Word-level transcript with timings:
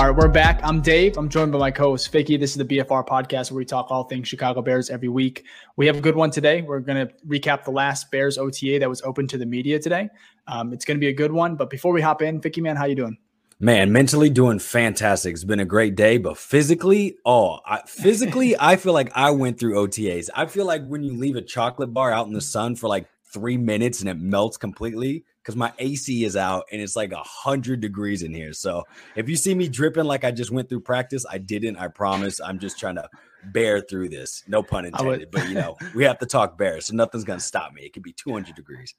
All 0.00 0.06
right, 0.06 0.16
we're 0.16 0.28
back. 0.28 0.60
I'm 0.62 0.80
Dave. 0.80 1.18
I'm 1.18 1.28
joined 1.28 1.52
by 1.52 1.58
my 1.58 1.70
co-host 1.70 2.10
Ficky. 2.10 2.40
This 2.40 2.52
is 2.52 2.56
the 2.56 2.64
BFR 2.64 3.06
podcast 3.06 3.50
where 3.50 3.58
we 3.58 3.66
talk 3.66 3.90
all 3.90 4.04
things 4.04 4.28
Chicago 4.28 4.62
Bears 4.62 4.88
every 4.88 5.10
week. 5.10 5.44
We 5.76 5.86
have 5.88 5.98
a 5.98 6.00
good 6.00 6.16
one 6.16 6.30
today. 6.30 6.62
We're 6.62 6.80
going 6.80 7.06
to 7.06 7.12
recap 7.26 7.64
the 7.64 7.70
last 7.70 8.10
Bears 8.10 8.38
OTA 8.38 8.78
that 8.78 8.88
was 8.88 9.02
open 9.02 9.26
to 9.26 9.36
the 9.36 9.44
media 9.44 9.78
today. 9.78 10.08
Um, 10.46 10.72
it's 10.72 10.86
going 10.86 10.96
to 10.96 11.00
be 11.00 11.08
a 11.08 11.12
good 11.12 11.30
one. 11.30 11.54
But 11.54 11.68
before 11.68 11.92
we 11.92 12.00
hop 12.00 12.22
in, 12.22 12.40
Ficky, 12.40 12.62
man, 12.62 12.76
how 12.76 12.86
you 12.86 12.94
doing? 12.94 13.18
Man, 13.58 13.92
mentally 13.92 14.30
doing 14.30 14.58
fantastic. 14.58 15.34
It's 15.34 15.44
been 15.44 15.60
a 15.60 15.66
great 15.66 15.96
day, 15.96 16.16
but 16.16 16.38
physically, 16.38 17.18
oh, 17.26 17.58
I, 17.66 17.82
physically, 17.86 18.56
I 18.58 18.76
feel 18.76 18.94
like 18.94 19.12
I 19.14 19.32
went 19.32 19.60
through 19.60 19.74
OTAs. 19.86 20.30
I 20.34 20.46
feel 20.46 20.64
like 20.64 20.86
when 20.86 21.02
you 21.02 21.14
leave 21.14 21.36
a 21.36 21.42
chocolate 21.42 21.92
bar 21.92 22.10
out 22.10 22.26
in 22.26 22.32
the 22.32 22.40
sun 22.40 22.74
for 22.74 22.88
like 22.88 23.06
three 23.34 23.58
minutes 23.58 24.00
and 24.00 24.08
it 24.08 24.18
melts 24.18 24.56
completely 24.56 25.26
because 25.42 25.56
my 25.56 25.72
AC 25.78 26.24
is 26.24 26.36
out 26.36 26.64
and 26.70 26.80
it's 26.80 26.96
like 26.96 27.12
a 27.12 27.22
hundred 27.22 27.80
degrees 27.80 28.22
in 28.22 28.32
here. 28.32 28.52
So 28.52 28.84
if 29.16 29.28
you 29.28 29.36
see 29.36 29.54
me 29.54 29.68
dripping 29.68 30.04
like 30.04 30.24
I 30.24 30.30
just 30.30 30.50
went 30.50 30.68
through 30.68 30.80
practice, 30.80 31.24
I 31.30 31.38
didn't. 31.38 31.76
I 31.76 31.88
promise. 31.88 32.40
I'm 32.40 32.58
just 32.58 32.78
trying 32.78 32.96
to 32.96 33.08
bear 33.52 33.80
through 33.80 34.10
this. 34.10 34.44
No 34.46 34.62
pun 34.62 34.84
intended. 34.84 35.30
but 35.30 35.48
you 35.48 35.54
know, 35.54 35.76
we 35.94 36.04
have 36.04 36.18
to 36.18 36.26
talk 36.26 36.58
bear, 36.58 36.80
so 36.80 36.94
nothing's 36.94 37.24
gonna 37.24 37.40
stop 37.40 37.72
me. 37.72 37.82
It 37.82 37.92
could 37.92 38.02
be 38.02 38.12
200 38.12 38.54
degrees. 38.54 38.94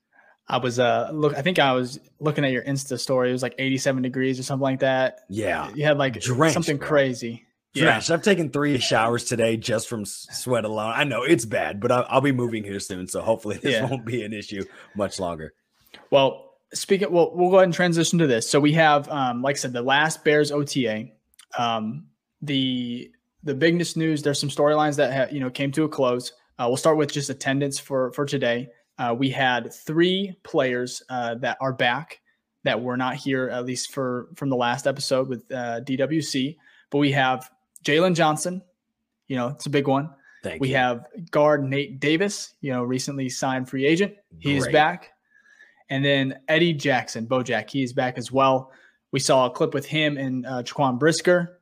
I 0.47 0.57
was 0.57 0.79
uh 0.79 1.09
look. 1.13 1.35
I 1.35 1.41
think 1.41 1.59
I 1.59 1.73
was 1.73 1.99
looking 2.19 2.43
at 2.43 2.51
your 2.51 2.63
Insta 2.63 2.99
story. 2.99 3.29
It 3.29 3.33
was 3.33 3.43
like 3.43 3.55
87 3.57 4.01
degrees 4.01 4.39
or 4.39 4.43
something 4.43 4.63
like 4.63 4.79
that. 4.79 5.21
Yeah, 5.29 5.71
you 5.73 5.85
had 5.85 5.97
like 5.97 6.19
Drenched, 6.19 6.53
something 6.53 6.77
bro. 6.77 6.87
crazy. 6.87 7.45
Yeah, 7.73 8.01
I've 8.09 8.21
taken 8.21 8.49
three 8.49 8.77
showers 8.79 9.23
today 9.23 9.55
just 9.55 9.87
from 9.87 10.03
sweat 10.03 10.65
alone. 10.65 10.91
I 10.93 11.05
know 11.05 11.23
it's 11.23 11.45
bad, 11.45 11.79
but 11.79 11.89
I'll, 11.89 12.05
I'll 12.09 12.21
be 12.21 12.33
moving 12.33 12.65
here 12.65 12.81
soon, 12.81 13.07
so 13.07 13.21
hopefully 13.21 13.59
this 13.61 13.73
yeah. 13.73 13.85
won't 13.85 14.05
be 14.05 14.23
an 14.23 14.33
issue 14.33 14.65
much 14.93 15.21
longer. 15.21 15.53
Well, 16.11 16.55
speaking, 16.73 17.11
well, 17.11 17.31
we'll 17.33 17.49
go 17.49 17.57
ahead 17.57 17.65
and 17.65 17.73
transition 17.73 18.19
to 18.19 18.27
this. 18.27 18.49
So 18.49 18.59
we 18.59 18.73
have, 18.73 19.09
um, 19.09 19.41
like 19.41 19.55
I 19.55 19.59
said, 19.59 19.73
the 19.73 19.81
last 19.81 20.23
Bears 20.23 20.51
OTA. 20.51 21.07
Um, 21.57 22.05
the 22.41 23.11
the 23.43 23.55
biggest 23.55 23.97
news. 23.97 24.21
There's 24.21 24.39
some 24.39 24.49
storylines 24.49 24.95
that 24.97 25.11
have, 25.11 25.31
you 25.31 25.39
know 25.39 25.49
came 25.49 25.71
to 25.73 25.83
a 25.83 25.89
close. 25.89 26.33
Uh, 26.59 26.65
we'll 26.67 26.77
start 26.77 26.97
with 26.97 27.11
just 27.11 27.29
attendance 27.29 27.79
for 27.79 28.11
for 28.11 28.25
today. 28.25 28.69
Uh, 28.97 29.15
we 29.17 29.29
had 29.29 29.73
three 29.73 30.35
players 30.43 31.01
uh, 31.09 31.35
that 31.35 31.57
are 31.59 31.73
back 31.73 32.19
that 32.63 32.79
were 32.79 32.97
not 32.97 33.15
here 33.15 33.49
at 33.49 33.65
least 33.65 33.91
for 33.91 34.29
from 34.35 34.49
the 34.49 34.55
last 34.55 34.85
episode 34.85 35.27
with 35.27 35.43
uh, 35.51 35.81
DWC. 35.81 36.57
But 36.89 36.99
we 36.99 37.11
have 37.11 37.49
Jaylon 37.83 38.15
Johnson. 38.15 38.61
You 39.27 39.37
know, 39.37 39.47
it's 39.47 39.65
a 39.65 39.69
big 39.69 39.87
one. 39.87 40.09
Thank 40.43 40.61
we 40.61 40.69
you. 40.69 40.75
have 40.75 41.05
guard 41.31 41.63
Nate 41.63 41.99
Davis. 41.99 42.53
You 42.61 42.73
know, 42.73 42.83
recently 42.83 43.29
signed 43.29 43.69
free 43.69 43.85
agent. 43.85 44.15
He 44.39 44.55
is 44.55 44.67
back. 44.67 45.11
And 45.91 46.03
then 46.05 46.39
Eddie 46.47 46.73
Jackson, 46.73 47.27
Bojack, 47.27 47.69
he 47.69 47.83
is 47.83 47.91
back 47.91 48.17
as 48.17 48.31
well. 48.31 48.71
We 49.11 49.19
saw 49.19 49.47
a 49.47 49.51
clip 49.51 49.73
with 49.73 49.85
him 49.85 50.17
and 50.17 50.45
uh, 50.45 50.63
Jaquan 50.63 50.97
Brisker. 50.97 51.59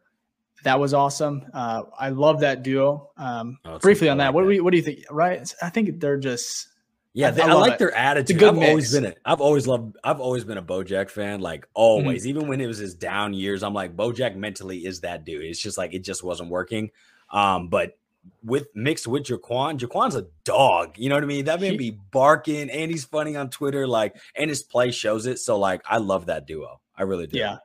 That 0.63 0.79
was 0.79 0.93
awesome. 0.93 1.45
Uh, 1.51 1.83
I 1.97 2.09
love 2.09 2.41
that 2.41 2.61
duo. 2.61 3.09
Um, 3.17 3.57
oh, 3.65 3.79
briefly 3.79 4.07
on 4.07 4.19
that, 4.19 4.27
like 4.27 4.35
what. 4.35 4.41
Do 4.43 4.47
we, 4.47 4.59
what 4.59 4.71
do 4.71 4.77
you 4.77 4.83
think? 4.83 4.99
Right? 5.09 5.51
I 5.61 5.69
think 5.69 5.99
they're 5.99 6.19
just. 6.19 6.67
Yeah, 7.13 7.31
they, 7.31 7.41
I, 7.41 7.47
I, 7.47 7.53
like 7.53 7.73
it. 7.73 7.79
their 7.79 7.95
attitude. 7.95 8.43
I've 8.43 8.55
mix. 8.55 8.69
always 8.69 8.91
been 8.91 9.05
a, 9.05 9.15
I've 9.25 9.41
always 9.41 9.65
loved. 9.65 9.97
I've 10.03 10.19
always 10.19 10.43
been 10.43 10.59
a 10.59 10.63
Bojack 10.63 11.09
fan. 11.09 11.39
Like 11.39 11.67
always, 11.73 12.21
mm-hmm. 12.21 12.29
even 12.29 12.47
when 12.47 12.61
it 12.61 12.67
was 12.67 12.77
his 12.77 12.93
down 12.93 13.33
years, 13.33 13.63
I'm 13.63 13.73
like 13.73 13.95
Bojack 13.95 14.35
mentally 14.35 14.85
is 14.85 15.01
that 15.01 15.25
dude. 15.25 15.43
It's 15.43 15.59
just 15.59 15.77
like 15.77 15.95
it 15.95 16.03
just 16.03 16.23
wasn't 16.23 16.49
working. 16.49 16.91
Um, 17.31 17.69
but 17.69 17.97
with 18.43 18.67
mixed 18.75 19.07
with 19.07 19.23
Jaquan. 19.23 19.77
Jaquan's 19.77 20.15
a 20.15 20.27
dog. 20.43 20.97
You 20.97 21.09
know 21.09 21.15
what 21.15 21.23
I 21.23 21.27
mean? 21.27 21.45
That 21.45 21.61
man 21.61 21.77
be 21.77 21.91
barking 21.91 22.69
and 22.69 22.91
he's 22.91 23.05
funny 23.05 23.35
on 23.35 23.49
Twitter, 23.49 23.87
like, 23.87 24.15
and 24.35 24.49
his 24.49 24.63
play 24.63 24.91
shows 24.91 25.25
it. 25.25 25.39
So, 25.39 25.57
like, 25.57 25.81
I 25.87 25.97
love 25.97 26.27
that 26.27 26.45
duo. 26.47 26.81
I 26.95 27.03
really 27.03 27.27
do. 27.27 27.37
Yeah. 27.37 27.57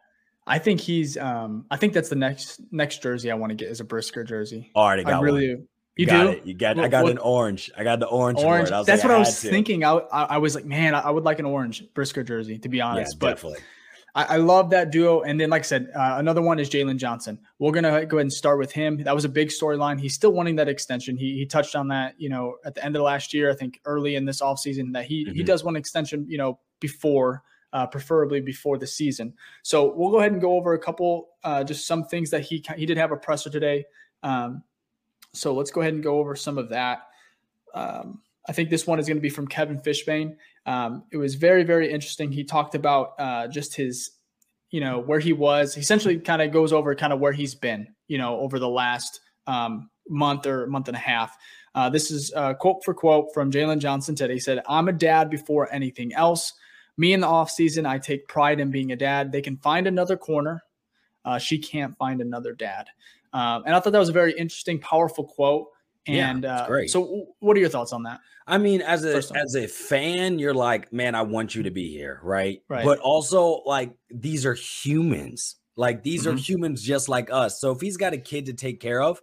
I 0.46 0.58
think 0.58 0.80
he's 0.80 1.16
um 1.16 1.64
I 1.70 1.76
think 1.76 1.94
that's 1.94 2.10
the 2.10 2.16
next 2.16 2.60
next 2.70 3.02
jersey 3.02 3.30
I 3.30 3.34
want 3.34 3.50
to 3.50 3.54
get 3.54 3.68
is 3.68 3.80
a 3.80 3.84
Brisker 3.84 4.24
jersey. 4.24 4.70
Already 4.76 5.04
got 5.04 5.14
I 5.14 5.20
really 5.22 5.54
one. 5.54 5.68
You 5.96 6.06
got 6.06 6.22
do? 6.24 6.28
It. 6.30 6.46
You 6.46 6.54
got. 6.54 6.76
What, 6.76 6.84
I 6.84 6.88
got 6.88 7.04
what, 7.04 7.12
an 7.12 7.18
orange. 7.18 7.70
I 7.76 7.84
got 7.84 8.00
the 8.00 8.06
orange. 8.06 8.40
Orange. 8.40 8.70
That's 8.70 8.88
like, 8.88 9.04
what 9.04 9.12
I, 9.12 9.14
I 9.14 9.18
was 9.20 9.40
thinking. 9.40 9.84
I, 9.84 9.92
I, 9.92 10.22
I 10.24 10.38
was 10.38 10.56
like, 10.56 10.64
man, 10.64 10.94
I, 10.94 11.08
would 11.08 11.22
like 11.22 11.38
an 11.38 11.46
orange 11.46 11.84
Brisker 11.94 12.24
jersey 12.24 12.58
to 12.58 12.68
be 12.68 12.80
honest. 12.80 13.14
Yeah, 13.14 13.18
but 13.20 13.28
definitely. 13.28 13.60
I, 14.14 14.24
I, 14.24 14.36
love 14.36 14.70
that 14.70 14.90
duo. 14.90 15.22
And 15.22 15.40
then, 15.40 15.50
like 15.50 15.62
I 15.62 15.64
said, 15.64 15.90
uh, 15.94 16.16
another 16.18 16.40
one 16.40 16.58
is 16.58 16.70
Jaylon 16.70 16.96
Johnson. 16.96 17.38
We're 17.58 17.72
gonna 17.72 18.06
go 18.06 18.18
ahead 18.18 18.26
and 18.26 18.32
start 18.32 18.58
with 18.58 18.72
him. 18.72 19.02
That 19.02 19.14
was 19.14 19.24
a 19.24 19.28
big 19.28 19.48
storyline. 19.48 20.00
He's 20.00 20.14
still 20.14 20.32
wanting 20.32 20.56
that 20.56 20.68
extension. 20.68 21.16
He, 21.16 21.36
he 21.36 21.46
touched 21.46 21.74
on 21.74 21.88
that, 21.88 22.14
you 22.18 22.28
know, 22.28 22.56
at 22.64 22.74
the 22.74 22.84
end 22.84 22.96
of 22.96 23.02
last 23.02 23.34
year. 23.34 23.50
I 23.50 23.54
think 23.54 23.80
early 23.84 24.16
in 24.16 24.24
this 24.24 24.40
offseason 24.40 24.92
that 24.92 25.06
he 25.06 25.24
mm-hmm. 25.24 25.34
he 25.34 25.42
does 25.42 25.64
want 25.64 25.76
an 25.76 25.80
extension, 25.80 26.26
you 26.28 26.38
know, 26.38 26.58
before. 26.80 27.42
Uh, 27.72 27.84
preferably 27.84 28.40
before 28.40 28.78
the 28.78 28.86
season. 28.86 29.34
So 29.64 29.92
we'll 29.96 30.12
go 30.12 30.20
ahead 30.20 30.30
and 30.30 30.40
go 30.40 30.54
over 30.54 30.74
a 30.74 30.78
couple, 30.78 31.30
uh, 31.42 31.64
just 31.64 31.88
some 31.88 32.04
things 32.04 32.30
that 32.30 32.42
he 32.42 32.64
he 32.76 32.86
did 32.86 32.96
have 32.96 33.10
a 33.10 33.16
presser 33.16 33.50
today. 33.50 33.84
Um, 34.22 34.62
so 35.32 35.52
let's 35.52 35.72
go 35.72 35.80
ahead 35.80 35.92
and 35.92 36.00
go 36.00 36.20
over 36.20 36.36
some 36.36 36.56
of 36.56 36.68
that. 36.68 37.08
Um, 37.74 38.22
I 38.48 38.52
think 38.52 38.70
this 38.70 38.86
one 38.86 38.98
is 38.98 39.06
going 39.06 39.16
to 39.16 39.22
be 39.22 39.30
from 39.30 39.46
Kevin 39.46 39.80
Fishbain. 39.80 40.36
Um, 40.66 41.04
it 41.12 41.16
was 41.16 41.34
very, 41.34 41.64
very 41.64 41.90
interesting. 41.90 42.32
He 42.32 42.44
talked 42.44 42.74
about 42.74 43.14
uh, 43.18 43.48
just 43.48 43.74
his, 43.76 44.10
you 44.70 44.80
know, 44.80 44.98
where 44.98 45.20
he 45.20 45.32
was. 45.32 45.74
He 45.74 45.80
essentially 45.80 46.18
kind 46.18 46.42
of 46.42 46.52
goes 46.52 46.72
over 46.72 46.94
kind 46.94 47.12
of 47.12 47.20
where 47.20 47.32
he's 47.32 47.54
been, 47.54 47.88
you 48.08 48.18
know, 48.18 48.38
over 48.40 48.58
the 48.58 48.68
last 48.68 49.20
um, 49.46 49.90
month 50.08 50.46
or 50.46 50.66
month 50.66 50.88
and 50.88 50.96
a 50.96 51.00
half. 51.00 51.36
Uh, 51.74 51.90
this 51.90 52.10
is 52.10 52.32
quote 52.60 52.84
for 52.84 52.94
quote 52.94 53.26
from 53.34 53.50
Jaylon 53.50 53.78
Johnson 53.78 54.14
today. 54.14 54.34
He 54.34 54.40
said, 54.40 54.62
I'm 54.68 54.88
a 54.88 54.92
dad 54.92 55.28
before 55.28 55.72
anything 55.72 56.14
else. 56.14 56.52
Me 56.96 57.12
in 57.12 57.20
the 57.20 57.26
offseason, 57.26 57.86
I 57.86 57.98
take 57.98 58.28
pride 58.28 58.60
in 58.60 58.70
being 58.70 58.92
a 58.92 58.96
dad. 58.96 59.32
They 59.32 59.42
can 59.42 59.56
find 59.56 59.86
another 59.86 60.16
corner. 60.16 60.62
Uh, 61.24 61.38
she 61.38 61.58
can't 61.58 61.96
find 61.96 62.20
another 62.20 62.52
dad. 62.52 62.86
Um, 63.32 63.64
and 63.66 63.74
I 63.74 63.80
thought 63.80 63.92
that 63.92 63.98
was 63.98 64.10
a 64.10 64.12
very 64.12 64.32
interesting, 64.32 64.78
powerful 64.78 65.24
quote. 65.24 65.66
And 66.06 66.44
yeah, 66.44 66.56
uh, 66.56 66.66
great. 66.66 66.90
so, 66.90 67.26
what 67.40 67.56
are 67.56 67.60
your 67.60 67.68
thoughts 67.68 67.92
on 67.92 68.02
that? 68.02 68.20
I 68.46 68.58
mean, 68.58 68.82
as 68.82 69.04
a 69.04 69.16
as 69.36 69.54
a 69.54 69.66
fan, 69.66 70.38
you're 70.38 70.54
like, 70.54 70.92
man, 70.92 71.14
I 71.14 71.22
want 71.22 71.54
you 71.54 71.62
to 71.62 71.70
be 71.70 71.90
here, 71.90 72.20
right? 72.22 72.60
Right. 72.68 72.84
But 72.84 72.98
also, 72.98 73.62
like, 73.64 73.92
these 74.10 74.44
are 74.44 74.54
humans. 74.54 75.56
Like, 75.76 76.02
these 76.02 76.24
mm-hmm. 76.24 76.36
are 76.36 76.38
humans 76.38 76.82
just 76.82 77.08
like 77.08 77.30
us. 77.32 77.60
So 77.60 77.72
if 77.72 77.80
he's 77.80 77.96
got 77.96 78.12
a 78.12 78.18
kid 78.18 78.46
to 78.46 78.52
take 78.52 78.80
care 78.80 79.00
of, 79.00 79.20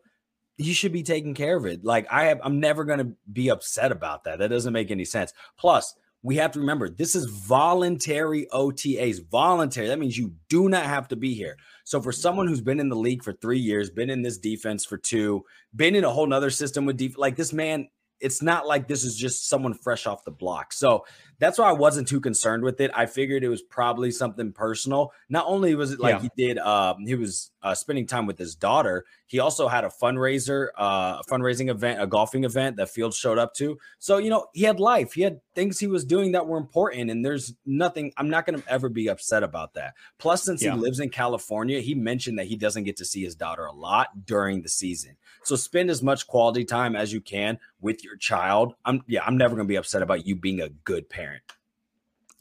you 0.57 0.73
should 0.73 0.91
be 0.91 1.03
taking 1.03 1.33
care 1.33 1.55
of 1.55 1.65
it. 1.65 1.85
Like, 1.85 2.07
I 2.11 2.25
have, 2.25 2.39
I'm 2.43 2.59
never 2.59 2.83
gonna 2.83 3.11
be 3.31 3.49
upset 3.49 3.91
about 3.91 4.23
that. 4.23 4.39
That 4.39 4.49
doesn't 4.49 4.73
make 4.73 4.89
any 4.89 5.05
sense. 5.05 5.33
Plus, 5.57 5.93
we 6.23 6.35
have 6.35 6.51
to 6.51 6.59
remember 6.59 6.89
this 6.89 7.15
is 7.15 7.25
voluntary 7.25 8.47
OTAs. 8.53 9.27
Voluntary. 9.29 9.87
That 9.87 9.99
means 9.99 10.17
you 10.17 10.33
do 10.49 10.69
not 10.69 10.83
have 10.83 11.07
to 11.09 11.15
be 11.15 11.33
here. 11.33 11.57
So 11.83 12.01
for 12.01 12.11
someone 12.11 12.47
who's 12.47 12.61
been 12.61 12.79
in 12.79 12.89
the 12.89 12.95
league 12.95 13.23
for 13.23 13.33
three 13.33 13.59
years, 13.59 13.89
been 13.89 14.09
in 14.09 14.21
this 14.21 14.37
defense 14.37 14.85
for 14.85 14.97
two, 14.97 15.43
been 15.75 15.95
in 15.95 16.03
a 16.03 16.11
whole 16.11 16.27
nother 16.27 16.51
system 16.51 16.85
with 16.85 16.97
def- 16.97 17.17
like 17.17 17.35
this 17.35 17.53
man, 17.53 17.87
it's 18.19 18.41
not 18.41 18.67
like 18.67 18.87
this 18.87 19.03
is 19.03 19.15
just 19.15 19.49
someone 19.49 19.73
fresh 19.73 20.05
off 20.05 20.23
the 20.23 20.31
block. 20.31 20.73
So 20.73 21.05
that's 21.41 21.57
why 21.57 21.67
I 21.67 21.71
wasn't 21.71 22.07
too 22.07 22.21
concerned 22.21 22.61
with 22.63 22.79
it. 22.81 22.91
I 22.93 23.07
figured 23.07 23.43
it 23.43 23.49
was 23.49 23.63
probably 23.63 24.11
something 24.11 24.51
personal. 24.51 25.11
Not 25.27 25.47
only 25.47 25.73
was 25.73 25.91
it 25.91 25.99
like 25.99 26.21
yeah. 26.21 26.21
he 26.21 26.29
did, 26.37 26.59
uh, 26.59 26.93
he 27.03 27.15
was 27.15 27.49
uh, 27.63 27.73
spending 27.73 28.05
time 28.05 28.27
with 28.27 28.37
his 28.37 28.53
daughter. 28.53 29.05
He 29.25 29.39
also 29.39 29.67
had 29.67 29.83
a 29.83 29.89
fundraiser, 29.89 30.67
uh, 30.77 31.19
a 31.19 31.23
fundraising 31.27 31.71
event, 31.71 31.99
a 31.99 32.05
golfing 32.05 32.43
event 32.43 32.77
that 32.77 32.91
Fields 32.91 33.17
showed 33.17 33.39
up 33.39 33.55
to. 33.55 33.79
So 33.97 34.19
you 34.19 34.29
know, 34.29 34.49
he 34.53 34.65
had 34.65 34.79
life. 34.79 35.13
He 35.13 35.23
had 35.23 35.41
things 35.55 35.79
he 35.79 35.87
was 35.87 36.05
doing 36.05 36.33
that 36.33 36.45
were 36.45 36.59
important, 36.59 37.09
and 37.09 37.25
there's 37.25 37.55
nothing. 37.65 38.13
I'm 38.17 38.29
not 38.29 38.45
going 38.45 38.61
to 38.61 38.71
ever 38.71 38.87
be 38.87 39.07
upset 39.07 39.41
about 39.41 39.73
that. 39.73 39.95
Plus, 40.19 40.43
since 40.43 40.61
yeah. 40.61 40.73
he 40.73 40.79
lives 40.79 40.99
in 40.99 41.09
California, 41.09 41.79
he 41.79 41.95
mentioned 41.95 42.37
that 42.37 42.45
he 42.45 42.55
doesn't 42.55 42.83
get 42.83 42.97
to 42.97 43.05
see 43.05 43.23
his 43.23 43.33
daughter 43.33 43.65
a 43.65 43.73
lot 43.73 44.25
during 44.27 44.61
the 44.61 44.69
season. 44.69 45.17
So 45.43 45.55
spend 45.55 45.89
as 45.89 46.03
much 46.03 46.27
quality 46.27 46.65
time 46.65 46.95
as 46.95 47.11
you 47.11 47.19
can 47.19 47.57
with 47.79 48.03
your 48.03 48.15
child. 48.15 48.75
I'm 48.85 49.01
yeah, 49.07 49.23
I'm 49.25 49.37
never 49.37 49.55
going 49.55 49.65
to 49.65 49.71
be 49.71 49.77
upset 49.77 50.03
about 50.03 50.27
you 50.27 50.35
being 50.35 50.61
a 50.61 50.69
good 50.69 51.09
parent. 51.09 51.30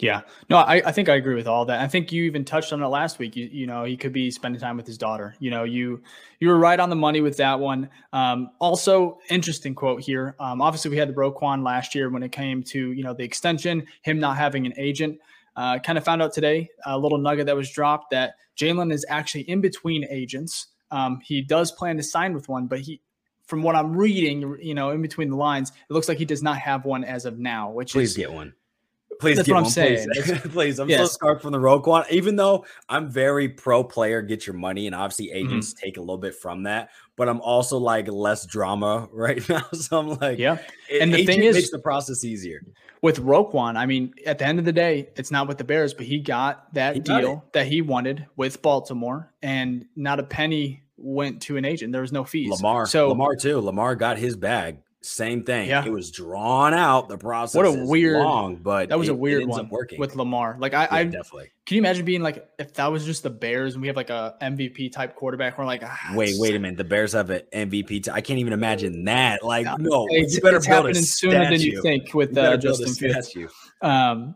Yeah, 0.01 0.23
no, 0.49 0.57
I, 0.57 0.83
I 0.87 0.93
think 0.93 1.11
I 1.11 1.17
agree 1.17 1.35
with 1.35 1.47
all 1.47 1.67
that. 1.67 1.81
I 1.81 1.87
think 1.87 2.11
you 2.11 2.25
even 2.25 2.43
touched 2.43 2.73
on 2.73 2.83
it 2.83 2.87
last 2.87 3.19
week. 3.19 3.37
You, 3.37 3.51
you 3.53 3.67
know, 3.67 3.85
he 3.85 3.99
could 3.99 4.15
be 4.15 4.31
spending 4.31 4.59
time 4.59 4.79
with 4.79 4.87
his 4.87 4.97
daughter. 4.97 5.35
You 5.41 5.51
know, 5.51 5.65
you 5.65 6.03
you 6.39 6.49
were 6.49 6.59
right 6.59 6.81
on 6.81 6.89
the 6.89 6.97
money 6.97 7.21
with 7.21 7.37
that 7.37 7.61
one. 7.61 7.91
Um, 8.15 8.51
also, 8.61 9.19
interesting 9.29 9.75
quote 9.75 10.01
here. 10.01 10.37
Um, 10.41 10.63
obviously, 10.63 10.91
we 10.91 10.97
had 10.97 11.11
the 11.11 11.15
Roquan 11.15 11.63
last 11.63 11.95
year 11.95 12.09
when 12.09 12.23
it 12.23 12.33
came 12.33 12.63
to 12.65 12.93
you 12.93 13.05
know 13.05 13.13
the 13.13 13.25
extension, 13.25 13.87
him 14.01 14.19
not 14.19 14.39
having 14.39 14.65
an 14.65 14.73
agent. 14.79 15.19
Uh, 15.55 15.79
kind 15.79 15.99
of 15.99 16.05
found 16.05 16.23
out 16.23 16.33
today 16.33 16.71
a 16.87 16.97
little 16.97 17.19
nugget 17.19 17.45
that 17.45 17.57
was 17.57 17.71
dropped 17.71 18.11
that 18.11 18.35
Jaylon 18.57 18.91
is 18.91 19.05
actually 19.11 19.43
in 19.43 19.61
between 19.61 20.07
agents. 20.09 20.69
Um, 20.91 21.21
he 21.23 21.43
does 21.43 21.73
plan 21.73 21.99
to 21.99 22.03
sign 22.03 22.33
with 22.33 22.49
one, 22.49 22.69
but 22.69 22.81
he, 22.81 23.03
from 23.47 23.63
what 23.63 23.77
I'm 23.77 23.95
reading, 23.95 24.57
you 24.63 24.75
know, 24.75 24.91
in 24.91 25.03
between 25.03 25.29
the 25.29 25.37
lines, 25.37 25.71
it 25.71 25.93
looks 25.93 26.09
like 26.09 26.19
he 26.19 26.25
does 26.25 26.43
not 26.43 26.57
have 26.57 26.87
one 26.87 27.05
as 27.05 27.27
of 27.27 27.39
now. 27.39 27.71
Which 27.71 27.93
please 27.93 28.13
is, 28.13 28.17
get 28.17 28.33
one 28.33 28.55
please 29.21 29.37
That's 29.37 29.49
what 29.49 29.59
I'm 29.59 29.65
saying. 29.67 30.09
Please, 30.13 30.41
please. 30.49 30.79
I'm 30.79 30.89
yes. 30.89 31.01
so 31.01 31.07
scarred 31.07 31.43
from 31.43 31.53
the 31.53 31.59
Roquan. 31.59 32.11
Even 32.11 32.37
though 32.37 32.65
I'm 32.89 33.09
very 33.09 33.49
pro 33.49 33.85
player, 33.85 34.23
get 34.23 34.47
your 34.47 34.57
money, 34.57 34.87
and 34.87 34.95
obviously 34.95 35.27
mm-hmm. 35.27 35.47
agents 35.47 35.75
mm-hmm. 35.75 35.85
take 35.85 35.97
a 35.99 36.01
little 36.01 36.19
bit 36.19 36.35
from 36.35 36.65
that. 36.65 36.91
But 37.17 37.29
I'm 37.29 37.41
also 37.41 37.79
like 37.79 38.09
less 38.09 38.47
drama 38.47 39.09
right 39.13 39.47
now, 39.49 39.67
so 39.73 39.99
I'm 39.99 40.09
like, 40.19 40.39
yeah. 40.39 40.59
And 41.01 41.15
the 41.15 41.25
thing 41.27 41.43
is, 41.43 41.55
makes 41.55 41.71
the 41.71 41.79
process 41.79 42.25
easier 42.25 42.65
with 43.03 43.19
Roquan. 43.19 43.77
I 43.77 43.87
mean, 43.87 44.15
at 44.27 44.39
the 44.39 44.47
end 44.47 44.59
of 44.59 44.65
the 44.65 44.73
day, 44.73 45.11
it's 45.17 45.31
not 45.31 45.47
with 45.47 45.59
the 45.59 45.65
Bears, 45.65 45.95
but 45.95 46.07
he 46.07 46.19
got 46.21 46.73
that 46.75 46.95
he 46.95 47.01
deal 47.01 47.45
that 47.53 47.67
he 47.67 47.83
wanted 47.83 48.27
with 48.37 48.63
Baltimore, 48.63 49.33
and 49.43 49.85
not 49.95 50.19
a 50.19 50.25
penny 50.25 50.83
went 50.97 51.43
to 51.43 51.57
an 51.57 51.65
agent. 51.65 51.93
There 51.93 52.03
was 52.03 52.13
no 52.13 52.25
fees. 52.25 52.51
Lamar, 52.51 52.87
so 52.87 53.09
Lamar 53.09 53.37
too. 53.37 53.61
Lamar 53.61 53.95
got 53.97 54.19
his 54.19 54.37
bag. 54.37 54.79
Same 55.03 55.45
thing. 55.45 55.69
Yeah. 55.69 55.85
It 55.85 55.91
was 55.91 56.11
drawn 56.11 56.75
out. 56.75 57.09
The 57.09 57.17
process. 57.17 57.55
What 57.55 57.65
a 57.65 57.87
weird 57.87 58.23
long, 58.23 58.57
but 58.57 58.91
that 58.91 58.99
was 58.99 59.09
it, 59.09 59.13
a 59.13 59.15
weird 59.15 59.47
one 59.47 59.71
working. 59.71 59.99
with 59.99 60.15
Lamar. 60.15 60.57
Like 60.59 60.75
I, 60.75 60.83
yeah, 60.83 60.89
I 60.91 61.05
definitely. 61.05 61.51
Can 61.65 61.77
you 61.77 61.81
imagine 61.81 62.05
being 62.05 62.21
like 62.21 62.47
if 62.59 62.75
that 62.75 62.93
was 62.93 63.07
just 63.07 63.23
the 63.23 63.31
Bears 63.31 63.75
and 63.75 63.81
we 63.81 63.89
have 63.89 63.97
like 63.97 64.11
a 64.11 64.37
MVP 64.43 64.93
type 64.93 65.17
quarterback? 65.17 65.57
We're 65.57 65.65
like, 65.65 65.83
ah, 65.83 66.13
wait, 66.15 66.35
wait 66.39 66.55
a 66.55 66.59
minute. 66.59 66.77
The 66.77 66.85
Bears 66.85 67.15
have 67.15 67.31
an 67.31 67.43
MVP. 67.51 68.11
I 68.11 68.21
can't 68.21 68.41
even 68.41 68.53
imagine 68.53 69.05
that. 69.05 69.43
Like, 69.43 69.67
no, 69.79 70.07
it's, 70.11 70.35
you 70.35 70.43
better 70.43 70.59
it's 70.59 70.67
build 70.67 70.85
happening 70.85 71.03
sooner 71.03 71.49
than 71.49 71.61
you 71.61 71.81
think 71.81 72.13
with 72.13 72.37
uh, 72.37 72.59
Justin 72.59 72.93
Fields. 72.93 73.35
Um, 73.81 74.35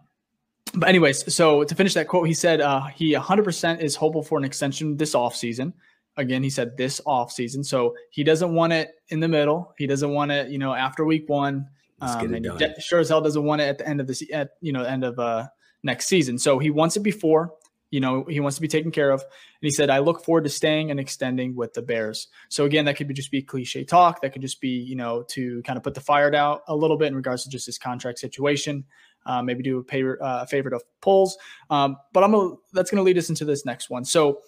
but 0.72 0.88
anyways, 0.88 1.34
so 1.34 1.64
to 1.64 1.74
finish 1.74 1.92
that 1.92 2.08
quote, 2.08 2.26
he 2.26 2.34
said 2.34 2.62
uh, 2.62 2.84
he 2.86 3.12
100% 3.12 3.80
is 3.80 3.96
hopeful 3.96 4.22
for 4.22 4.38
an 4.38 4.44
extension 4.44 4.96
this 4.96 5.14
offseason 5.14 5.74
again, 6.16 6.42
he 6.42 6.50
said 6.50 6.76
this 6.76 7.00
off 7.06 7.32
season. 7.32 7.64
So 7.64 7.94
he 8.10 8.24
doesn't 8.24 8.54
want 8.54 8.72
it 8.72 8.90
in 9.08 9.20
the 9.20 9.28
middle. 9.28 9.74
He 9.78 9.86
doesn't 9.86 10.10
want 10.10 10.30
it, 10.30 10.48
you 10.48 10.58
know, 10.58 10.74
after 10.74 11.04
week 11.04 11.28
one. 11.28 11.68
Um, 12.00 12.34
and 12.34 12.44
he 12.44 12.80
sure 12.80 12.98
as 12.98 13.08
hell 13.08 13.20
doesn't 13.20 13.44
want 13.44 13.60
it 13.60 13.64
at 13.64 13.78
the 13.78 13.88
end 13.88 14.00
of 14.00 14.06
the 14.06 14.32
at 14.32 14.50
you 14.60 14.72
know 14.72 14.82
end 14.82 15.04
of 15.04 15.18
uh, 15.18 15.46
next 15.82 16.06
season. 16.06 16.38
So 16.38 16.58
he 16.58 16.70
wants 16.70 16.96
it 16.96 17.02
before. 17.02 17.54
You 17.90 18.00
know, 18.00 18.24
he 18.28 18.40
wants 18.40 18.56
to 18.56 18.60
be 18.60 18.66
taken 18.66 18.90
care 18.90 19.12
of. 19.12 19.20
And 19.20 19.30
he 19.60 19.70
said, 19.70 19.88
I 19.88 20.00
look 20.00 20.24
forward 20.24 20.42
to 20.44 20.50
staying 20.50 20.90
and 20.90 20.98
extending 20.98 21.54
with 21.54 21.74
the 21.74 21.82
Bears. 21.82 22.26
So 22.48 22.64
again, 22.64 22.86
that 22.86 22.96
could 22.96 23.06
be 23.06 23.14
just 23.14 23.30
be 23.30 23.40
cliche 23.40 23.84
talk. 23.84 24.20
That 24.20 24.32
could 24.32 24.42
just 24.42 24.60
be, 24.60 24.70
you 24.70 24.96
know, 24.96 25.22
to 25.28 25.62
kind 25.62 25.76
of 25.76 25.84
put 25.84 25.94
the 25.94 26.00
fire 26.00 26.34
out 26.34 26.62
a 26.66 26.74
little 26.74 26.96
bit 26.96 27.06
in 27.06 27.14
regards 27.14 27.44
to 27.44 27.50
just 27.50 27.66
his 27.66 27.78
contract 27.78 28.18
situation. 28.18 28.84
Uh, 29.26 29.42
maybe 29.42 29.62
do 29.62 29.78
a, 29.78 29.84
pay, 29.84 30.02
uh, 30.02 30.16
a 30.20 30.46
favorite 30.46 30.74
of 30.74 30.82
Poles. 31.00 31.38
Um, 31.70 31.96
but 32.12 32.24
I'm 32.24 32.32
gonna, 32.32 32.56
that's 32.72 32.90
going 32.90 32.98
to 32.98 33.04
lead 33.04 33.16
us 33.16 33.28
into 33.28 33.44
this 33.44 33.64
next 33.64 33.88
one. 33.88 34.04
So 34.04 34.40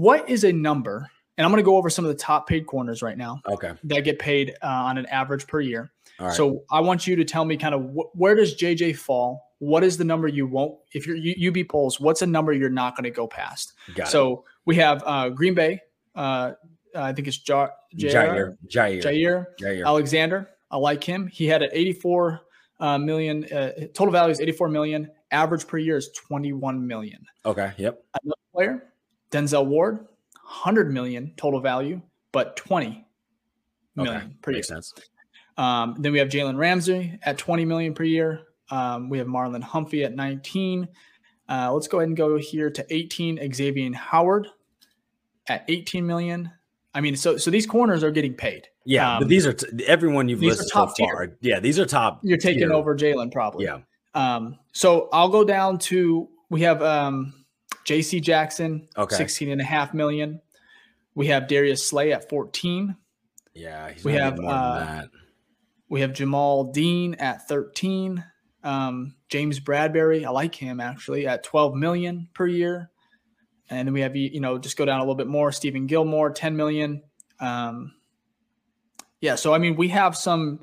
what 0.00 0.28
is 0.28 0.44
a 0.44 0.52
number? 0.52 1.10
And 1.36 1.44
I'm 1.44 1.50
going 1.50 1.62
to 1.62 1.66
go 1.66 1.76
over 1.76 1.90
some 1.90 2.04
of 2.04 2.10
the 2.10 2.16
top 2.16 2.46
paid 2.46 2.66
corners 2.66 3.02
right 3.02 3.18
now. 3.18 3.40
Okay. 3.48 3.72
That 3.84 4.04
get 4.04 4.18
paid 4.18 4.54
uh, 4.62 4.66
on 4.66 4.98
an 4.98 5.06
average 5.06 5.46
per 5.46 5.60
year. 5.60 5.90
So 6.32 6.62
I 6.70 6.80
want 6.80 7.06
you 7.06 7.16
to 7.16 7.24
tell 7.24 7.44
me 7.44 7.56
kind 7.56 7.74
of 7.74 7.90
wh- 7.90 8.16
where 8.16 8.36
does 8.36 8.56
JJ 8.56 8.96
fall? 8.96 9.50
What 9.58 9.82
is 9.82 9.96
the 9.96 10.04
number 10.04 10.28
you 10.28 10.46
won't? 10.46 10.78
If 10.92 11.06
you're 11.06 11.16
you, 11.16 11.50
UB 11.50 11.68
Poles, 11.68 11.98
what's 11.98 12.22
a 12.22 12.26
number 12.26 12.52
you're 12.52 12.70
not 12.70 12.96
going 12.96 13.04
to 13.04 13.10
go 13.10 13.26
past? 13.26 13.72
Got 13.94 14.08
so 14.08 14.32
it. 14.32 14.38
we 14.64 14.76
have 14.76 15.02
uh, 15.04 15.30
Green 15.30 15.54
Bay. 15.54 15.80
Uh, 16.14 16.52
I 16.94 17.12
think 17.12 17.26
it's 17.26 17.38
Jaire, 17.38 17.70
Jaire, 17.96 18.56
Jaire, 18.68 19.02
Jaire, 19.02 19.46
Jaire, 19.60 19.84
Alexander. 19.84 20.50
I 20.70 20.76
like 20.76 21.02
him. 21.02 21.26
He 21.26 21.46
had 21.46 21.62
an 21.62 21.70
84 21.72 22.40
uh, 22.80 22.98
million 22.98 23.44
uh, 23.52 23.72
total 23.92 24.12
value 24.12 24.32
is 24.32 24.40
84 24.40 24.68
million. 24.68 25.10
Average 25.30 25.66
per 25.66 25.78
year 25.78 25.96
is 25.96 26.10
21 26.10 26.86
million. 26.86 27.24
Okay. 27.44 27.72
Yep. 27.76 28.04
Another 28.22 28.36
player, 28.52 28.84
Denzel 29.34 29.66
Ward, 29.66 29.96
100 29.96 30.92
million 30.92 31.32
total 31.36 31.60
value, 31.60 32.00
but 32.32 32.56
20 32.56 33.04
million 33.96 34.16
okay. 34.16 34.26
per 34.42 34.52
Makes 34.52 34.70
year. 34.70 34.76
sense. 34.76 34.94
Um, 35.56 35.96
then 35.98 36.12
we 36.12 36.18
have 36.18 36.28
Jalen 36.28 36.56
Ramsey 36.56 37.18
at 37.22 37.38
20 37.38 37.64
million 37.64 37.94
per 37.94 38.04
year. 38.04 38.42
Um, 38.70 39.08
we 39.08 39.18
have 39.18 39.26
Marlon 39.26 39.62
Humphrey 39.62 40.04
at 40.04 40.14
19. 40.14 40.88
Uh, 41.48 41.72
let's 41.72 41.88
go 41.88 41.98
ahead 41.98 42.08
and 42.08 42.16
go 42.16 42.36
here 42.38 42.70
to 42.70 42.86
18. 42.88 43.52
Xavier 43.52 43.92
Howard 43.92 44.48
at 45.48 45.64
18 45.68 46.06
million. 46.06 46.50
I 46.94 47.00
mean, 47.00 47.16
so 47.16 47.36
so 47.36 47.50
these 47.50 47.66
corners 47.66 48.04
are 48.04 48.12
getting 48.12 48.34
paid. 48.34 48.68
Yeah, 48.86 49.14
um, 49.14 49.18
but 49.20 49.28
these 49.28 49.46
are 49.46 49.52
t- 49.52 49.84
everyone 49.84 50.28
you've 50.28 50.40
listed 50.40 50.68
so 50.68 50.86
far. 50.86 51.26
Tier. 51.26 51.38
Yeah, 51.40 51.58
these 51.58 51.78
are 51.80 51.86
top. 51.86 52.20
You're 52.22 52.38
taking 52.38 52.60
tier. 52.60 52.72
over 52.72 52.94
Jaylon 52.96 53.32
probably. 53.32 53.64
Yeah. 53.64 53.78
Um, 54.14 54.58
so 54.72 55.08
I'll 55.12 55.28
go 55.28 55.42
down 55.44 55.78
to 55.80 56.28
we 56.50 56.60
have 56.62 56.80
um 56.82 57.43
JC 57.86 58.22
Jackson, 58.22 58.88
okay. 58.96 59.16
16 59.16 59.50
and 59.50 59.60
a 59.60 59.64
half 59.64 59.94
million. 59.94 60.40
We 61.14 61.28
have 61.28 61.46
Darius 61.46 61.86
Slay 61.86 62.12
at 62.12 62.28
14. 62.28 62.96
Yeah, 63.54 63.92
we 64.02 64.14
have 64.14 64.40
uh, 64.40 65.02
we 65.88 66.00
have 66.00 66.12
Jamel 66.12 66.72
Dean 66.72 67.14
at 67.14 67.46
13. 67.46 68.24
Um, 68.64 69.14
James 69.28 69.60
Bradberry, 69.60 70.24
I 70.24 70.30
like 70.30 70.54
him 70.54 70.80
actually 70.80 71.26
at 71.26 71.44
12 71.44 71.74
million 71.74 72.28
per 72.34 72.46
year. 72.46 72.90
And 73.70 73.86
then 73.86 73.92
we 73.92 74.00
have 74.00 74.16
you 74.16 74.40
know 74.40 74.58
just 74.58 74.76
go 74.76 74.84
down 74.84 74.98
a 74.98 75.02
little 75.02 75.14
bit 75.14 75.28
more. 75.28 75.50
Stephon 75.50 75.86
Gilmore, 75.86 76.30
10 76.30 76.56
million. 76.56 77.02
Um, 77.38 77.94
yeah, 79.20 79.36
so 79.36 79.54
I 79.54 79.58
mean 79.58 79.76
we 79.76 79.88
have 79.88 80.16
some 80.16 80.60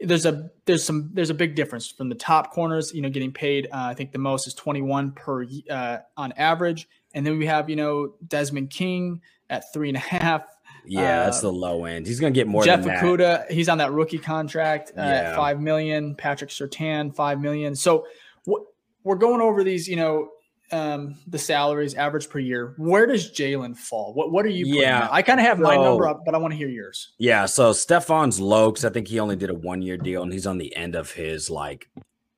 there's 0.00 0.26
a 0.26 0.50
there's 0.64 0.84
some 0.84 1.10
there's 1.12 1.30
a 1.30 1.34
big 1.34 1.54
difference 1.54 1.88
from 1.88 2.08
the 2.08 2.14
top 2.14 2.52
corners 2.52 2.92
you 2.94 3.02
know 3.02 3.10
getting 3.10 3.32
paid 3.32 3.66
uh, 3.66 3.84
i 3.84 3.94
think 3.94 4.12
the 4.12 4.18
most 4.18 4.46
is 4.46 4.54
21 4.54 5.12
per 5.12 5.46
uh, 5.70 5.98
on 6.16 6.32
average. 6.32 6.88
And 7.12 7.26
then 7.26 7.38
we 7.38 7.46
have 7.46 7.68
you 7.68 7.76
know 7.76 8.14
desmond 8.26 8.70
king 8.70 9.20
at 9.48 9.72
three 9.72 9.88
and 9.88 9.96
a 9.96 10.00
half. 10.00 10.42
Yeah 10.86 11.22
uh, 11.22 11.24
that's 11.24 11.40
the 11.40 11.52
low 11.52 11.84
end. 11.84 12.06
He's 12.06 12.20
gonna 12.20 12.30
get 12.30 12.46
more 12.46 12.64
jeff 12.64 12.80
Okudah, 12.80 13.50
he's 13.50 13.68
on 13.68 13.78
that 13.78 13.92
rookie 13.92 14.18
contract 14.18 14.90
uh, 14.90 15.02
yeah. 15.02 15.10
at 15.10 15.36
five 15.36 15.60
million. 15.60 16.14
Patrick 16.14 16.50
Surtain, 16.50 17.14
five 17.14 17.40
million. 17.40 17.74
So 17.74 18.06
wh- 18.48 18.62
we're 19.02 19.16
going 19.16 19.40
over 19.40 19.64
these 19.64 19.88
you 19.88 19.96
know 19.96 20.30
um, 20.72 21.16
the 21.26 21.38
salaries 21.38 21.94
average 21.94 22.28
per 22.28 22.38
year. 22.38 22.74
Where 22.76 23.06
does 23.06 23.30
Jaylon 23.30 23.76
fall? 23.76 24.12
What 24.14 24.32
What 24.32 24.44
are 24.44 24.50
you? 24.50 24.66
Yeah, 24.66 25.08
I 25.10 25.22
kind 25.22 25.40
of 25.40 25.46
have 25.46 25.58
so, 25.58 25.64
my 25.64 25.76
number 25.76 26.06
up, 26.06 26.24
but 26.24 26.34
I 26.34 26.38
want 26.38 26.52
to 26.52 26.58
hear 26.58 26.68
yours. 26.68 27.12
Yeah, 27.18 27.46
so 27.46 27.72
Stephon's 27.72 28.40
low 28.40 28.70
because 28.70 28.84
I 28.84 28.90
think 28.90 29.08
he 29.08 29.18
only 29.20 29.36
did 29.36 29.50
a 29.50 29.54
one 29.54 29.82
year 29.82 29.96
deal, 29.96 30.22
and 30.22 30.32
he's 30.32 30.46
on 30.46 30.58
the 30.58 30.74
end 30.76 30.94
of 30.94 31.10
his 31.10 31.50
like. 31.50 31.88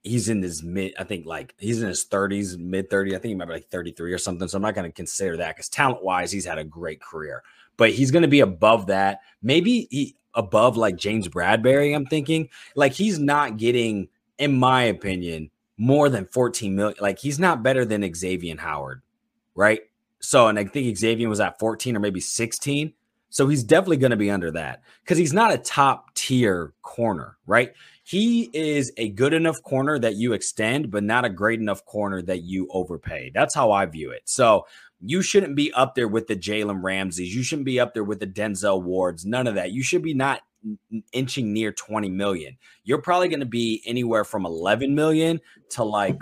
He's 0.05 0.29
in 0.29 0.43
his 0.43 0.64
mid, 0.64 0.94
I 0.99 1.05
think 1.05 1.26
like 1.26 1.55
he's 1.58 1.81
in 1.81 1.87
his 1.87 2.05
30s, 2.05 2.58
mid 2.58 2.90
30. 2.90 3.14
I 3.14 3.19
think 3.20 3.31
he 3.31 3.34
might 3.37 3.44
be 3.44 3.52
like 3.52 3.69
33 3.69 4.12
or 4.12 4.19
something. 4.19 4.49
So 4.49 4.56
I'm 4.56 4.62
not 4.62 4.75
going 4.75 4.90
to 4.90 4.93
consider 4.93 5.37
that 5.37 5.55
because 5.55 5.69
talent 5.69 6.02
wise, 6.02 6.32
he's 6.32 6.44
had 6.44 6.58
a 6.58 6.64
great 6.64 7.00
career, 7.00 7.44
but 7.76 7.90
he's 7.90 8.11
going 8.11 8.23
to 8.23 8.29
be 8.29 8.40
above 8.40 8.87
that. 8.87 9.20
Maybe 9.43 9.87
he 9.93 10.17
above 10.34 10.76
like 10.76 10.96
James 10.96 11.29
Bradberry. 11.29 11.94
I'm 11.94 12.06
thinking 12.06 12.49
like 12.75 12.90
he's 12.90 13.20
not 13.20 13.58
getting, 13.58 14.08
in 14.38 14.58
my 14.58 14.82
opinion, 14.82 15.51
more 15.82 16.08
than 16.08 16.26
14 16.26 16.76
million. 16.76 16.96
Like 17.00 17.19
he's 17.19 17.40
not 17.40 17.64
better 17.64 17.84
than 17.84 18.14
Xavier 18.14 18.56
Howard, 18.56 19.02
right? 19.56 19.81
So, 20.20 20.46
and 20.46 20.56
I 20.56 20.64
think 20.64 20.96
Xavier 20.96 21.29
was 21.29 21.40
at 21.40 21.58
14 21.58 21.96
or 21.96 22.00
maybe 22.00 22.20
16. 22.20 22.93
So 23.31 23.49
he's 23.49 23.64
definitely 23.64 23.96
going 23.96 24.12
to 24.12 24.17
be 24.17 24.31
under 24.31 24.52
that 24.52 24.82
because 25.02 25.19
he's 25.19 25.32
not 25.32 25.52
a 25.52 25.58
top 25.58 26.14
tier 26.14 26.73
corner, 26.82 27.37
right? 27.46 27.73
He 28.05 28.49
is 28.52 28.93
a 28.96 29.08
good 29.08 29.34
enough 29.34 29.60
corner 29.65 29.98
that 29.98 30.15
you 30.15 30.34
extend, 30.34 30.93
but 30.93 31.03
not 31.03 31.24
a 31.24 31.31
great 31.31 31.58
enough 31.58 31.84
corner 31.84 32.22
that 32.22 32.43
you 32.43 32.69
overpay. 32.70 33.32
That's 33.34 33.55
how 33.55 33.72
I 33.72 33.86
view 33.86 34.12
it. 34.12 34.22
So 34.27 34.67
you 35.01 35.20
shouldn't 35.20 35.56
be 35.56 35.72
up 35.72 35.96
there 35.96 36.08
with 36.08 36.29
the 36.29 36.36
Jalen 36.36 36.81
Ramseys. 36.81 37.34
You 37.34 37.43
shouldn't 37.43 37.67
be 37.67 37.81
up 37.81 37.93
there 37.93 38.05
with 38.05 38.20
the 38.20 38.27
Denzel 38.29 38.82
Wards. 38.82 39.27
None 39.27 39.48
of 39.48 39.56
that. 39.56 39.72
You 39.72 39.82
should 39.82 40.03
be 40.03 40.15
not 40.15 40.43
inching 41.12 41.52
near 41.52 41.72
20 41.72 42.08
million. 42.10 42.56
You're 42.84 43.02
probably 43.02 43.28
going 43.28 43.40
to 43.40 43.46
be 43.46 43.82
anywhere 43.86 44.24
from 44.24 44.46
11 44.46 44.94
million 44.94 45.40
to 45.70 45.84
like 45.84 46.19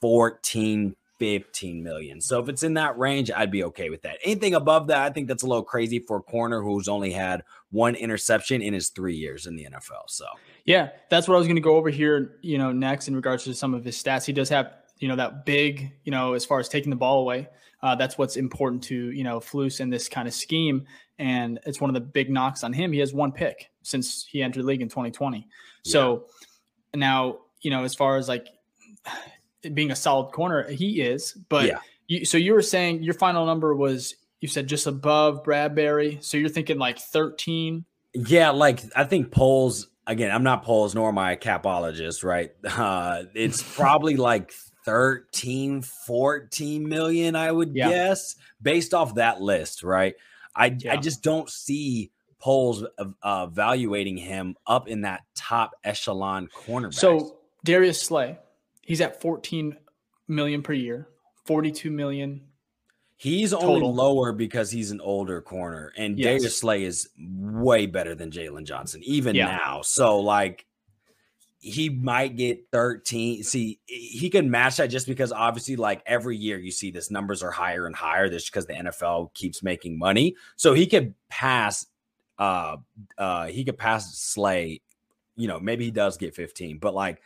14, 0.00 0.96
15 1.18 1.82
million. 1.82 2.20
So 2.20 2.40
if 2.40 2.48
it's 2.48 2.62
in 2.62 2.74
that 2.74 2.98
range, 2.98 3.30
I'd 3.30 3.50
be 3.50 3.62
okay 3.64 3.90
with 3.90 4.02
that. 4.02 4.18
Anything 4.24 4.54
above 4.54 4.88
that, 4.88 5.02
I 5.02 5.10
think 5.10 5.28
that's 5.28 5.44
a 5.44 5.46
little 5.46 5.62
crazy 5.62 6.00
for 6.00 6.16
a 6.16 6.22
corner 6.22 6.60
who's 6.60 6.88
only 6.88 7.12
had 7.12 7.44
one 7.70 7.94
interception 7.94 8.60
in 8.60 8.74
his 8.74 8.88
three 8.88 9.14
years 9.14 9.46
in 9.46 9.54
the 9.54 9.66
NFL. 9.66 10.08
So 10.08 10.26
yeah, 10.64 10.90
that's 11.10 11.28
what 11.28 11.34
I 11.34 11.38
was 11.38 11.46
going 11.46 11.56
to 11.56 11.62
go 11.62 11.76
over 11.76 11.90
here, 11.90 12.38
you 12.42 12.58
know, 12.58 12.72
next 12.72 13.08
in 13.08 13.14
regards 13.14 13.44
to 13.44 13.54
some 13.54 13.74
of 13.74 13.84
his 13.84 13.96
stats. 13.96 14.24
He 14.24 14.32
does 14.32 14.48
have, 14.48 14.72
you 14.98 15.08
know, 15.08 15.16
that 15.16 15.44
big, 15.46 15.92
you 16.04 16.10
know, 16.10 16.34
as 16.34 16.44
far 16.44 16.58
as 16.58 16.68
taking 16.68 16.90
the 16.90 16.96
ball 16.96 17.20
away. 17.20 17.48
Uh, 17.82 17.94
that's 17.96 18.16
what's 18.16 18.36
important 18.36 18.82
to, 18.84 19.10
you 19.10 19.24
know, 19.24 19.40
Flus 19.40 19.80
in 19.80 19.90
this 19.90 20.08
kind 20.08 20.28
of 20.28 20.34
scheme. 20.34 20.86
And 21.22 21.60
it's 21.64 21.80
one 21.80 21.88
of 21.88 21.94
the 21.94 22.00
big 22.00 22.30
knocks 22.30 22.64
on 22.64 22.72
him. 22.72 22.92
He 22.92 22.98
has 22.98 23.14
one 23.14 23.30
pick 23.30 23.70
since 23.82 24.26
he 24.28 24.42
entered 24.42 24.64
the 24.64 24.66
league 24.66 24.82
in 24.82 24.88
2020. 24.88 25.38
Yeah. 25.38 25.44
So 25.84 26.26
now, 26.92 27.38
you 27.60 27.70
know, 27.70 27.84
as 27.84 27.94
far 27.94 28.16
as 28.16 28.28
like 28.28 28.48
being 29.72 29.92
a 29.92 29.96
solid 29.96 30.32
corner, 30.32 30.68
he 30.68 31.00
is. 31.00 31.32
But 31.48 31.66
yeah. 31.66 31.78
you, 32.08 32.24
so 32.24 32.38
you 32.38 32.54
were 32.54 32.62
saying 32.62 33.04
your 33.04 33.14
final 33.14 33.46
number 33.46 33.72
was 33.72 34.16
you 34.40 34.48
said 34.48 34.66
just 34.66 34.88
above 34.88 35.44
Bradberry. 35.44 36.22
So 36.24 36.38
you're 36.38 36.48
thinking 36.48 36.78
like 36.78 36.98
13. 36.98 37.84
Yeah, 38.14 38.50
like 38.50 38.82
I 38.96 39.04
think 39.04 39.30
Poles 39.30 39.86
again. 40.08 40.32
I'm 40.32 40.42
not 40.42 40.64
Poles 40.64 40.92
nor 40.92 41.08
am 41.08 41.18
I 41.18 41.32
a 41.32 41.36
capologist, 41.36 42.24
right? 42.24 42.50
Uh, 42.64 43.24
it's 43.34 43.62
probably 43.62 44.16
like 44.16 44.52
13, 44.84 45.82
14 45.82 46.88
million, 46.88 47.36
I 47.36 47.52
would 47.52 47.76
yeah. 47.76 47.88
guess, 47.88 48.34
based 48.60 48.92
off 48.92 49.14
that 49.14 49.40
list, 49.40 49.84
right? 49.84 50.16
I 50.54 50.76
yeah. 50.78 50.92
I 50.92 50.96
just 50.96 51.22
don't 51.22 51.48
see 51.48 52.10
Poles 52.38 52.84
uh, 52.98 53.46
evaluating 53.48 54.16
him 54.16 54.56
up 54.66 54.88
in 54.88 55.02
that 55.02 55.22
top 55.34 55.72
echelon 55.84 56.48
cornerback. 56.48 56.94
So 56.94 57.36
Darius 57.64 58.02
Slay, 58.02 58.36
he's 58.82 59.00
at 59.00 59.20
14 59.20 59.76
million 60.26 60.62
per 60.62 60.72
year, 60.72 61.08
42 61.44 61.90
million. 61.90 62.42
He's 63.16 63.52
total. 63.52 63.70
only 63.70 63.86
lower 63.86 64.32
because 64.32 64.72
he's 64.72 64.90
an 64.90 65.00
older 65.00 65.40
corner, 65.40 65.92
and 65.96 66.18
yes. 66.18 66.26
Darius 66.26 66.56
Slay 66.56 66.82
is 66.82 67.08
way 67.16 67.86
better 67.86 68.16
than 68.16 68.32
Jaylon 68.32 68.64
Johnson, 68.64 69.00
even 69.04 69.36
yeah. 69.36 69.46
now. 69.46 69.82
So, 69.82 70.18
like, 70.18 70.66
he 71.62 71.88
might 71.88 72.36
get 72.36 72.66
13. 72.72 73.44
See, 73.44 73.78
he 73.86 74.28
could 74.30 74.44
match 74.44 74.78
that 74.78 74.88
just 74.88 75.06
because 75.06 75.30
obviously, 75.30 75.76
like 75.76 76.02
every 76.06 76.36
year, 76.36 76.58
you 76.58 76.72
see 76.72 76.90
this 76.90 77.08
numbers 77.08 77.40
are 77.40 77.52
higher 77.52 77.86
and 77.86 77.94
higher. 77.94 78.28
This 78.28 78.50
because 78.50 78.66
the 78.66 78.72
NFL 78.72 79.32
keeps 79.32 79.62
making 79.62 79.96
money. 79.96 80.34
So 80.56 80.74
he 80.74 80.86
could 80.86 81.14
pass 81.30 81.86
uh 82.38 82.78
uh 83.16 83.46
he 83.46 83.64
could 83.64 83.78
pass 83.78 84.18
Slay, 84.18 84.80
you 85.36 85.46
know, 85.46 85.60
maybe 85.60 85.84
he 85.84 85.92
does 85.92 86.16
get 86.16 86.34
15, 86.34 86.78
but 86.78 86.94
like 86.94 87.22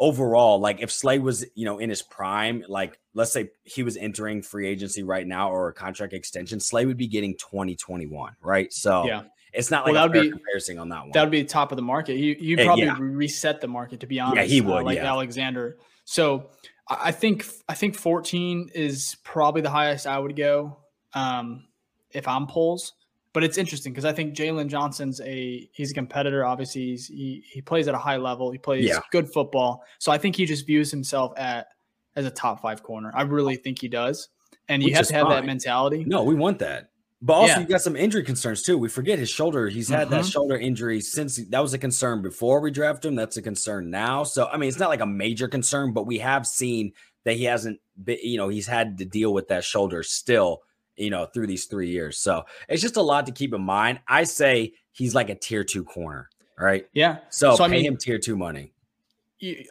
overall, 0.00 0.58
like 0.58 0.80
if 0.80 0.90
Slay 0.90 1.20
was, 1.20 1.46
you 1.54 1.64
know, 1.64 1.78
in 1.78 1.88
his 1.88 2.02
prime, 2.02 2.64
like 2.68 2.98
let's 3.14 3.30
say 3.30 3.50
he 3.62 3.84
was 3.84 3.96
entering 3.96 4.42
free 4.42 4.66
agency 4.66 5.04
right 5.04 5.26
now 5.26 5.52
or 5.52 5.68
a 5.68 5.72
contract 5.72 6.14
extension, 6.14 6.58
Slay 6.58 6.84
would 6.84 6.96
be 6.96 7.06
getting 7.06 7.36
2021, 7.36 8.34
right? 8.42 8.72
So 8.72 9.04
yeah. 9.06 9.22
It's 9.58 9.72
not 9.72 9.84
like 9.84 9.94
well, 9.94 10.06
that 10.08 10.14
would 10.14 10.22
be 10.22 10.30
comparison 10.30 10.78
on 10.78 10.88
that 10.90 11.00
one. 11.00 11.10
That 11.10 11.22
would 11.22 11.32
be 11.32 11.42
the 11.42 11.48
top 11.48 11.72
of 11.72 11.76
the 11.76 11.82
market. 11.82 12.14
You 12.14 12.36
you 12.38 12.56
probably 12.56 12.84
yeah. 12.84 12.96
reset 13.00 13.60
the 13.60 13.66
market 13.66 13.98
to 14.00 14.06
be 14.06 14.20
honest. 14.20 14.36
Yeah, 14.36 14.44
he 14.44 14.60
would. 14.60 14.82
Uh, 14.82 14.84
like 14.84 14.98
yeah. 14.98 15.06
Alexander. 15.06 15.78
So 16.04 16.50
I 16.88 17.10
think 17.10 17.44
I 17.68 17.74
think 17.74 17.96
14 17.96 18.70
is 18.72 19.16
probably 19.24 19.60
the 19.60 19.70
highest 19.70 20.06
I 20.06 20.16
would 20.16 20.36
go 20.36 20.78
um, 21.12 21.66
if 22.12 22.28
I'm 22.28 22.46
Poles. 22.46 22.94
But 23.32 23.42
it's 23.42 23.58
interesting 23.58 23.92
because 23.92 24.04
I 24.04 24.12
think 24.12 24.34
Jaylon 24.34 24.68
Johnson's 24.68 25.20
a 25.22 25.68
he's 25.72 25.90
a 25.90 25.94
competitor. 25.94 26.44
Obviously, 26.44 26.82
he's, 26.82 27.08
he 27.08 27.42
he 27.50 27.60
plays 27.60 27.88
at 27.88 27.94
a 27.96 27.98
high 27.98 28.16
level. 28.16 28.52
He 28.52 28.58
plays 28.58 28.84
yeah. 28.84 29.00
good 29.10 29.28
football. 29.28 29.82
So 29.98 30.12
I 30.12 30.18
think 30.18 30.36
he 30.36 30.46
just 30.46 30.66
views 30.66 30.88
himself 30.92 31.32
at 31.36 31.66
as 32.14 32.26
a 32.26 32.30
top 32.30 32.62
five 32.62 32.84
corner. 32.84 33.10
I 33.12 33.22
really 33.22 33.56
think 33.56 33.80
he 33.80 33.88
does. 33.88 34.28
And 34.68 34.82
you 34.82 34.86
Which 34.86 34.96
have 34.96 35.06
to 35.08 35.14
have 35.14 35.26
fine. 35.26 35.36
that 35.36 35.46
mentality. 35.46 36.04
No, 36.06 36.22
we 36.22 36.36
want 36.36 36.60
that. 36.60 36.90
But 37.20 37.32
also, 37.32 37.54
yeah. 37.54 37.60
you 37.60 37.66
got 37.66 37.80
some 37.80 37.96
injury 37.96 38.22
concerns 38.22 38.62
too. 38.62 38.78
We 38.78 38.88
forget 38.88 39.18
his 39.18 39.28
shoulder. 39.28 39.68
He's 39.68 39.88
had 39.88 40.06
mm-hmm. 40.06 40.16
that 40.16 40.26
shoulder 40.26 40.56
injury 40.56 41.00
since 41.00 41.36
he, 41.36 41.44
that 41.44 41.60
was 41.60 41.74
a 41.74 41.78
concern 41.78 42.22
before 42.22 42.60
we 42.60 42.70
drafted 42.70 43.08
him. 43.08 43.16
That's 43.16 43.36
a 43.36 43.42
concern 43.42 43.90
now. 43.90 44.22
So, 44.22 44.46
I 44.46 44.56
mean, 44.56 44.68
it's 44.68 44.78
not 44.78 44.88
like 44.88 45.00
a 45.00 45.06
major 45.06 45.48
concern, 45.48 45.92
but 45.92 46.06
we 46.06 46.18
have 46.18 46.46
seen 46.46 46.92
that 47.24 47.34
he 47.34 47.44
hasn't 47.44 47.80
been, 48.02 48.18
you 48.22 48.36
know, 48.36 48.48
he's 48.48 48.68
had 48.68 48.98
to 48.98 49.04
deal 49.04 49.34
with 49.34 49.48
that 49.48 49.64
shoulder 49.64 50.04
still, 50.04 50.62
you 50.96 51.10
know, 51.10 51.26
through 51.26 51.48
these 51.48 51.64
three 51.64 51.90
years. 51.90 52.18
So 52.18 52.44
it's 52.68 52.82
just 52.82 52.96
a 52.96 53.02
lot 53.02 53.26
to 53.26 53.32
keep 53.32 53.52
in 53.52 53.62
mind. 53.62 54.00
I 54.06 54.22
say 54.22 54.74
he's 54.92 55.14
like 55.14 55.28
a 55.28 55.34
tier 55.34 55.64
two 55.64 55.82
corner, 55.82 56.28
right? 56.56 56.86
Yeah. 56.92 57.18
So, 57.30 57.56
so 57.56 57.58
pay 57.58 57.64
I 57.64 57.68
mean, 57.68 57.84
him 57.84 57.96
tier 57.96 58.18
two 58.20 58.36
money. 58.36 58.72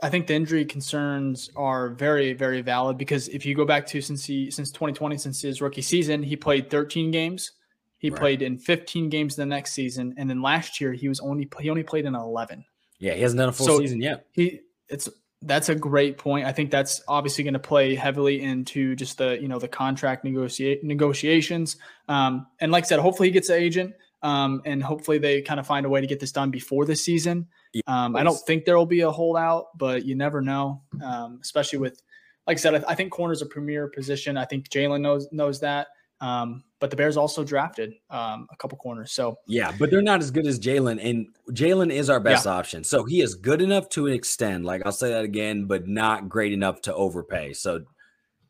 I 0.02 0.10
think 0.10 0.28
the 0.28 0.34
injury 0.34 0.64
concerns 0.64 1.50
are 1.56 1.90
very, 1.90 2.34
very 2.34 2.62
valid 2.62 2.98
because 2.98 3.28
if 3.28 3.46
you 3.46 3.54
go 3.54 3.66
back 3.66 3.86
to 3.88 4.02
since 4.02 4.24
he 4.26 4.50
since 4.50 4.72
2020, 4.72 5.18
since 5.18 5.42
his 5.42 5.62
rookie 5.62 5.82
season, 5.82 6.24
he 6.24 6.38
played 6.38 6.70
13 6.70 7.12
games. 7.12 7.52
He 7.98 8.10
right. 8.10 8.20
played 8.20 8.42
in 8.42 8.60
15 8.60 9.10
games 9.10 9.36
the 9.36 9.46
next 9.46 9.74
season, 9.74 10.14
and 10.18 10.30
then 10.30 10.42
last 10.42 10.80
year 10.80 10.94
he 10.94 11.10
was 11.10 11.20
only 11.20 11.50
he 11.60 11.70
only 11.70 11.84
played 11.84 12.06
in 12.06 12.16
11. 12.16 12.64
Yeah, 13.00 13.14
he 13.14 13.22
hasn't 13.22 13.40
done 13.40 13.50
a 13.50 13.54
full 13.54 13.66
so 13.66 13.80
season 13.80 14.02
yet. 14.02 14.26
He 14.32 14.62
it's 14.88 15.10
that's 15.42 15.70
a 15.70 15.76
great 15.76 16.18
point. 16.18 16.46
I 16.48 16.52
think 16.52 16.72
that's 16.72 17.02
obviously 17.08 17.44
going 17.44 17.54
to 17.54 17.60
play 17.60 17.94
heavily 17.96 18.42
into 18.42 18.96
just 18.96 19.18
the 19.18 19.38
you 19.42 19.48
know 19.48 19.60
the 19.60 19.68
contract 19.68 20.24
negotiate 20.24 20.84
negotiations. 20.84 21.76
Um, 22.08 22.48
and 22.60 22.72
like 22.72 22.86
I 22.86 22.88
said, 22.88 23.00
hopefully 23.00 23.28
he 23.28 23.34
gets 23.34 23.50
an 23.50 23.58
agent, 23.58 23.96
um, 24.22 24.62
and 24.66 24.82
hopefully 24.82 25.18
they 25.18 25.42
kind 25.42 25.60
of 25.60 25.68
find 25.68 25.86
a 25.86 25.90
way 25.90 26.00
to 26.00 26.08
get 26.08 26.20
this 26.20 26.32
done 26.32 26.52
before 26.52 26.86
the 26.86 26.96
season. 26.96 27.48
Um, 27.86 28.16
I 28.16 28.24
don't 28.24 28.40
think 28.46 28.66
there 28.66 28.78
will 28.78 28.86
be 28.86 29.02
a 29.02 29.12
holdout, 29.12 29.78
but 29.78 30.06
you 30.06 30.16
never 30.16 30.42
know, 30.42 30.82
um, 31.04 31.40
especially 31.42 31.80
with, 31.80 32.02
like 32.46 32.58
I 32.58 32.60
said, 32.60 32.76
I, 32.76 32.92
I, 32.92 32.96
think 32.96 33.12
corner's 33.12 33.42
a 33.42 33.46
premier 33.46 33.88
position. 33.88 34.38
I 34.38 34.46
think 34.46 34.70
Jaylon 34.70 35.02
knows 35.02 35.28
knows 35.32 35.60
that. 35.60 35.88
Um, 36.20 36.64
but 36.80 36.90
the 36.90 36.96
Bears 36.96 37.18
also 37.18 37.44
drafted 37.44 37.94
um, 38.10 38.48
a 38.52 38.56
couple 38.58 38.78
corners. 38.78 39.12
So 39.12 39.38
yeah, 39.48 39.72
but 39.78 39.90
they're 39.90 40.02
not 40.02 40.22
as 40.22 40.32
good 40.32 40.48
as 40.48 40.60
Jaylon, 40.60 41.04
and 41.04 41.28
Jaylon 41.52 41.92
is 41.92 42.10
our 42.10 42.20
best 42.20 42.46
yeah. 42.46 42.54
option. 42.54 42.84
So 42.84 43.04
he 43.04 43.22
is 43.22 43.36
good 43.36 43.62
enough 43.62 43.90
to 43.90 44.08
extend. 44.08 44.66
Like 44.66 44.84
I'll 44.86 44.92
say 44.92 45.12
that 45.12 45.24
again, 45.24 45.66
but 45.66 45.88
not 45.88 46.30
great 46.30 46.54
enough 46.54 46.82
to 46.82 46.94
overpay. 46.94 47.54
So 47.54 47.84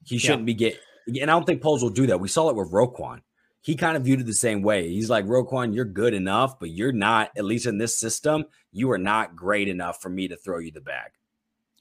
he 0.05 0.17
shouldn't 0.17 0.41
yeah. 0.41 0.45
be 0.45 0.53
getting. 0.53 0.79
And 1.21 1.31
I 1.31 1.33
don't 1.33 1.45
think 1.45 1.61
Poles 1.61 1.81
will 1.81 1.89
do 1.89 2.07
that. 2.07 2.19
We 2.19 2.27
saw 2.27 2.49
it 2.49 2.55
with 2.55 2.71
Roquan 2.71 3.21
he 3.67 3.75
kind 3.75 3.97
of 3.97 4.03
viewed 4.03 4.21
it 4.21 4.25
the 4.25 4.33
same 4.33 4.61
way. 4.61 4.87
He's 4.87 5.09
like, 5.09 5.25
Roquan, 5.25 5.75
you're 5.75 5.83
good 5.83 6.13
enough, 6.13 6.57
but 6.57 6.69
you're 6.69 6.93
not, 6.93 7.31
at 7.37 7.43
least 7.43 7.65
in 7.65 7.77
this 7.77 7.97
system, 7.99 8.45
you 8.71 8.89
are 8.91 8.97
not 8.97 9.35
great 9.35 9.67
enough 9.67 10.01
for 10.01 10.07
me 10.07 10.29
to 10.29 10.37
throw 10.37 10.59
you 10.59 10.71
the 10.71 10.79
bag. 10.79 11.11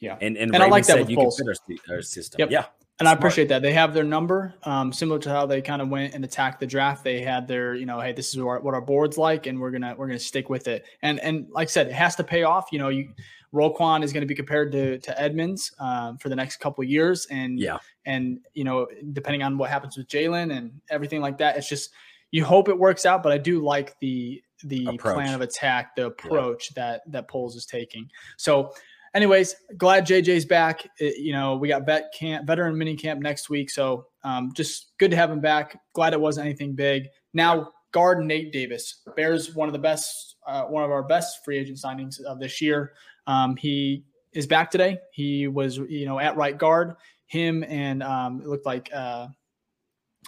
Yeah. 0.01 0.19
And 0.21 0.37
and, 0.37 0.53
and 0.53 0.65
I 0.65 0.67
like 0.67 0.85
that 0.87 0.99
with 0.99 1.11
you 1.11 1.17
can 1.17 1.31
fit 1.31 1.47
our, 1.89 1.95
our 1.95 2.03
system. 2.03 2.41
Yep. 2.41 2.51
Yeah. 2.51 2.65
And 2.99 3.07
Smart. 3.07 3.17
I 3.17 3.19
appreciate 3.19 3.49
that. 3.49 3.61
They 3.61 3.75
have 3.75 3.93
their 3.93 4.05
number, 4.05 4.55
um, 4.63 4.91
similar 4.91 5.19
to 5.19 5.29
how 5.29 5.45
they 5.45 5.61
kind 5.61 5.83
of 5.83 5.89
went 5.91 6.15
and 6.15 6.25
attacked 6.25 6.61
the 6.61 6.67
draft. 6.67 7.05
They 7.05 7.21
had 7.21 7.47
their, 7.47 7.75
you 7.75 7.85
know, 7.85 8.01
hey, 8.01 8.15
this 8.15 8.35
is 8.35 8.41
what 8.41 8.65
our 8.65 8.81
board's 8.81 9.19
like, 9.19 9.47
and 9.47 9.61
we're 9.61 9.71
gonna 9.71 9.95
we're 9.99 10.07
gonna 10.07 10.19
stick 10.19 10.49
with 10.49 10.67
it. 10.67 10.87
And 11.03 11.21
and 11.21 11.47
like 11.51 11.69
I 11.69 11.71
said, 11.71 11.89
it 11.89 11.93
has 11.93 12.17
to 12.17 12.25
pay 12.25 12.45
off. 12.45 12.69
You 12.73 12.79
know, 12.79 12.89
you 12.89 13.11
Roquan 13.57 14.03
is 14.03 14.13
going 14.13 14.23
to 14.23 14.27
be 14.27 14.35
compared 14.35 14.73
to 14.73 14.99
to 14.99 15.21
Edmunds 15.21 15.73
um, 15.79 16.19
for 16.19 16.29
the 16.29 16.37
next 16.37 16.57
couple 16.59 16.85
years, 16.85 17.27
and 17.31 17.59
yeah, 17.59 17.79
and 18.05 18.41
you 18.55 18.65
know, 18.65 18.87
depending 19.13 19.43
on 19.43 19.59
what 19.59 19.71
happens 19.71 19.97
with 19.97 20.09
Jaylon 20.09 20.57
and 20.57 20.81
everything 20.91 21.21
like 21.21 21.39
that, 21.39 21.57
it's 21.57 21.69
just 21.69 21.91
you 22.31 22.45
hope 22.45 22.69
it 22.69 22.79
works 22.79 23.07
out. 23.07 23.23
But 23.23 23.33
I 23.33 23.39
do 23.39 23.63
like 23.63 23.99
the 24.01 24.43
the 24.65 24.87
approach. 24.87 25.15
plan 25.15 25.35
of 25.35 25.41
attack, 25.41 25.97
the 25.97 26.07
approach 26.07 26.71
yeah. 26.77 26.83
that 26.83 27.13
that 27.13 27.29
Poles 27.29 27.57
is 27.57 27.67
taking. 27.67 28.11
So, 28.37 28.73
anyways, 29.17 29.57
glad 29.79 30.07
JJ's 30.07 30.45
back. 30.45 30.87
It, 30.99 31.19
you 31.19 31.33
know, 31.33 31.57
we 31.57 31.69
got 31.69 31.87
vet 31.87 32.13
camp, 32.17 32.47
veteran 32.47 32.77
mini 32.77 32.95
camp 32.95 33.21
next 33.21 33.49
week, 33.51 33.71
so 33.71 34.07
um, 34.23 34.53
just 34.55 34.93
good 34.99 35.11
to 35.11 35.17
have 35.17 35.31
him 35.31 35.41
back. 35.41 35.81
Glad 35.95 36.13
it 36.13 36.21
wasn't 36.21 36.47
anything 36.47 36.75
big. 36.75 37.09
Now, 37.33 37.71
guard 37.93 38.25
Nate 38.25 38.53
Davis, 38.53 39.03
Bears 39.17 39.55
one 39.55 39.69
of 39.69 39.73
the 39.73 39.79
best, 39.79 40.37
uh, 40.47 40.65
one 40.65 40.85
of 40.85 40.91
our 40.91 41.03
best 41.03 41.45
free 41.45 41.59
agent 41.59 41.79
signings 41.79 42.21
of 42.21 42.39
this 42.39 42.61
year. 42.61 42.93
Um, 43.27 43.57
he 43.57 44.05
is 44.33 44.47
back 44.47 44.71
today. 44.71 44.99
He 45.13 45.49
was, 45.49 45.79
you 45.79 46.05
know, 46.07 46.21
at 46.21 46.37
right 46.37 46.57
guard. 46.57 46.95
Him 47.27 47.65
and 47.65 48.03
um, 48.03 48.41
it 48.41 48.47
looked 48.47 48.67
like 48.67 48.91
uh, 48.95 49.29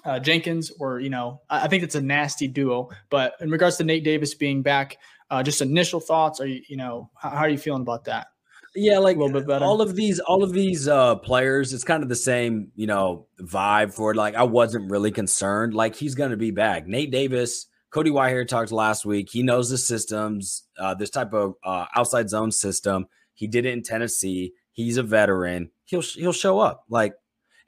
uh, 0.05 0.19
Jenkins 0.19 0.73
were, 0.79 0.99
you 0.99 1.11
know, 1.11 1.43
I, 1.49 1.69
think 1.69 1.85
it's 1.85 1.95
a 1.95 2.01
nasty 2.01 2.49
duo. 2.49 2.89
But 3.09 3.35
in 3.41 3.51
regards 3.51 3.77
to 3.77 3.85
Nate 3.85 4.03
Davis 4.03 4.35
being 4.35 4.63
back, 4.63 4.97
uh, 5.31 5.43
just 5.43 5.61
initial 5.61 6.01
thoughts. 6.01 6.41
Are 6.41 6.47
you, 6.47 6.63
you 6.69 6.77
know, 6.77 7.11
how, 7.15 7.31
how 7.31 7.37
are 7.39 7.49
you 7.49 7.59
feeling 7.59 7.83
about 7.83 8.05
that? 8.07 8.29
Yeah, 8.79 8.99
like 8.99 9.17
a 9.17 9.19
little 9.19 9.39
bit 9.39 9.47
better. 9.47 9.65
All 9.65 9.81
of 9.83 9.97
these, 9.97 10.21
all 10.21 10.43
of 10.43 10.53
these 10.53 10.89
uh, 10.89 11.17
players, 11.17 11.73
it's 11.73 11.85
kind 11.85 12.03
of 12.03 12.09
the 12.09 12.17
same, 12.17 12.71
you 12.77 12.87
know, 12.87 13.27
vibe 13.41 13.93
for 13.93 14.13
it. 14.13 14.17
Like 14.17 14.35
I 14.35 14.45
wasn't 14.45 14.91
really 14.91 15.11
concerned. 15.11 15.75
Like 15.75 15.97
he's 15.97 16.15
going 16.15 16.31
to 16.31 16.37
be 16.37 16.51
back. 16.51 16.87
Nate 16.87 17.11
Davis 17.11 17.67
Cody 17.91 18.11
Whitehair 18.11 18.47
talked 18.47 18.71
last 18.71 19.07
week. 19.07 19.31
He 19.31 19.43
knows 19.43 19.71
the 19.71 19.79
systems, 19.79 20.65
uh, 20.79 20.95
this 20.95 21.11
type 21.11 21.33
of 21.33 21.55
uh, 21.65 21.87
outside 21.97 22.29
zone 22.29 22.53
system. 22.53 23.07
He 23.35 23.47
did 23.47 23.65
it 23.65 23.73
in 23.73 23.83
Tennessee. 23.83 24.53
He's 24.73 24.97
a 24.97 25.03
veteran. 25.03 25.71
He'll 25.85 26.03
he'll 26.03 26.33
show 26.33 26.59
up. 26.59 26.85
Like, 26.91 27.15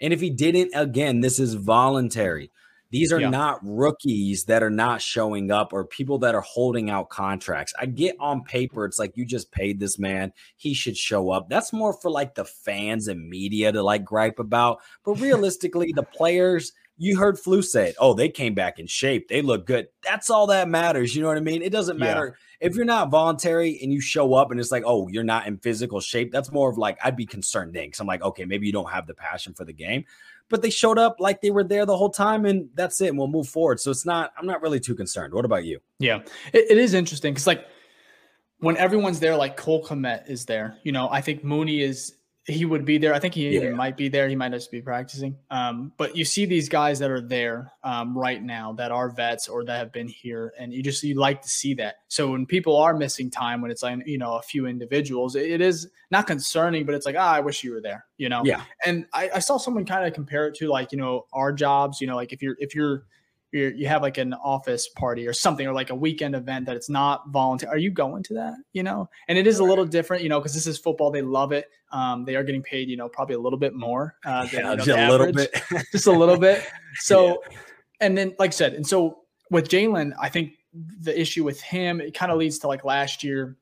and 0.00 0.12
if 0.12 0.20
he 0.20 0.30
didn't, 0.30 0.72
again, 0.74 1.20
this 1.20 1.38
is 1.38 1.54
voluntary. 1.54 2.50
These 2.90 3.12
are 3.12 3.20
yeah. 3.20 3.30
not 3.30 3.60
rookies 3.62 4.44
that 4.44 4.62
are 4.62 4.70
not 4.70 5.00
showing 5.00 5.50
up 5.50 5.72
or 5.72 5.84
people 5.84 6.18
that 6.18 6.34
are 6.34 6.40
holding 6.40 6.90
out 6.90 7.08
contracts. 7.08 7.72
I 7.78 7.86
get 7.86 8.16
on 8.18 8.42
paper, 8.42 8.84
it's 8.84 8.98
like 8.98 9.16
you 9.16 9.24
just 9.24 9.52
paid 9.52 9.78
this 9.78 9.98
man. 9.98 10.32
He 10.56 10.74
should 10.74 10.96
show 10.96 11.30
up. 11.30 11.48
That's 11.48 11.72
more 11.72 11.92
for 11.92 12.10
like 12.10 12.34
the 12.34 12.44
fans 12.44 13.08
and 13.08 13.28
media 13.28 13.72
to 13.72 13.82
like 13.82 14.04
gripe 14.04 14.38
about. 14.38 14.80
But 15.04 15.14
realistically, 15.20 15.92
the 15.94 16.02
players, 16.02 16.72
you 17.02 17.18
heard 17.18 17.38
Flu 17.38 17.62
say 17.62 17.88
it. 17.88 17.96
Oh, 17.98 18.12
they 18.12 18.28
came 18.28 18.54
back 18.54 18.78
in 18.78 18.86
shape. 18.86 19.28
They 19.28 19.40
look 19.40 19.66
good. 19.66 19.88
That's 20.04 20.28
all 20.28 20.46
that 20.48 20.68
matters. 20.68 21.16
You 21.16 21.22
know 21.22 21.28
what 21.28 21.38
I 21.38 21.40
mean? 21.40 21.62
It 21.62 21.72
doesn't 21.72 21.98
matter 21.98 22.36
yeah. 22.60 22.68
if 22.68 22.76
you're 22.76 22.84
not 22.84 23.10
voluntary 23.10 23.80
and 23.82 23.90
you 23.90 24.02
show 24.02 24.34
up 24.34 24.50
and 24.50 24.60
it's 24.60 24.70
like, 24.70 24.82
oh, 24.84 25.08
you're 25.08 25.24
not 25.24 25.46
in 25.46 25.56
physical 25.56 26.00
shape. 26.00 26.30
That's 26.30 26.52
more 26.52 26.68
of 26.68 26.76
like, 26.76 26.98
I'd 27.02 27.16
be 27.16 27.24
concerned 27.24 27.72
then 27.72 27.86
because 27.86 28.00
I'm 28.00 28.06
like, 28.06 28.20
okay, 28.22 28.44
maybe 28.44 28.66
you 28.66 28.72
don't 28.74 28.90
have 28.90 29.06
the 29.06 29.14
passion 29.14 29.54
for 29.54 29.64
the 29.64 29.72
game. 29.72 30.04
But 30.50 30.60
they 30.60 30.68
showed 30.68 30.98
up 30.98 31.16
like 31.20 31.40
they 31.40 31.50
were 31.50 31.64
there 31.64 31.86
the 31.86 31.96
whole 31.96 32.10
time, 32.10 32.44
and 32.44 32.68
that's 32.74 33.00
it. 33.00 33.06
And 33.06 33.16
we'll 33.16 33.28
move 33.28 33.48
forward. 33.48 33.80
So 33.80 33.90
it's 33.90 34.04
not, 34.04 34.32
I'm 34.36 34.46
not 34.46 34.60
really 34.60 34.80
too 34.80 34.94
concerned. 34.94 35.32
What 35.32 35.46
about 35.46 35.64
you? 35.64 35.80
Yeah, 36.00 36.18
it, 36.52 36.72
it 36.72 36.76
is 36.76 36.92
interesting 36.92 37.32
because, 37.32 37.46
like, 37.46 37.64
when 38.58 38.76
everyone's 38.76 39.20
there, 39.20 39.36
like 39.36 39.56
Cole 39.56 39.82
Kmet 39.82 40.28
is 40.28 40.44
there, 40.44 40.76
you 40.82 40.92
know, 40.92 41.08
I 41.08 41.22
think 41.22 41.44
Mooney 41.44 41.80
is 41.80 42.16
he 42.50 42.64
would 42.64 42.84
be 42.84 42.98
there. 42.98 43.14
I 43.14 43.18
think 43.18 43.34
he 43.34 43.48
yeah. 43.48 43.70
might 43.70 43.96
be 43.96 44.08
there. 44.08 44.28
He 44.28 44.36
might 44.36 44.52
just 44.52 44.70
be 44.70 44.82
practicing. 44.82 45.36
Um, 45.50 45.92
but 45.96 46.16
you 46.16 46.24
see 46.24 46.44
these 46.44 46.68
guys 46.68 46.98
that 46.98 47.10
are 47.10 47.20
there 47.20 47.72
um, 47.82 48.16
right 48.16 48.42
now 48.42 48.72
that 48.74 48.90
are 48.90 49.10
vets 49.10 49.48
or 49.48 49.64
that 49.64 49.78
have 49.78 49.92
been 49.92 50.08
here, 50.08 50.52
and 50.58 50.72
you 50.72 50.82
just 50.82 51.02
you 51.02 51.14
like 51.14 51.42
to 51.42 51.48
see 51.48 51.74
that. 51.74 51.96
So 52.08 52.30
when 52.30 52.46
people 52.46 52.76
are 52.76 52.94
missing 52.94 53.30
time, 53.30 53.60
when 53.60 53.70
it's 53.70 53.82
like 53.82 54.06
you 54.06 54.18
know 54.18 54.36
a 54.36 54.42
few 54.42 54.66
individuals, 54.66 55.36
it, 55.36 55.50
it 55.50 55.60
is 55.60 55.88
not 56.10 56.26
concerning, 56.26 56.84
but 56.84 56.94
it's 56.94 57.06
like 57.06 57.16
ah, 57.18 57.32
I 57.32 57.40
wish 57.40 57.64
you 57.64 57.72
were 57.72 57.80
there. 57.80 58.04
You 58.16 58.28
know. 58.28 58.42
Yeah. 58.44 58.62
And 58.84 59.06
I, 59.12 59.30
I 59.36 59.38
saw 59.38 59.56
someone 59.56 59.84
kind 59.84 60.06
of 60.06 60.12
compare 60.12 60.46
it 60.48 60.54
to 60.56 60.68
like 60.68 60.92
you 60.92 60.98
know 60.98 61.26
our 61.32 61.52
jobs. 61.52 62.00
You 62.00 62.06
know, 62.06 62.16
like 62.16 62.32
if 62.32 62.42
you're 62.42 62.56
if 62.58 62.74
you're 62.74 63.04
you 63.52 63.72
you 63.76 63.86
have 63.86 64.02
like 64.02 64.18
an 64.18 64.34
office 64.34 64.88
party 64.88 65.26
or 65.26 65.32
something 65.32 65.66
or 65.66 65.72
like 65.72 65.90
a 65.90 65.94
weekend 65.94 66.34
event 66.34 66.66
that 66.66 66.76
it's 66.76 66.88
not 66.88 67.28
voluntary 67.30 67.70
are 67.72 67.78
you 67.78 67.90
going 67.90 68.22
to 68.22 68.34
that 68.34 68.54
you 68.72 68.82
know? 68.82 69.08
And 69.28 69.38
it 69.38 69.46
is 69.46 69.58
a 69.58 69.64
little 69.64 69.84
different 69.84 70.22
you 70.22 70.28
know 70.28 70.38
because 70.40 70.54
this 70.54 70.66
is 70.66 70.78
football 70.78 71.10
they 71.10 71.22
love 71.22 71.52
it. 71.52 71.68
Um, 71.92 72.24
they 72.24 72.36
are 72.36 72.44
getting 72.44 72.62
paid 72.62 72.88
you 72.88 72.96
know 72.96 73.08
probably 73.08 73.34
a 73.34 73.40
little 73.40 73.58
bit 73.58 73.74
more 73.74 74.16
uh, 74.24 74.46
than, 74.46 74.52
yeah, 74.52 74.70
you 74.70 74.76
know, 74.76 74.84
just 74.84 74.98
a 74.98 75.10
little 75.10 75.32
bit. 75.32 75.62
Just 75.92 76.06
a 76.06 76.12
little 76.12 76.38
bit. 76.38 76.64
So 76.96 77.42
yeah. 77.50 77.58
and 78.00 78.18
then 78.18 78.34
like 78.40 78.48
i 78.48 78.50
said 78.50 78.74
and 78.74 78.84
so 78.84 79.20
with 79.50 79.68
jaylon 79.68 80.12
i 80.20 80.28
think 80.28 80.54
the 81.02 81.18
issue 81.18 81.44
with 81.44 81.60
him 81.60 82.00
it 82.00 82.14
kind 82.14 82.32
of 82.32 82.38
leads 82.38 82.58
to 82.58 82.66
like 82.66 82.84
last 82.84 83.22
year 83.22 83.56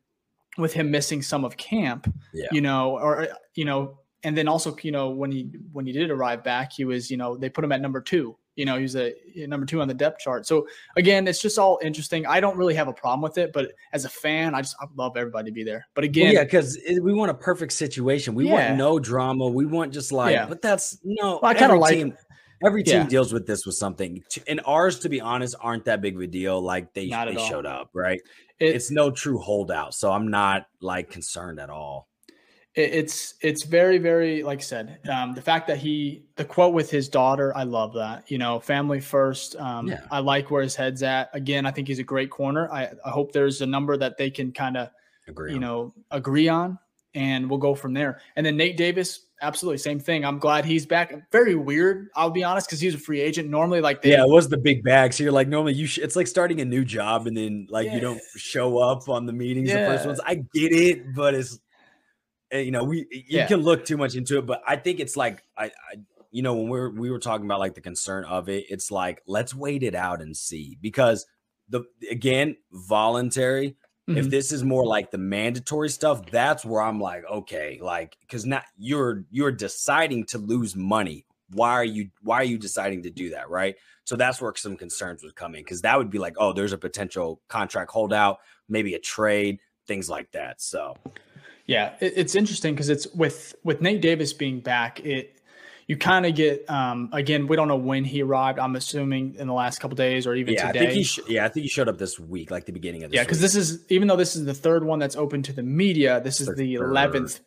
with 0.57 0.73
him 0.73 0.91
missing 0.91 1.21
some 1.21 1.45
of 1.45 1.57
camp 1.59 2.13
yeah. 2.33 2.49
you 2.51 2.63
know 2.63 2.99
or 2.99 3.29
you 3.55 3.67
know 3.67 3.99
and 4.25 4.37
then 4.37 4.49
also 4.49 4.77
you 4.83 4.91
know 4.91 5.11
when 5.11 5.31
he 5.31 5.51
when 5.73 5.87
he 5.87 5.93
did 5.93 6.11
arrive 6.11 6.43
back 6.43 6.73
he 6.73 6.85
was 6.85 7.11
you 7.11 7.17
know 7.17 7.37
they 7.37 7.49
put 7.49 7.65
him 7.65 7.73
at 7.73 7.81
number 7.81 8.01
two 8.01 8.37
you 8.59 8.65
know, 8.65 8.77
he's 8.77 8.97
a 8.97 9.15
number 9.37 9.65
two 9.65 9.81
on 9.81 9.87
the 9.87 9.95
depth 9.95 10.19
chart. 10.19 10.45
So 10.45 10.67
again, 10.97 11.29
it's 11.29 11.41
just 11.41 11.61
all 11.61 11.79
interesting. 11.81 12.27
I 12.27 12.41
don't 12.41 12.57
really 12.57 12.75
have 12.75 12.89
a 12.89 12.93
problem 12.93 13.23
with 13.23 13.39
it, 13.39 13.53
but 13.53 13.73
as 13.93 14.05
a 14.05 14.09
fan, 14.09 14.53
I 14.53 14.63
just 14.63 14.75
I 14.81 14.87
love 14.97 15.17
everybody 15.17 15.49
to 15.49 15.55
be 15.55 15.63
there. 15.63 15.87
But 15.95 16.03
again, 16.03 16.27
well, 16.27 16.35
yeah, 16.35 16.45
because 16.45 16.77
we 17.01 17.15
want 17.15 17.31
a 17.31 17.35
perfect 17.35 17.73
situation. 17.73 18.35
We 18.35 18.49
yeah. 18.49 18.71
want 18.71 18.77
no 18.79 18.99
drama. 18.99 19.47
We 19.47 19.65
want 19.65 19.93
just 19.93 20.11
like, 20.11 20.33
yeah. 20.33 20.47
but 20.47 20.61
that's 20.61 20.99
no. 21.05 21.39
Well, 21.41 21.51
I 21.51 21.55
kind 21.55 21.71
of 21.71 21.79
like. 21.79 21.95
Team, 21.95 22.17
every 22.65 22.83
team 22.83 23.03
yeah. 23.03 23.07
deals 23.07 23.33
with 23.33 23.47
this 23.47 23.65
with 23.65 23.77
something, 23.77 24.25
and 24.49 24.61
ours, 24.67 24.99
to 25.01 25.09
be 25.09 25.21
honest, 25.21 25.55
aren't 25.61 25.85
that 25.85 26.01
big 26.01 26.17
of 26.17 26.21
a 26.21 26.27
deal. 26.27 26.61
Like 26.61 26.93
they 26.95 27.09
they 27.09 27.37
showed 27.49 27.65
up, 27.65 27.91
right? 27.95 28.21
It, 28.59 28.75
it's 28.75 28.91
no 28.91 29.13
true 29.13 29.39
holdout, 29.39 29.95
so 29.95 30.11
I'm 30.11 30.33
not 30.33 30.67
like 30.81 31.11
concerned 31.11 31.61
at 31.61 31.71
all 31.71 32.08
it's 32.75 33.35
it's 33.41 33.65
very 33.65 33.99
very 33.99 34.43
like 34.43 34.59
I 34.59 34.63
said 34.63 34.99
um, 35.11 35.35
the 35.35 35.43
fact 35.43 35.67
that 35.67 35.79
he 35.79 36.25
the 36.37 36.45
quote 36.45 36.75
with 36.75 36.91
his 36.91 37.09
daughter 37.09 37.57
I 37.57 37.65
love 37.65 37.95
that 37.95 38.31
you 38.31 38.39
know 38.39 38.61
family 38.61 39.01
first 39.01 39.57
um, 39.57 39.89
yeah. 39.89 40.03
I 40.11 40.21
like 40.21 40.51
where 40.51 40.63
his 40.63 40.77
head's 40.77 41.03
at 41.03 41.31
again 41.33 41.67
I 41.67 41.71
think 41.71 41.89
he's 41.89 41.99
a 41.99 42.05
great 42.05 42.31
corner 42.31 42.71
I, 42.71 42.91
I 43.05 43.11
hope 43.11 43.33
there's 43.33 43.63
a 43.63 43.67
number 43.67 43.97
that 43.97 44.17
they 44.17 44.31
can 44.31 44.53
kind 44.53 44.77
of 44.77 44.91
agree 45.27 45.51
you 45.51 45.57
on. 45.57 45.63
know 45.63 45.95
agree 46.11 46.49
on 46.49 46.79
and 47.15 47.49
we'll 47.49 47.59
go 47.59 47.75
from 47.75 47.95
there 47.95 48.21
and 48.37 48.45
then 48.45 48.57
Nate 48.57 48.77
Davis 48.77 49.27
absolutely 49.41 49.79
same 49.79 49.99
thing 49.99 50.25
I'm 50.25 50.39
glad 50.39 50.65
he's 50.65 50.87
back 50.87 51.33
very 51.33 51.55
weird 51.55 52.09
I'll 52.15 52.31
be 52.31 52.45
honest 52.45 52.69
because 52.69 52.81
he's 52.81 52.95
a 52.95 52.99
free 52.99 53.21
agent 53.21 53.49
normally 53.49 53.81
like 53.81 54.03
they, 54.03 54.11
yeah 54.11 54.23
it 54.23 54.29
was 54.29 54.49
the 54.49 54.59
big 54.59 54.85
bag 54.85 55.15
so 55.15 55.25
you're 55.25 55.33
like 55.33 55.49
normally 55.49 55.75
you 55.75 55.87
sh- 55.87 55.99
it's 55.99 56.17
like 56.17 56.27
starting 56.27 56.61
a 56.61 56.65
new 56.65 56.85
job 56.85 57.27
and 57.27 57.37
then 57.37 57.67
like 57.71 57.87
yeah. 57.87 57.95
you 57.95 58.01
don't 58.01 58.21
show 58.37 58.79
up 58.79 59.09
on 59.09 59.27
the 59.27 59.33
meetings 59.33 59.69
yeah. 59.69 59.81
the 59.81 59.97
first 59.97 60.07
ones 60.07 60.21
I 60.25 60.35
get 60.35 60.73
it 60.73 61.15
but 61.15 61.35
it's 61.35 61.59
you 62.53 62.71
know, 62.71 62.85
we 62.85 63.07
you 63.11 63.23
yeah. 63.29 63.47
can 63.47 63.61
look 63.61 63.85
too 63.85 63.97
much 63.97 64.15
into 64.15 64.39
it, 64.39 64.47
but 64.47 64.63
I 64.67 64.77
think 64.77 65.01
it's 65.01 65.17
like 65.17 65.43
I, 65.57 65.67
I 65.67 65.71
you 66.31 66.43
know, 66.43 66.55
when 66.55 66.69
we 66.69 66.79
are 66.79 66.91
we 66.91 67.11
were 67.11 67.19
talking 67.19 67.47
about 67.47 67.59
like 67.59 67.75
the 67.75 67.81
concern 67.81 68.25
of 68.25 68.49
it, 68.49 68.67
it's 68.69 68.91
like 68.91 69.23
let's 69.27 69.55
wait 69.55 69.83
it 69.83 69.95
out 69.95 70.21
and 70.21 70.37
see 70.37 70.79
because 70.81 71.27
the 71.69 71.85
again, 72.11 72.57
voluntary. 72.73 73.77
Mm-hmm. 74.09 74.19
If 74.19 74.31
this 74.31 74.53
is 74.53 74.65
more 74.65 74.87
like 74.87 75.11
the 75.11 75.19
mandatory 75.19 75.91
stuff, 75.91 76.25
that's 76.31 76.65
where 76.65 76.81
I'm 76.81 76.99
like, 76.99 77.25
okay, 77.31 77.79
like 77.83 78.17
because 78.23 78.47
now 78.47 78.63
you're 78.79 79.25
you're 79.31 79.53
deciding 79.53 80.25
to 80.27 80.39
lose 80.39 80.75
money. 80.75 81.27
Why 81.51 81.73
are 81.73 81.85
you 81.85 82.09
why 82.23 82.37
are 82.37 82.45
you 82.45 82.57
deciding 82.57 83.03
to 83.03 83.11
do 83.11 83.31
that, 83.31 83.51
right? 83.51 83.77
So 84.05 84.17
that's 84.17 84.41
where 84.41 84.55
some 84.57 84.79
concerns 84.79 85.23
would 85.23 85.35
come 85.35 85.55
in 85.55 85.61
because 85.61 85.83
that 85.83 85.99
would 85.99 86.09
be 86.09 86.19
like, 86.19 86.37
oh, 86.39 86.55
there's 86.55 86.73
a 86.73 86.79
potential 86.79 87.43
contract 87.49 87.91
holdout, 87.91 88.39
maybe 88.67 88.95
a 88.95 88.99
trade, 88.99 89.59
things 89.87 90.09
like 90.09 90.31
that. 90.33 90.63
So 90.63 90.97
yeah, 91.69 91.95
it, 92.01 92.15
it's 92.17 92.35
interesting 92.35 92.75
because 92.75 92.89
it's 92.89 93.07
with 93.15 93.55
with 93.63 93.81
Nate 93.81 94.01
Davis 94.01 94.33
being 94.33 94.59
back. 94.59 95.05
It 95.05 95.39
you 95.87 95.97
kind 95.97 96.27
of 96.27 96.35
get 96.35 96.69
um, 96.69 97.11
again. 97.13 97.47
We 97.47 97.57
don't 97.57 97.69
know 97.69 97.77
when 97.77 98.05
he 98.05 98.23
arrived. 98.23 98.59
I'm 98.59 98.75
assuming 98.75 99.37
in 99.37 99.47
the 99.47 99.53
last 99.53 99.79
couple 99.79 99.95
days 99.95 100.27
or 100.27 100.35
even 100.35 100.55
yeah, 100.55 100.67
today. 100.67 100.79
I 100.79 100.83
think 100.83 100.93
he 100.95 101.05
sh- 101.05 101.21
yeah, 101.29 101.45
I 101.45 101.49
think 101.49 101.63
he 101.63 101.69
showed 101.69 101.89
up 101.89 101.99
this 101.99 102.19
week, 102.19 102.51
like 102.51 102.65
the 102.65 102.73
beginning 102.73 103.05
of 103.05 103.11
this. 103.11 103.17
Yeah, 103.17 103.23
because 103.23 103.41
this 103.41 103.55
is 103.55 103.85
even 103.91 104.09
though 104.09 104.17
this 104.17 104.35
is 104.35 104.47
the 104.47 104.55
third 104.55 104.83
one 104.83 104.99
that's 104.99 105.15
open 105.15 105.43
to 105.45 105.53
the 105.53 105.63
media. 105.63 106.21
This 106.21 106.41
is 106.41 106.49
the 106.57 106.75
eleventh. 106.75 107.41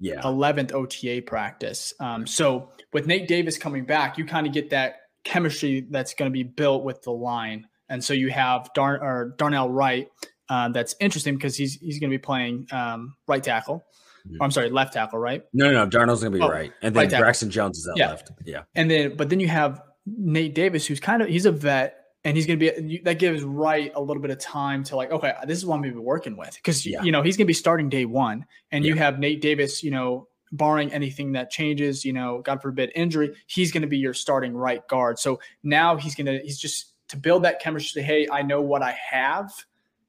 Yeah, 0.00 0.20
eleventh 0.24 0.72
OTA 0.72 1.22
practice. 1.26 1.94
Um, 1.98 2.26
so 2.26 2.70
with 2.92 3.06
Nate 3.06 3.28
Davis 3.28 3.58
coming 3.58 3.84
back, 3.84 4.18
you 4.18 4.24
kind 4.24 4.46
of 4.46 4.52
get 4.52 4.70
that 4.70 5.02
chemistry 5.22 5.86
that's 5.88 6.14
going 6.14 6.30
to 6.30 6.32
be 6.32 6.42
built 6.42 6.84
with 6.84 7.02
the 7.02 7.12
line. 7.12 7.68
And 7.88 8.04
so 8.04 8.12
you 8.12 8.30
have 8.30 8.70
Dar- 8.74 9.02
or 9.02 9.34
Darnell 9.38 9.70
Wright, 9.70 10.08
uh, 10.48 10.68
that's 10.70 10.94
interesting 11.00 11.34
because 11.34 11.56
he's 11.56 11.74
he's 11.74 11.98
going 11.98 12.10
to 12.10 12.14
be 12.14 12.20
playing 12.20 12.66
um, 12.72 13.16
right 13.26 13.42
tackle. 13.42 13.84
Mm-hmm. 14.26 14.42
I'm 14.42 14.50
sorry, 14.50 14.70
left 14.70 14.92
tackle, 14.92 15.18
right? 15.18 15.42
No, 15.52 15.70
no, 15.70 15.84
no. 15.84 15.90
Darnold's 15.90 16.20
going 16.20 16.32
to 16.32 16.38
be 16.38 16.44
oh, 16.44 16.48
right, 16.48 16.72
and 16.82 16.94
then 16.94 17.08
right 17.08 17.20
Braxton 17.20 17.50
Jones 17.50 17.78
is 17.78 17.88
at 17.88 17.96
yeah. 17.96 18.08
left. 18.08 18.30
Yeah, 18.44 18.62
and 18.74 18.90
then 18.90 19.16
but 19.16 19.28
then 19.28 19.40
you 19.40 19.48
have 19.48 19.82
Nate 20.06 20.54
Davis, 20.54 20.86
who's 20.86 21.00
kind 21.00 21.22
of 21.22 21.28
he's 21.28 21.46
a 21.46 21.52
vet, 21.52 21.96
and 22.24 22.36
he's 22.36 22.46
going 22.46 22.58
to 22.58 22.72
be 22.72 23.00
that 23.04 23.18
gives 23.18 23.42
Wright 23.42 23.92
a 23.94 24.00
little 24.00 24.22
bit 24.22 24.30
of 24.30 24.38
time 24.38 24.84
to 24.84 24.96
like, 24.96 25.10
okay, 25.10 25.34
this 25.46 25.58
is 25.58 25.66
what 25.66 25.76
I'm 25.76 25.82
going 25.82 25.94
to 25.94 26.00
be 26.00 26.04
working 26.04 26.36
with 26.36 26.54
because 26.56 26.84
yeah. 26.86 27.02
you 27.02 27.12
know 27.12 27.22
he's 27.22 27.36
going 27.36 27.46
to 27.46 27.48
be 27.48 27.54
starting 27.54 27.88
day 27.88 28.04
one, 28.04 28.44
and 28.72 28.84
yeah. 28.84 28.92
you 28.92 28.98
have 28.98 29.18
Nate 29.18 29.40
Davis, 29.40 29.82
you 29.82 29.90
know. 29.90 30.28
Barring 30.50 30.90
anything 30.94 31.32
that 31.32 31.50
changes, 31.50 32.06
you 32.06 32.14
know, 32.14 32.40
God 32.40 32.62
forbid 32.62 32.90
injury, 32.94 33.34
he's 33.48 33.70
going 33.70 33.82
to 33.82 33.86
be 33.86 33.98
your 33.98 34.14
starting 34.14 34.54
right 34.54 34.80
guard. 34.88 35.18
So 35.18 35.40
now 35.62 35.96
he's 35.96 36.14
going 36.14 36.24
to, 36.24 36.38
he's 36.42 36.58
just 36.58 36.94
to 37.08 37.18
build 37.18 37.42
that 37.42 37.60
chemistry. 37.60 38.00
Hey, 38.00 38.26
I 38.32 38.40
know 38.40 38.62
what 38.62 38.82
I 38.82 38.96
have 39.10 39.52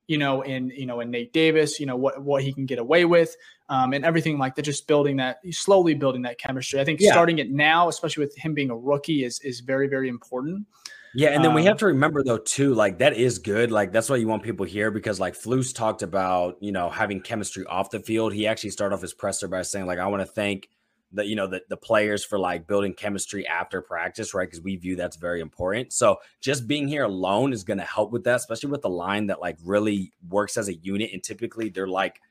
you 0.09 0.17
know, 0.17 0.41
in 0.41 0.71
you 0.71 0.87
know, 0.87 1.01
in 1.01 1.11
Nate 1.11 1.31
Davis, 1.31 1.79
you 1.79 1.85
know, 1.85 1.95
what 1.95 2.23
what 2.23 2.41
he 2.41 2.51
can 2.51 2.65
get 2.65 2.79
away 2.79 3.05
with, 3.05 3.37
um, 3.69 3.93
and 3.93 4.03
everything 4.03 4.39
like 4.39 4.55
that. 4.55 4.63
Just 4.63 4.87
building 4.87 5.17
that, 5.17 5.37
slowly 5.51 5.93
building 5.93 6.23
that 6.23 6.39
chemistry. 6.39 6.81
I 6.81 6.83
think 6.83 6.99
yeah. 6.99 7.11
starting 7.11 7.37
it 7.37 7.51
now, 7.51 7.89
especially 7.89 8.25
with 8.25 8.35
him 8.35 8.55
being 8.55 8.71
a 8.71 8.75
rookie, 8.75 9.23
is 9.23 9.39
is 9.41 9.59
very 9.59 9.87
very 9.87 10.09
important. 10.09 10.65
Yeah, 11.13 11.29
and 11.29 11.43
then 11.43 11.51
um, 11.51 11.55
we 11.55 11.63
have 11.65 11.77
to 11.77 11.85
remember 11.85 12.23
though 12.23 12.39
too, 12.39 12.73
like 12.73 12.97
that 12.97 13.13
is 13.13 13.37
good. 13.37 13.71
Like 13.71 13.91
that's 13.91 14.09
why 14.09 14.15
you 14.15 14.27
want 14.27 14.41
people 14.41 14.65
here 14.65 14.89
because 14.89 15.19
like 15.19 15.35
Flus 15.35 15.75
talked 15.75 16.01
about, 16.01 16.57
you 16.59 16.71
know, 16.71 16.89
having 16.89 17.21
chemistry 17.21 17.63
off 17.67 17.91
the 17.91 17.99
field. 17.99 18.33
He 18.33 18.47
actually 18.47 18.71
started 18.71 18.95
off 18.95 19.01
his 19.01 19.13
presser 19.13 19.47
by 19.47 19.61
saying 19.61 19.85
like, 19.85 19.99
I 19.99 20.07
want 20.07 20.21
to 20.21 20.27
thank 20.27 20.69
the 21.11 21.25
you 21.25 21.35
know 21.35 21.47
the, 21.47 21.61
the 21.69 21.77
players 21.77 22.23
for 22.23 22.37
like 22.37 22.67
building 22.67 22.93
chemistry 22.93 23.47
after 23.47 23.81
practice 23.81 24.33
right 24.33 24.47
because 24.47 24.61
we 24.61 24.75
view 24.75 24.95
that's 24.95 25.17
very 25.17 25.41
important 25.41 25.91
so 25.91 26.17
just 26.39 26.67
being 26.67 26.87
here 26.87 27.03
alone 27.03 27.51
is 27.51 27.63
going 27.63 27.79
to 27.79 27.85
help 27.85 28.11
with 28.11 28.23
that 28.23 28.35
especially 28.35 28.69
with 28.69 28.81
the 28.81 28.89
line 28.89 29.27
that 29.27 29.39
like 29.41 29.57
really 29.63 30.11
works 30.29 30.57
as 30.57 30.67
a 30.67 30.75
unit 30.75 31.09
and 31.13 31.23
typically 31.23 31.69
they're 31.69 31.87
like 31.87 32.21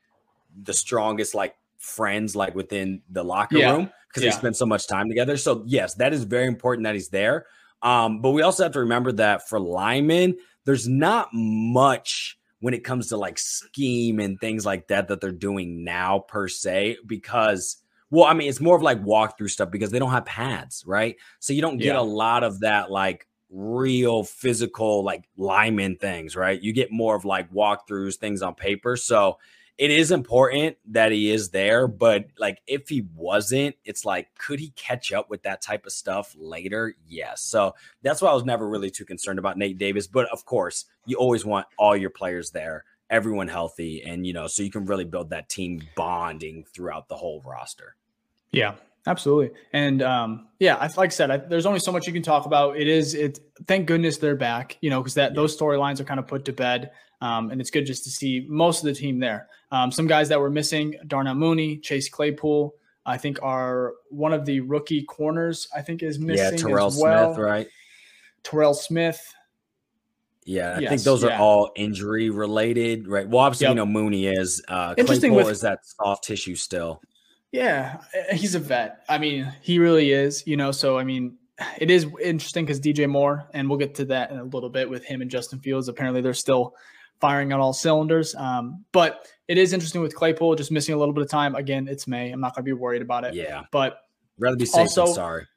the 0.63 0.73
strongest 0.73 1.35
like 1.35 1.55
friends 1.77 2.35
like 2.35 2.55
within 2.55 3.01
the 3.09 3.23
locker 3.23 3.57
yeah. 3.57 3.71
room 3.73 3.91
because 4.07 4.23
yeah. 4.23 4.31
they 4.31 4.35
spend 4.35 4.55
so 4.55 4.65
much 4.65 4.87
time 4.87 5.07
together 5.07 5.37
so 5.37 5.63
yes 5.65 5.95
that 5.95 6.13
is 6.13 6.23
very 6.23 6.47
important 6.47 6.83
that 6.83 6.95
he's 6.95 7.09
there 7.09 7.45
um 7.81 8.21
but 8.21 8.31
we 8.31 8.41
also 8.41 8.63
have 8.63 8.73
to 8.73 8.79
remember 8.79 9.11
that 9.11 9.47
for 9.47 9.59
linemen 9.59 10.35
there's 10.65 10.87
not 10.87 11.29
much 11.33 12.37
when 12.61 12.73
it 12.73 12.83
comes 12.83 13.07
to 13.07 13.17
like 13.17 13.39
scheme 13.39 14.19
and 14.19 14.39
things 14.39 14.65
like 14.65 14.87
that 14.87 15.07
that 15.07 15.21
they're 15.21 15.31
doing 15.31 15.83
now 15.83 16.19
per 16.19 16.47
se 16.47 16.97
because 17.05 17.77
well, 18.11 18.25
I 18.25 18.33
mean, 18.33 18.49
it's 18.49 18.59
more 18.59 18.75
of 18.75 18.81
like 18.81 19.03
walkthrough 19.03 19.49
stuff 19.49 19.71
because 19.71 19.91
they 19.91 19.99
don't 19.99 20.11
have 20.11 20.25
pads, 20.25 20.83
right? 20.85 21.15
So 21.39 21.53
you 21.53 21.61
don't 21.61 21.77
get 21.77 21.95
yeah. 21.95 21.99
a 21.99 22.01
lot 22.01 22.43
of 22.43 22.61
that 22.61 22.91
like 22.91 23.27
real 23.51 24.23
physical 24.23 25.03
like 25.03 25.27
lineman 25.37 25.95
things, 25.97 26.35
right? 26.35 26.61
You 26.61 26.73
get 26.73 26.91
more 26.91 27.15
of 27.15 27.25
like 27.25 27.51
walkthroughs, 27.51 28.15
things 28.15 28.41
on 28.41 28.55
paper. 28.55 28.95
So 28.95 29.37
it 29.77 29.91
is 29.91 30.11
important 30.11 30.75
that 30.89 31.11
he 31.11 31.31
is 31.31 31.51
there, 31.51 31.87
but 31.87 32.25
like 32.37 32.61
if 32.67 32.89
he 32.89 33.05
wasn't, 33.15 33.75
it's 33.85 34.05
like 34.05 34.27
could 34.37 34.59
he 34.59 34.71
catch 34.71 35.13
up 35.13 35.29
with 35.29 35.43
that 35.43 35.61
type 35.61 35.85
of 35.85 35.91
stuff 35.91 36.35
later? 36.37 36.95
Yes. 37.07 37.41
So 37.43 37.75
that's 38.01 38.21
why 38.21 38.29
I 38.29 38.33
was 38.33 38.43
never 38.43 38.67
really 38.67 38.89
too 38.89 39.05
concerned 39.05 39.39
about 39.39 39.57
Nate 39.57 39.77
Davis, 39.77 40.05
but 40.05 40.27
of 40.31 40.45
course, 40.45 40.85
you 41.05 41.15
always 41.17 41.45
want 41.45 41.65
all 41.77 41.95
your 41.95 42.09
players 42.09 42.51
there 42.51 42.83
everyone 43.09 43.47
healthy 43.47 44.03
and 44.03 44.25
you 44.25 44.33
know 44.33 44.47
so 44.47 44.61
you 44.61 44.71
can 44.71 44.85
really 44.85 45.05
build 45.05 45.31
that 45.31 45.49
team 45.49 45.81
bonding 45.95 46.63
throughout 46.73 47.07
the 47.07 47.15
whole 47.15 47.41
roster. 47.45 47.95
Yeah 48.51 48.75
absolutely. 49.07 49.57
And 49.73 50.01
um 50.01 50.47
yeah 50.59 50.75
I, 50.75 50.87
like 50.97 50.99
i 50.99 51.07
said 51.09 51.31
I, 51.31 51.37
there's 51.37 51.65
only 51.65 51.79
so 51.79 51.91
much 51.91 52.07
you 52.07 52.13
can 52.13 52.21
talk 52.21 52.45
about. 52.45 52.77
It 52.77 52.87
is 52.87 53.13
it 53.15 53.39
thank 53.67 53.87
goodness 53.87 54.17
they're 54.17 54.35
back 54.35 54.77
you 54.81 54.89
know 54.89 55.01
because 55.01 55.15
that 55.15 55.31
yeah. 55.31 55.35
those 55.35 55.57
storylines 55.57 55.99
are 55.99 56.05
kind 56.05 56.19
of 56.19 56.27
put 56.27 56.45
to 56.45 56.53
bed 56.53 56.91
um, 57.21 57.51
and 57.51 57.59
it's 57.59 57.69
good 57.69 57.85
just 57.85 58.05
to 58.05 58.09
see 58.09 58.45
most 58.47 58.79
of 58.79 58.85
the 58.85 58.93
team 58.93 59.19
there. 59.19 59.49
Um, 59.71 59.91
some 59.91 60.07
guys 60.07 60.29
that 60.29 60.39
were 60.39 60.49
missing 60.49 60.95
darnell 61.07 61.35
mooney 61.35 61.77
chase 61.77 62.09
claypool 62.09 62.75
i 63.05 63.17
think 63.17 63.37
are 63.43 63.93
one 64.09 64.33
of 64.33 64.45
the 64.45 64.61
rookie 64.61 65.03
corners 65.03 65.67
i 65.75 65.81
think 65.81 66.01
is 66.01 66.17
missing 66.19 66.57
yeah 66.57 66.57
terrell 66.57 66.91
well. 66.99 67.33
smith 67.33 67.43
right? 67.43 67.67
Terrell 68.41 68.73
smith 68.73 69.33
yeah, 70.49 70.77
I 70.77 70.79
yes, 70.79 70.89
think 70.89 71.01
those 71.03 71.23
yeah. 71.23 71.37
are 71.37 71.39
all 71.39 71.71
injury 71.75 72.31
related, 72.31 73.07
right? 73.07 73.29
Well, 73.29 73.41
obviously, 73.41 73.65
yep. 73.65 73.71
you 73.71 73.75
know, 73.75 73.85
Mooney 73.85 74.25
is. 74.25 74.63
Uh, 74.67 74.95
Interesting 74.97 75.31
Claypool 75.31 75.45
with, 75.45 75.53
is 75.53 75.61
that 75.61 75.85
soft 75.85 76.23
tissue 76.23 76.55
still. 76.55 77.03
Yeah, 77.51 78.01
eh, 78.15 78.35
he's 78.35 78.55
a 78.55 78.59
vet. 78.59 79.03
I 79.07 79.19
mean, 79.19 79.53
he 79.61 79.77
really 79.77 80.11
is. 80.11 80.47
You 80.47 80.57
know, 80.57 80.71
so 80.71 80.97
I 80.97 81.03
mean, 81.03 81.37
it 81.77 81.91
is 81.91 82.07
interesting 82.19 82.65
because 82.65 82.79
DJ 82.81 83.07
Moore, 83.07 83.47
and 83.53 83.69
we'll 83.69 83.77
get 83.77 83.93
to 83.95 84.05
that 84.05 84.31
in 84.31 84.39
a 84.39 84.43
little 84.43 84.71
bit 84.71 84.89
with 84.89 85.05
him 85.05 85.21
and 85.21 85.29
Justin 85.29 85.59
Fields. 85.59 85.87
Apparently, 85.87 86.19
they're 86.19 86.33
still 86.33 86.73
firing 87.21 87.53
on 87.53 87.59
all 87.59 87.71
cylinders. 87.71 88.33
Um, 88.33 88.83
but 88.91 89.27
it 89.47 89.59
is 89.59 89.71
interesting 89.71 90.01
with 90.01 90.15
Claypool 90.15 90.55
just 90.55 90.71
missing 90.71 90.95
a 90.95 90.97
little 90.97 91.13
bit 91.13 91.21
of 91.21 91.29
time. 91.29 91.53
Again, 91.53 91.87
it's 91.87 92.07
May. 92.07 92.31
I'm 92.31 92.41
not 92.41 92.55
going 92.55 92.63
to 92.63 92.69
be 92.69 92.73
worried 92.73 93.03
about 93.03 93.23
it. 93.23 93.35
Yeah, 93.35 93.65
but 93.71 93.99
rather 94.39 94.57
be 94.57 94.65
safe 94.65 94.79
also, 94.79 95.05
than 95.05 95.13
sorry. 95.13 95.47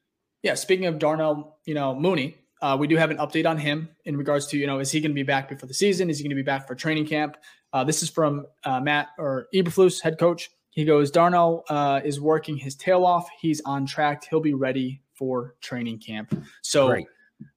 Yeah. 0.42 0.52
Speaking 0.52 0.84
of 0.84 0.98
Darnell, 0.98 1.56
you 1.64 1.72
know 1.72 1.94
Mooney, 1.94 2.36
uh, 2.62 2.76
we 2.78 2.86
do 2.86 2.96
have 2.96 3.10
an 3.10 3.18
update 3.18 3.44
on 3.44 3.58
him 3.58 3.88
in 4.04 4.16
regards 4.16 4.46
to, 4.46 4.56
you 4.56 4.66
know, 4.66 4.78
is 4.78 4.90
he 4.90 5.00
going 5.00 5.10
to 5.10 5.14
be 5.14 5.24
back 5.24 5.48
before 5.48 5.66
the 5.66 5.74
season? 5.74 6.08
Is 6.08 6.18
he 6.18 6.24
going 6.24 6.30
to 6.30 6.36
be 6.36 6.42
back 6.42 6.66
for 6.66 6.76
training 6.76 7.06
camp? 7.06 7.36
Uh, 7.72 7.82
this 7.82 8.02
is 8.02 8.08
from 8.08 8.46
uh, 8.64 8.80
Matt 8.80 9.08
or 9.18 9.48
Eberflus, 9.52 10.00
head 10.00 10.18
coach. 10.18 10.48
He 10.70 10.84
goes, 10.84 11.10
Darnell 11.10 11.64
uh, 11.68 12.00
is 12.04 12.20
working 12.20 12.56
his 12.56 12.76
tail 12.76 13.04
off. 13.04 13.28
He's 13.40 13.60
on 13.66 13.84
track. 13.84 14.24
He'll 14.30 14.40
be 14.40 14.54
ready 14.54 15.02
for 15.12 15.56
training 15.60 15.98
camp. 15.98 16.34
So 16.62 16.88
Great. 16.88 17.06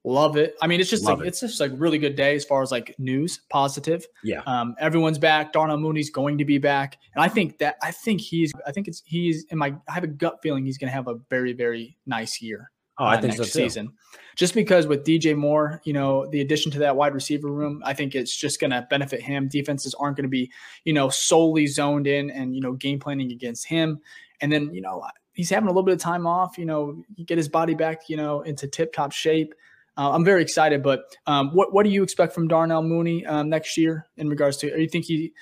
love 0.03 0.37
it. 0.37 0.55
I 0.61 0.67
mean, 0.67 0.81
it's 0.81 0.89
just 0.89 1.03
love 1.03 1.19
like 1.19 1.25
it. 1.25 1.29
it's 1.29 1.39
just 1.39 1.59
like 1.59 1.71
really 1.75 1.99
good 1.99 2.15
day 2.15 2.35
as 2.35 2.43
far 2.43 2.63
as 2.63 2.71
like 2.71 2.95
news, 2.97 3.41
positive. 3.49 4.05
Yeah. 4.23 4.41
Um, 4.47 4.75
everyone's 4.79 5.19
back. 5.19 5.53
Darnell 5.53 5.77
Mooney's 5.77 6.09
going 6.09 6.39
to 6.39 6.45
be 6.45 6.57
back, 6.57 6.97
and 7.13 7.23
I 7.23 7.27
think 7.27 7.59
that 7.59 7.75
I 7.81 7.91
think 7.91 8.19
he's 8.21 8.51
I 8.67 8.71
think 8.71 8.87
it's 8.87 9.01
he's 9.05 9.45
in 9.45 9.57
my 9.57 9.75
I 9.87 9.93
have 9.93 10.03
a 10.03 10.07
gut 10.07 10.39
feeling 10.41 10.65
he's 10.65 10.77
going 10.77 10.89
to 10.89 10.93
have 10.93 11.07
a 11.07 11.15
very 11.29 11.53
very 11.53 11.97
nice 12.05 12.41
year. 12.41 12.71
Oh, 12.97 13.05
I 13.05 13.15
uh, 13.15 13.21
think 13.21 13.35
so 13.35 13.43
season. 13.43 13.93
Just 14.35 14.53
because 14.53 14.85
with 14.85 15.05
DJ 15.05 15.35
Moore, 15.35 15.81
you 15.85 15.93
know, 15.93 16.27
the 16.27 16.41
addition 16.41 16.71
to 16.73 16.79
that 16.79 16.95
wide 16.95 17.13
receiver 17.13 17.49
room, 17.49 17.81
I 17.85 17.93
think 17.93 18.15
it's 18.15 18.35
just 18.35 18.59
going 18.59 18.71
to 18.71 18.85
benefit 18.89 19.21
him. 19.21 19.47
Defenses 19.47 19.93
aren't 19.93 20.17
going 20.17 20.23
to 20.23 20.29
be, 20.29 20.51
you 20.83 20.93
know, 20.93 21.09
solely 21.09 21.67
zoned 21.67 22.07
in 22.07 22.29
and 22.29 22.53
you 22.53 22.61
know 22.61 22.73
game 22.73 22.99
planning 22.99 23.31
against 23.31 23.65
him. 23.65 24.01
And 24.41 24.51
then 24.51 24.73
you 24.73 24.81
know 24.81 25.05
he's 25.33 25.49
having 25.49 25.67
a 25.67 25.71
little 25.71 25.83
bit 25.83 25.93
of 25.93 25.99
time 25.99 26.27
off. 26.27 26.57
You 26.57 26.65
know, 26.65 27.03
get 27.25 27.37
his 27.37 27.47
body 27.47 27.75
back, 27.75 28.09
you 28.09 28.17
know, 28.17 28.41
into 28.41 28.67
tip 28.67 28.93
top 28.93 29.11
shape. 29.11 29.53
Uh, 29.97 30.11
I'm 30.11 30.25
very 30.25 30.41
excited. 30.41 30.83
But 30.83 31.03
um, 31.27 31.51
what 31.51 31.73
what 31.73 31.83
do 31.83 31.89
you 31.89 32.03
expect 32.03 32.33
from 32.33 32.47
Darnell 32.47 32.83
Mooney 32.83 33.25
um, 33.25 33.49
next 33.49 33.77
year 33.77 34.05
in 34.17 34.29
regards 34.29 34.57
to? 34.57 34.71
Or 34.71 34.77
you 34.77 34.89
think 34.89 35.05
he? 35.05 35.33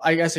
I 0.00 0.14
guess 0.14 0.38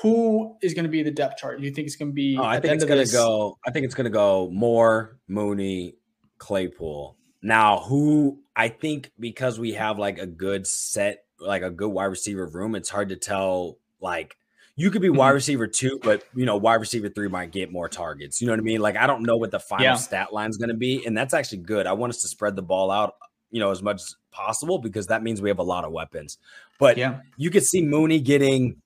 who 0.00 0.56
is 0.62 0.72
going 0.72 0.84
to 0.84 0.90
be 0.90 1.02
the 1.02 1.10
depth 1.10 1.38
chart? 1.38 1.58
Do 1.58 1.64
you 1.66 1.72
think 1.72 1.86
it's 1.86 1.96
going 1.96 2.10
to 2.10 2.14
be? 2.14 2.38
Oh, 2.38 2.44
I 2.44 2.60
think 2.60 2.74
it's 2.74 2.84
going 2.84 3.04
to 3.04 3.12
go. 3.12 3.58
I 3.66 3.70
think 3.70 3.84
it's 3.84 3.94
going 3.94 4.04
to 4.04 4.10
go 4.10 4.48
Moore, 4.52 5.18
Mooney, 5.28 5.96
Claypool. 6.40 7.16
Now, 7.42 7.78
who 7.78 8.40
I 8.56 8.68
think 8.68 9.12
because 9.18 9.60
we 9.60 9.74
have 9.74 9.98
like 9.98 10.18
a 10.18 10.26
good 10.26 10.66
set, 10.66 11.24
like 11.38 11.62
a 11.62 11.70
good 11.70 11.88
wide 11.88 12.06
receiver 12.06 12.46
room, 12.46 12.74
it's 12.74 12.88
hard 12.88 13.10
to 13.10 13.16
tell. 13.16 13.78
Like 14.00 14.36
you 14.74 14.90
could 14.90 15.02
be 15.02 15.10
wide 15.10 15.28
mm-hmm. 15.28 15.34
receiver 15.34 15.66
two, 15.66 16.00
but 16.02 16.24
you 16.34 16.44
know, 16.44 16.56
wide 16.56 16.80
receiver 16.80 17.08
three 17.08 17.28
might 17.28 17.52
get 17.52 17.70
more 17.70 17.88
targets. 17.88 18.40
You 18.40 18.48
know 18.48 18.54
what 18.54 18.60
I 18.60 18.64
mean? 18.64 18.80
Like 18.80 18.96
I 18.96 19.06
don't 19.06 19.22
know 19.22 19.36
what 19.36 19.52
the 19.52 19.60
final 19.60 19.84
yeah. 19.84 19.94
stat 19.94 20.32
line 20.32 20.50
is 20.50 20.56
going 20.56 20.70
to 20.70 20.74
be, 20.74 21.06
and 21.06 21.16
that's 21.16 21.32
actually 21.32 21.58
good. 21.58 21.86
I 21.86 21.92
want 21.92 22.10
us 22.10 22.22
to 22.22 22.28
spread 22.28 22.56
the 22.56 22.62
ball 22.62 22.90
out, 22.90 23.14
you 23.50 23.60
know, 23.60 23.70
as 23.70 23.82
much 23.82 23.96
as 23.96 24.16
possible 24.30 24.78
because 24.78 25.06
that 25.06 25.22
means 25.22 25.40
we 25.40 25.48
have 25.48 25.58
a 25.58 25.64
lot 25.64 25.84
of 25.84 25.92
weapons. 25.92 26.38
But 26.78 26.96
yeah, 26.96 27.20
you 27.36 27.50
could 27.50 27.64
see 27.64 27.82
Mooney 27.82 28.20
getting 28.20 28.76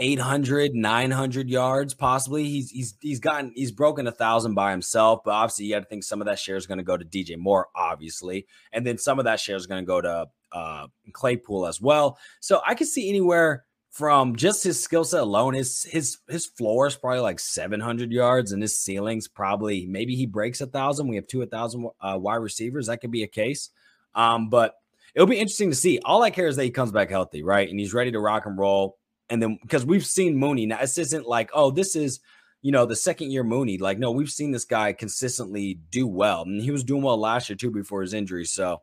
800 0.00 0.74
900 0.74 1.48
yards 1.48 1.94
possibly. 1.94 2.44
He's 2.44 2.70
he's 2.70 2.94
he's 3.00 3.20
gotten 3.20 3.52
he's 3.54 3.70
broken 3.70 4.06
a 4.06 4.12
thousand 4.12 4.54
by 4.54 4.70
himself 4.70 5.20
but 5.24 5.32
obviously 5.32 5.66
you 5.66 5.74
got 5.74 5.80
to 5.80 5.84
think 5.84 6.02
some 6.04 6.20
of 6.20 6.26
that 6.26 6.38
share 6.38 6.56
is 6.56 6.66
going 6.66 6.78
to 6.78 6.84
go 6.84 6.96
to 6.96 7.04
dj 7.04 7.36
moore 7.36 7.68
obviously 7.76 8.46
and 8.72 8.86
then 8.86 8.98
some 8.98 9.18
of 9.18 9.26
that 9.26 9.38
share 9.38 9.56
is 9.56 9.66
going 9.66 9.82
to 9.82 9.86
go 9.86 10.00
to 10.00 10.26
uh 10.52 10.86
claypool 11.12 11.66
as 11.66 11.80
well. 11.80 12.18
So 12.40 12.60
i 12.66 12.74
could 12.74 12.88
see 12.88 13.08
anywhere 13.08 13.64
from 13.90 14.36
just 14.36 14.64
his 14.64 14.82
skill 14.82 15.04
set 15.04 15.20
alone 15.20 15.52
his 15.54 15.84
his 15.84 16.18
his 16.28 16.46
floor 16.46 16.86
is 16.86 16.96
probably 16.96 17.20
like 17.20 17.38
700 17.38 18.10
yards 18.10 18.52
and 18.52 18.62
his 18.62 18.78
ceiling's 18.78 19.28
probably 19.28 19.86
maybe 19.86 20.14
he 20.14 20.26
breaks 20.26 20.60
a 20.60 20.66
thousand. 20.66 21.08
We 21.08 21.16
have 21.16 21.26
two 21.26 21.42
a 21.42 21.46
thousand 21.46 21.88
uh, 22.00 22.16
wide 22.18 22.36
receivers. 22.36 22.86
That 22.86 23.00
could 23.00 23.10
be 23.10 23.24
a 23.24 23.28
case. 23.28 23.70
Um 24.14 24.48
but 24.48 24.76
it'll 25.14 25.26
be 25.26 25.38
interesting 25.38 25.70
to 25.70 25.76
see. 25.76 25.98
All 26.04 26.22
i 26.22 26.30
care 26.30 26.46
is 26.46 26.56
that 26.56 26.64
he 26.64 26.70
comes 26.70 26.92
back 26.92 27.10
healthy 27.10 27.42
right? 27.42 27.68
And 27.68 27.78
he's 27.78 27.92
ready 27.92 28.12
to 28.12 28.20
rock 28.20 28.46
and 28.46 28.56
roll 28.56 28.96
and 29.30 29.42
then 29.42 29.58
because 29.62 29.86
we've 29.86 30.04
seen 30.04 30.36
Mooney 30.36 30.66
now, 30.66 30.80
this 30.80 30.98
isn't 30.98 31.26
like, 31.26 31.50
oh, 31.54 31.70
this 31.70 31.96
is 31.96 32.20
you 32.62 32.72
know 32.72 32.84
the 32.84 32.96
second 32.96 33.30
year 33.30 33.44
Mooney. 33.44 33.78
Like, 33.78 33.98
no, 33.98 34.10
we've 34.10 34.30
seen 34.30 34.50
this 34.50 34.64
guy 34.64 34.92
consistently 34.92 35.78
do 35.90 36.06
well, 36.06 36.42
and 36.42 36.60
he 36.60 36.70
was 36.70 36.84
doing 36.84 37.02
well 37.02 37.18
last 37.18 37.48
year 37.48 37.56
too 37.56 37.70
before 37.70 38.02
his 38.02 38.12
injury. 38.12 38.44
So, 38.44 38.82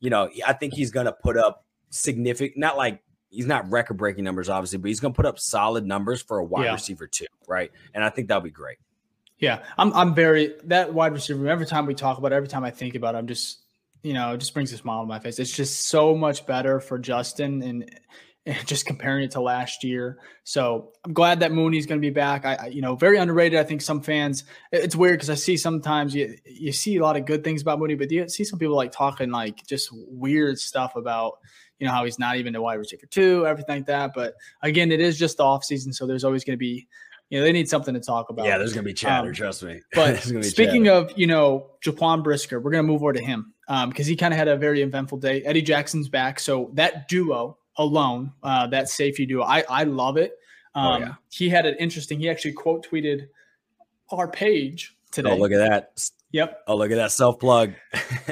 you 0.00 0.10
know, 0.10 0.28
I 0.46 0.52
think 0.52 0.74
he's 0.74 0.90
going 0.90 1.06
to 1.06 1.12
put 1.12 1.38
up 1.38 1.64
significant, 1.90 2.58
not 2.58 2.76
like 2.76 3.02
he's 3.30 3.46
not 3.46 3.70
record 3.70 3.96
breaking 3.96 4.24
numbers, 4.24 4.48
obviously, 4.48 4.78
but 4.78 4.88
he's 4.88 5.00
going 5.00 5.14
to 5.14 5.16
put 5.16 5.26
up 5.26 5.38
solid 5.38 5.86
numbers 5.86 6.20
for 6.20 6.38
a 6.38 6.44
wide 6.44 6.66
yeah. 6.66 6.72
receiver 6.72 7.06
too, 7.06 7.26
right? 7.48 7.70
And 7.94 8.04
I 8.04 8.10
think 8.10 8.28
that'll 8.28 8.42
be 8.42 8.50
great. 8.50 8.78
Yeah, 9.38 9.64
I'm 9.78 9.92
I'm 9.92 10.14
very 10.14 10.54
that 10.64 10.92
wide 10.92 11.12
receiver. 11.12 11.48
Every 11.48 11.66
time 11.66 11.86
we 11.86 11.94
talk 11.94 12.18
about, 12.18 12.32
it, 12.32 12.36
every 12.36 12.48
time 12.48 12.64
I 12.64 12.70
think 12.70 12.94
about, 12.94 13.14
it, 13.14 13.18
I'm 13.18 13.26
just 13.26 13.60
you 14.02 14.12
know, 14.12 14.34
it 14.34 14.38
just 14.38 14.52
brings 14.52 14.72
a 14.72 14.76
smile 14.76 15.00
to 15.00 15.06
my 15.06 15.18
face. 15.18 15.38
It's 15.38 15.50
just 15.50 15.86
so 15.86 16.14
much 16.14 16.46
better 16.46 16.78
for 16.78 16.98
Justin 16.98 17.62
and 17.62 17.90
just 18.66 18.84
comparing 18.84 19.24
it 19.24 19.30
to 19.32 19.40
last 19.40 19.84
year. 19.84 20.18
So 20.44 20.92
I'm 21.04 21.14
glad 21.14 21.40
that 21.40 21.52
Mooney's 21.52 21.86
going 21.86 22.00
to 22.00 22.06
be 22.06 22.12
back. 22.12 22.44
I, 22.44 22.66
you 22.66 22.82
know, 22.82 22.94
very 22.94 23.16
underrated. 23.16 23.58
I 23.58 23.64
think 23.64 23.80
some 23.80 24.02
fans, 24.02 24.44
it's 24.70 24.94
weird 24.94 25.14
because 25.14 25.30
I 25.30 25.34
see 25.34 25.56
sometimes 25.56 26.14
you, 26.14 26.36
you 26.44 26.72
see 26.72 26.96
a 26.96 27.02
lot 27.02 27.16
of 27.16 27.24
good 27.24 27.42
things 27.42 27.62
about 27.62 27.78
Mooney, 27.78 27.94
but 27.94 28.10
you 28.10 28.28
see 28.28 28.44
some 28.44 28.58
people 28.58 28.76
like 28.76 28.92
talking 28.92 29.30
like 29.30 29.66
just 29.66 29.88
weird 29.92 30.58
stuff 30.58 30.94
about, 30.94 31.38
you 31.78 31.86
know, 31.86 31.92
how 31.92 32.04
he's 32.04 32.18
not 32.18 32.36
even 32.36 32.54
a 32.54 32.60
wide 32.60 32.74
receiver 32.74 33.06
two, 33.06 33.46
everything 33.46 33.76
like 33.76 33.86
that. 33.86 34.12
But 34.14 34.34
again, 34.62 34.92
it 34.92 35.00
is 35.00 35.18
just 35.18 35.38
the 35.38 35.44
off 35.44 35.64
season. 35.64 35.92
So 35.92 36.06
there's 36.06 36.24
always 36.24 36.44
going 36.44 36.54
to 36.54 36.58
be, 36.58 36.86
you 37.30 37.38
know, 37.38 37.44
they 37.44 37.52
need 37.52 37.70
something 37.70 37.94
to 37.94 38.00
talk 38.00 38.28
about. 38.28 38.44
Yeah, 38.44 38.58
there's 38.58 38.74
going 38.74 38.84
to 38.84 38.88
be 38.88 38.94
chatter. 38.94 39.28
Um, 39.28 39.34
trust 39.34 39.62
me. 39.62 39.80
But 39.94 40.18
speaking 40.18 40.84
chatter. 40.84 41.06
of, 41.06 41.12
you 41.16 41.26
know, 41.26 41.70
Jaquan 41.82 42.22
Brisker, 42.22 42.60
we're 42.60 42.70
going 42.70 42.84
to 42.84 42.92
move 42.92 43.02
over 43.02 43.14
to 43.14 43.24
him 43.24 43.54
because 43.66 44.06
um, 44.06 44.10
he 44.10 44.16
kind 44.16 44.34
of 44.34 44.38
had 44.38 44.48
a 44.48 44.56
very 44.58 44.82
eventful 44.82 45.18
day. 45.18 45.42
Eddie 45.42 45.62
Jackson's 45.62 46.10
back. 46.10 46.38
So 46.38 46.70
that 46.74 47.08
duo, 47.08 47.56
alone, 47.76 48.32
uh, 48.42 48.66
that 48.68 48.88
safety 48.88 49.26
duo. 49.26 49.42
I, 49.42 49.64
I 49.68 49.84
love 49.84 50.16
it. 50.16 50.34
Oh, 50.74 50.80
um, 50.80 51.02
oh, 51.02 51.06
yeah. 51.06 51.14
He 51.30 51.48
had 51.48 51.66
an 51.66 51.76
interesting, 51.78 52.18
he 52.18 52.28
actually 52.28 52.52
quote 52.52 52.86
tweeted 52.88 53.28
our 54.10 54.28
page 54.28 54.96
today. 55.10 55.30
Oh, 55.30 55.36
look 55.36 55.52
at 55.52 55.58
that. 55.58 56.10
Yep. 56.32 56.62
Oh, 56.66 56.76
look 56.76 56.90
at 56.90 56.96
that 56.96 57.12
self 57.12 57.38
plug. 57.38 57.74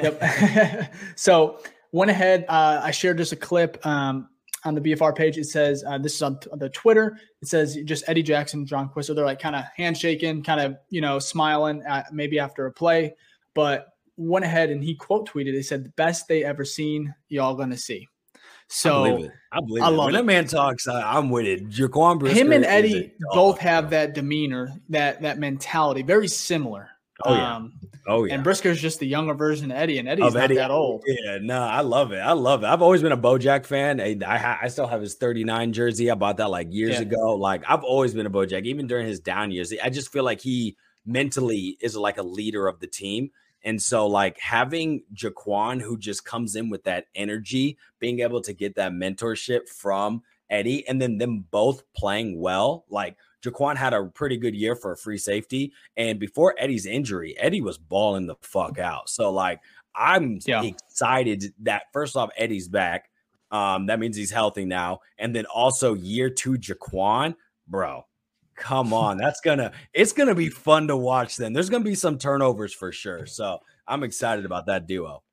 yep. 0.01 0.21
so 1.15 1.59
went 1.91 2.11
ahead. 2.11 2.45
Uh, 2.47 2.81
I 2.83 2.91
shared 2.91 3.17
just 3.17 3.31
a 3.31 3.37
clip 3.37 3.83
um, 3.85 4.29
on 4.65 4.75
the 4.75 4.81
BFR 4.81 5.15
page. 5.15 5.37
It 5.37 5.45
says, 5.45 5.83
uh, 5.87 5.97
this 5.97 6.15
is 6.15 6.21
on, 6.21 6.39
the 6.57 6.69
Twitter. 6.69 7.17
It 7.41 7.47
says 7.47 7.77
just 7.85 8.03
Eddie 8.07 8.23
Jackson, 8.23 8.65
Jaquan 8.65 8.93
Brisker. 8.93 9.13
They're 9.13 9.25
like 9.25 9.39
kind 9.39 9.55
of 9.55 9.63
handshaking, 9.75 10.43
kind 10.43 10.59
of, 10.59 10.77
you 10.89 11.01
know, 11.01 11.19
smiling 11.19 11.81
at, 11.87 12.13
maybe 12.13 12.39
after 12.39 12.65
a 12.65 12.71
play, 12.71 13.15
but 13.53 13.87
went 14.17 14.45
ahead 14.45 14.69
and 14.69 14.83
he 14.83 14.95
quote 14.95 15.29
tweeted, 15.29 15.53
he 15.53 15.63
said, 15.63 15.85
the 15.85 15.89
best 15.91 16.27
they 16.27 16.43
ever 16.43 16.65
seen, 16.65 17.13
y'all 17.29 17.55
gonna 17.55 17.77
see. 17.77 18.07
So 18.73 19.03
I 19.03 19.09
believe 19.09 19.25
it. 19.25 19.31
I 19.51 19.59
believe 19.59 19.83
I 19.83 19.91
it. 19.91 19.97
When 19.97 20.13
that 20.13 20.25
man 20.25 20.47
talks, 20.47 20.87
I, 20.87 21.17
am 21.17 21.29
with 21.29 21.45
it. 21.45 21.69
Jaquan 21.69 22.17
Brisker 22.17 22.39
Him 22.39 22.51
and 22.51 22.65
Eddie 22.65 23.13
both 23.31 23.59
have 23.59 23.91
that 23.91 24.15
demeanor, 24.15 24.73
that 24.89 25.21
that 25.21 25.37
mentality, 25.37 26.01
very 26.01 26.27
similar. 26.27 26.89
Oh 27.23 27.35
yeah. 27.35 27.55
Um, 27.55 27.73
oh 28.07 28.23
yeah. 28.23 28.33
And 28.33 28.43
Brisker's 28.43 28.81
just 28.81 28.99
the 28.99 29.05
younger 29.05 29.35
version 29.35 29.69
of 29.69 29.77
Eddie, 29.77 29.99
and 29.99 30.09
Eddie's 30.09 30.25
of 30.25 30.33
not 30.33 30.45
Eddie. 30.45 30.55
that 30.55 30.71
old. 30.71 31.03
Yeah, 31.05 31.37
no, 31.39 31.61
I 31.61 31.81
love 31.81 32.13
it. 32.13 32.17
I 32.17 32.31
love 32.31 32.63
it. 32.63 32.65
I've 32.65 32.81
always 32.81 33.03
been 33.03 33.11
a 33.11 33.17
Bojack 33.17 33.67
fan. 33.67 34.01
I 34.01 34.17
I, 34.25 34.59
I 34.63 34.67
still 34.69 34.87
have 34.87 35.01
his 35.01 35.13
39 35.15 35.71
jersey. 35.71 36.09
I 36.09 36.15
bought 36.15 36.37
that 36.37 36.49
like 36.49 36.73
years 36.73 36.95
yeah. 36.95 37.01
ago. 37.01 37.35
Like 37.35 37.63
I've 37.69 37.83
always 37.83 38.15
been 38.15 38.25
a 38.25 38.31
Bojack, 38.31 38.65
even 38.65 38.87
during 38.87 39.05
his 39.05 39.19
down 39.19 39.51
years. 39.51 39.71
I 39.83 39.91
just 39.91 40.11
feel 40.11 40.23
like 40.23 40.41
he 40.41 40.77
mentally 41.05 41.77
is 41.79 41.95
like 41.95 42.17
a 42.17 42.23
leader 42.23 42.67
of 42.67 42.79
the 42.79 42.87
team. 42.87 43.29
And 43.63 43.81
so, 43.81 44.07
like 44.07 44.39
having 44.39 45.03
Jaquan, 45.13 45.81
who 45.81 45.97
just 45.97 46.25
comes 46.25 46.55
in 46.55 46.69
with 46.69 46.83
that 46.83 47.05
energy, 47.15 47.77
being 47.99 48.19
able 48.19 48.41
to 48.41 48.53
get 48.53 48.75
that 48.75 48.91
mentorship 48.91 49.69
from 49.69 50.21
Eddie, 50.49 50.87
and 50.87 51.01
then 51.01 51.17
them 51.17 51.45
both 51.49 51.83
playing 51.93 52.39
well. 52.39 52.85
Like 52.89 53.17
Jaquan 53.43 53.75
had 53.75 53.93
a 53.93 54.05
pretty 54.05 54.37
good 54.37 54.55
year 54.55 54.75
for 54.75 54.93
a 54.93 54.97
free 54.97 55.17
safety. 55.17 55.73
And 55.97 56.19
before 56.19 56.55
Eddie's 56.57 56.85
injury, 56.85 57.37
Eddie 57.37 57.61
was 57.61 57.77
balling 57.77 58.25
the 58.25 58.35
fuck 58.41 58.79
out. 58.79 59.09
So, 59.09 59.31
like, 59.31 59.59
I'm 59.95 60.39
yeah. 60.45 60.63
excited 60.63 61.53
that 61.61 61.83
first 61.91 62.15
off, 62.15 62.31
Eddie's 62.37 62.67
back. 62.67 63.09
Um, 63.51 63.85
that 63.85 63.99
means 63.99 64.17
he's 64.17 64.31
healthy 64.31 64.65
now. 64.65 65.01
And 65.19 65.35
then 65.35 65.45
also 65.45 65.93
year 65.93 66.29
two, 66.29 66.53
Jaquan, 66.53 67.35
bro, 67.67 68.05
come 68.55 68.93
on 68.93 69.17
that's 69.17 69.41
gonna 69.41 69.71
it's 69.93 70.13
gonna 70.13 70.35
be 70.35 70.49
fun 70.49 70.87
to 70.87 70.97
watch 70.97 71.37
then. 71.37 71.53
There's 71.53 71.69
gonna 71.69 71.83
be 71.83 71.95
some 71.95 72.17
turnovers 72.17 72.73
for 72.73 72.91
sure 72.91 73.25
so 73.25 73.59
i'm 73.87 74.03
excited 74.03 74.45
about 74.45 74.65
that 74.67 74.87
duo. 74.87 75.23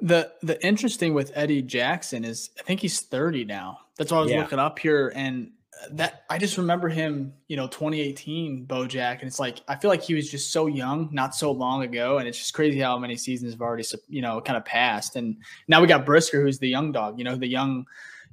The 0.00 0.32
the 0.42 0.64
interesting 0.64 1.14
with 1.14 1.32
eddie 1.34 1.62
jackson 1.62 2.24
is 2.24 2.50
i 2.58 2.62
think 2.62 2.80
he's 2.80 3.00
30 3.00 3.44
now. 3.44 3.78
That's 3.96 4.10
what 4.10 4.18
i 4.18 4.20
was 4.22 4.30
yeah. 4.30 4.40
looking 4.40 4.58
up 4.58 4.78
here 4.78 5.12
and 5.14 5.50
uh, 5.82 5.86
that 5.92 6.24
i 6.30 6.38
just 6.38 6.56
remember 6.56 6.88
him 6.88 7.32
you 7.48 7.56
know 7.56 7.66
2018 7.66 8.66
bojack 8.66 9.20
and 9.20 9.24
it's 9.24 9.40
like 9.40 9.60
i 9.68 9.74
feel 9.74 9.90
like 9.90 10.02
he 10.02 10.14
was 10.14 10.30
just 10.30 10.52
so 10.52 10.66
young 10.66 11.08
not 11.12 11.34
so 11.34 11.50
long 11.50 11.82
ago 11.82 12.18
and 12.18 12.28
it's 12.28 12.38
just 12.38 12.54
crazy 12.54 12.78
how 12.78 12.96
many 12.98 13.16
seasons 13.16 13.52
have 13.52 13.60
already 13.60 13.84
you 14.08 14.22
know 14.22 14.40
kind 14.40 14.56
of 14.56 14.64
passed 14.64 15.16
and 15.16 15.36
now 15.68 15.80
we 15.80 15.86
got 15.86 16.06
brisker 16.06 16.42
who's 16.42 16.58
the 16.58 16.68
young 16.68 16.92
dog 16.92 17.18
you 17.18 17.24
know 17.24 17.34
the 17.36 17.46
young 17.46 17.84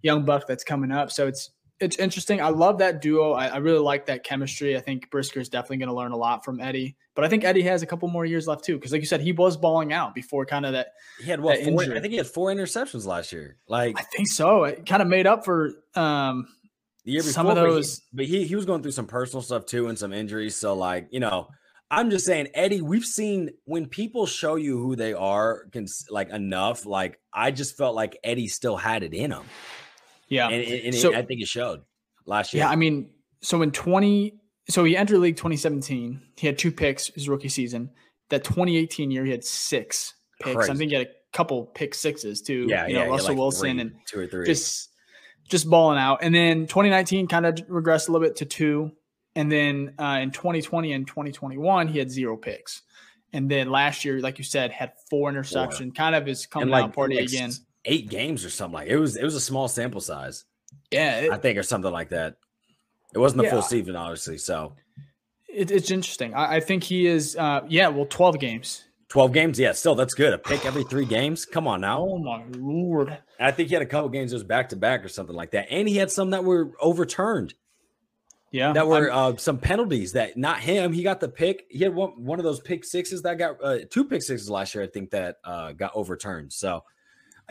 young 0.03 0.23
buck 0.25 0.47
that's 0.47 0.63
coming 0.63 0.91
up 0.91 1.11
so 1.11 1.27
it's 1.27 1.51
it's 1.81 1.97
interesting. 1.97 2.39
I 2.41 2.49
love 2.49 2.77
that 2.77 3.01
duo. 3.01 3.33
I, 3.33 3.47
I 3.47 3.57
really 3.57 3.79
like 3.79 4.05
that 4.05 4.23
chemistry. 4.23 4.77
I 4.77 4.79
think 4.79 5.09
Brisker 5.09 5.39
is 5.39 5.49
definitely 5.49 5.77
going 5.77 5.89
to 5.89 5.95
learn 5.95 6.11
a 6.11 6.17
lot 6.17 6.45
from 6.45 6.61
Eddie. 6.61 6.95
But 7.15 7.25
I 7.25 7.27
think 7.27 7.43
Eddie 7.43 7.63
has 7.63 7.81
a 7.81 7.85
couple 7.85 8.07
more 8.07 8.23
years 8.23 8.47
left 8.47 8.63
too, 8.63 8.75
because 8.75 8.91
like 8.91 9.01
you 9.01 9.07
said, 9.07 9.19
he 9.19 9.31
was 9.31 9.57
balling 9.57 9.91
out 9.91 10.13
before 10.13 10.45
kind 10.45 10.65
of 10.65 10.73
that. 10.73 10.93
He 11.19 11.29
had 11.29 11.41
what? 11.41 11.61
Four, 11.63 11.81
I 11.81 11.99
think 11.99 12.11
he 12.11 12.17
had 12.17 12.27
four 12.27 12.49
interceptions 12.49 13.05
last 13.05 13.33
year. 13.33 13.57
Like 13.67 13.99
I 13.99 14.03
think 14.03 14.27
so. 14.27 14.63
It 14.65 14.85
kind 14.85 15.01
of 15.01 15.07
made 15.07 15.25
up 15.25 15.43
for 15.43 15.71
um, 15.95 16.47
the 17.03 17.13
year 17.13 17.21
before. 17.21 17.33
Some 17.33 17.47
of 17.47 17.55
those, 17.55 18.01
but 18.13 18.25
he, 18.25 18.31
but 18.31 18.41
he 18.41 18.47
he 18.47 18.55
was 18.55 18.65
going 18.65 18.83
through 18.83 18.91
some 18.91 19.07
personal 19.07 19.41
stuff 19.41 19.65
too 19.65 19.87
and 19.87 19.97
some 19.97 20.13
injuries. 20.13 20.55
So 20.55 20.75
like 20.75 21.07
you 21.11 21.19
know, 21.19 21.47
I'm 21.89 22.11
just 22.11 22.25
saying, 22.25 22.49
Eddie, 22.53 22.81
we've 22.81 23.03
seen 23.03 23.49
when 23.65 23.87
people 23.87 24.25
show 24.25 24.55
you 24.55 24.77
who 24.77 24.95
they 24.95 25.13
are, 25.13 25.65
can, 25.71 25.87
like 26.09 26.29
enough, 26.29 26.85
like 26.85 27.19
I 27.33 27.51
just 27.51 27.75
felt 27.75 27.95
like 27.95 28.17
Eddie 28.23 28.47
still 28.47 28.77
had 28.77 29.03
it 29.03 29.13
in 29.13 29.31
him. 29.31 29.43
Yeah. 30.31 30.47
And, 30.47 30.85
and 30.85 30.95
so, 30.95 31.11
it, 31.11 31.17
I 31.17 31.21
think 31.23 31.41
it 31.41 31.47
showed 31.47 31.81
last 32.25 32.53
year. 32.53 32.63
Yeah. 32.63 32.69
I 32.69 32.75
mean, 32.77 33.11
so 33.41 33.61
in 33.61 33.71
20, 33.71 34.33
so 34.69 34.83
he 34.85 34.95
entered 34.95 35.19
league 35.19 35.35
2017, 35.35 36.21
he 36.37 36.47
had 36.47 36.57
two 36.57 36.71
picks 36.71 37.07
his 37.07 37.29
rookie 37.29 37.49
season. 37.49 37.91
That 38.29 38.45
2018 38.45 39.11
year, 39.11 39.25
he 39.25 39.31
had 39.31 39.43
six 39.43 40.13
picks. 40.41 40.55
Crazy. 40.55 40.71
I 40.71 40.75
think 40.75 40.91
he 40.91 40.97
had 40.97 41.07
a 41.07 41.11
couple 41.33 41.65
pick 41.65 41.93
sixes 41.93 42.41
too. 42.41 42.65
Yeah. 42.69 42.87
You 42.87 42.93
know, 42.95 43.09
Russell 43.09 43.29
like 43.29 43.37
Wilson 43.37 43.71
three, 43.71 43.81
and 43.81 43.91
two 44.07 44.19
or 44.21 44.27
three. 44.27 44.45
Just, 44.45 44.89
just 45.49 45.69
balling 45.69 45.99
out. 45.99 46.19
And 46.21 46.33
then 46.33 46.61
2019 46.61 47.27
kind 47.27 47.45
of 47.45 47.55
regressed 47.67 48.07
a 48.07 48.13
little 48.13 48.25
bit 48.25 48.37
to 48.37 48.45
two. 48.45 48.93
And 49.35 49.51
then 49.51 49.95
uh, 49.99 50.19
in 50.21 50.31
2020 50.31 50.93
and 50.93 51.05
2021, 51.05 51.89
he 51.89 51.99
had 51.99 52.09
zero 52.09 52.37
picks. 52.37 52.83
And 53.33 53.51
then 53.51 53.69
last 53.69 54.05
year, 54.05 54.21
like 54.21 54.37
you 54.37 54.43
said, 54.45 54.71
had 54.71 54.93
four 55.09 55.29
interception. 55.29 55.89
Four. 55.89 55.95
Kind 55.95 56.15
of 56.15 56.27
is 56.29 56.45
coming 56.45 56.69
like, 56.69 56.85
out 56.85 56.93
party 56.93 57.15
like 57.15 57.25
again. 57.25 57.51
Eight 57.85 58.09
games 58.09 58.45
or 58.45 58.49
something 58.49 58.75
like 58.75 58.87
it 58.87 58.97
was. 58.97 59.15
It 59.15 59.23
was 59.23 59.35
a 59.35 59.41
small 59.41 59.67
sample 59.67 60.01
size. 60.01 60.45
Yeah, 60.91 61.19
it, 61.19 61.31
I 61.31 61.37
think 61.37 61.57
or 61.57 61.63
something 61.63 61.91
like 61.91 62.09
that. 62.09 62.35
It 63.13 63.17
wasn't 63.17 63.39
the 63.39 63.45
yeah, 63.45 63.51
full 63.51 63.61
season, 63.61 63.95
obviously. 63.95 64.37
So 64.37 64.73
it, 65.47 65.71
it's 65.71 65.91
interesting. 65.91 66.33
I, 66.33 66.57
I, 66.57 66.59
think 66.59 66.83
he 66.83 67.07
is. 67.07 67.35
Uh, 67.35 67.61
yeah, 67.67 67.89
well, 67.89 68.05
12 68.05 68.39
games. 68.39 68.85
12 69.09 69.33
games, 69.33 69.59
yeah, 69.59 69.73
still 69.73 69.95
that's 69.95 70.13
good. 70.13 70.31
A 70.31 70.37
pick 70.37 70.65
every 70.65 70.85
three 70.85 71.05
games. 71.05 71.45
Come 71.45 71.67
on 71.67 71.81
now. 71.81 71.99
Oh 71.99 72.17
my 72.17 72.43
lord. 72.57 73.17
I 73.39 73.51
think 73.51 73.67
he 73.67 73.75
had 73.75 73.81
a 73.81 73.87
couple 73.87 74.07
games 74.07 74.31
that 74.31 74.35
was 74.35 74.45
back 74.45 74.69
to 74.69 74.77
back 74.77 75.03
or 75.03 75.09
something 75.09 75.35
like 75.35 75.51
that. 75.51 75.67
And 75.69 75.89
he 75.89 75.97
had 75.97 76.11
some 76.11 76.29
that 76.29 76.45
were 76.45 76.71
overturned. 76.79 77.53
Yeah, 78.51 78.73
that 78.73 78.85
were 78.85 79.09
uh, 79.09 79.37
some 79.37 79.59
penalties 79.59 80.11
that 80.11 80.35
not 80.35 80.59
him. 80.59 80.91
He 80.91 81.03
got 81.03 81.21
the 81.21 81.29
pick. 81.29 81.65
He 81.69 81.79
had 81.79 81.95
one 81.95 82.23
one 82.23 82.37
of 82.37 82.43
those 82.43 82.59
pick 82.59 82.83
sixes 82.83 83.21
that 83.21 83.37
got 83.37 83.63
uh, 83.63 83.79
two 83.89 84.03
pick 84.03 84.21
sixes 84.21 84.49
last 84.49 84.75
year. 84.75 84.83
I 84.83 84.87
think 84.87 85.11
that 85.11 85.37
uh, 85.45 85.71
got 85.71 85.91
overturned. 85.95 86.51
So, 86.51 86.83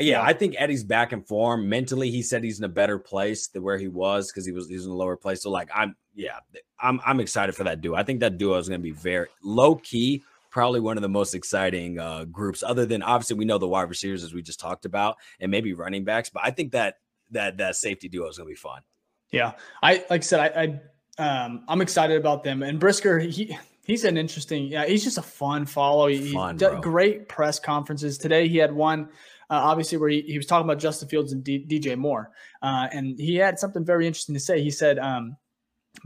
yeah, 0.01 0.23
I 0.23 0.33
think 0.33 0.55
Eddie's 0.59 0.85
back 0.85 1.13
in 1.13 1.23
form 1.23 1.69
mentally. 1.69 2.11
He 2.11 2.23
said 2.23 2.43
he's 2.43 2.59
in 2.59 2.65
a 2.65 2.69
better 2.69 2.99
place 2.99 3.49
than 3.49 3.63
where 3.63 3.79
he 3.79 3.89
was 3.89 4.31
because 4.31 4.47
he 4.47 4.53
was 4.53 4.69
he's 4.69 4.85
in 4.85 4.91
a 4.91 4.95
lower 4.95 5.17
place. 5.17 5.43
So, 5.43 5.51
like, 5.51 5.69
I'm 5.75 5.97
yeah, 6.15 6.41
I'm 6.81 7.01
I'm 7.05 7.21
excited 7.21 7.55
for 7.55 7.65
that 7.65 7.81
duo. 7.81 7.97
I 7.97 8.03
think 8.03 8.21
that 8.21 8.39
duo 8.39 8.59
is 8.59 8.69
going 8.69 8.81
to 8.81 8.83
be 8.83 8.93
very 8.93 9.29
low 9.43 9.77
key. 9.77 10.23
Probably 10.51 10.81
one 10.81 10.97
of 10.99 11.03
the 11.03 11.09
most 11.09 11.35
exciting 11.35 11.99
uh, 12.01 12.25
groups, 12.25 12.63
other 12.63 12.85
than 12.85 13.03
obviously 13.03 13.37
we 13.37 13.45
know 13.45 13.59
the 13.59 13.69
wide 13.69 13.89
receivers 13.89 14.25
as 14.25 14.35
we 14.35 14.43
just 14.43 14.59
talked 14.59 14.85
about, 14.85 15.17
and 15.39 15.51
maybe 15.51 15.75
running 15.75 16.05
backs. 16.05 16.29
But 16.29 16.43
I 16.45 16.51
think 16.51 16.73
that 16.73 16.97
that 17.31 17.59
that 17.59 17.77
safety 17.77 18.09
duo 18.09 18.29
is 18.29 18.39
going 18.39 18.49
to 18.49 18.53
be 18.53 18.57
fun. 18.57 18.83
Yeah, 19.31 19.53
I 19.83 20.05
like 20.11 20.21
I 20.23 20.25
said, 20.25 20.41
I, 20.41 20.81
I 21.19 21.45
um, 21.45 21.65
I'm 21.69 21.81
excited 21.81 22.17
about 22.17 22.43
them. 22.43 22.63
And 22.63 22.81
Brisker, 22.81 23.19
he 23.19 23.57
he's 23.85 24.05
an 24.05 24.17
interesting. 24.17 24.65
Yeah, 24.65 24.87
he's 24.87 25.05
just 25.05 25.19
a 25.19 25.23
fun 25.23 25.67
follow. 25.67 26.07
He, 26.09 26.33
fun, 26.33 26.57
great 26.81 27.29
press 27.29 27.59
conferences 27.59 28.19
today. 28.19 28.49
He 28.49 28.59
had 28.59 28.73
one. 28.73 29.09
Uh, 29.51 29.61
obviously, 29.63 29.99
where 29.99 30.09
he, 30.09 30.23
he 30.23 30.37
was 30.37 30.47
talking 30.47 30.65
about 30.65 30.79
Justin 30.79 31.09
Fields 31.09 31.33
and 31.33 31.43
D, 31.43 31.67
DJ 31.69 31.97
Moore, 31.97 32.31
uh, 32.63 32.87
and 32.93 33.19
he 33.19 33.37
had 33.37 33.59
something 33.59 33.85
very 33.85 34.07
interesting 34.07 34.35
to 34.35 34.41
say. 34.41 34.63
He 34.63 34.71
said, 34.71 34.99
um, 34.99 35.37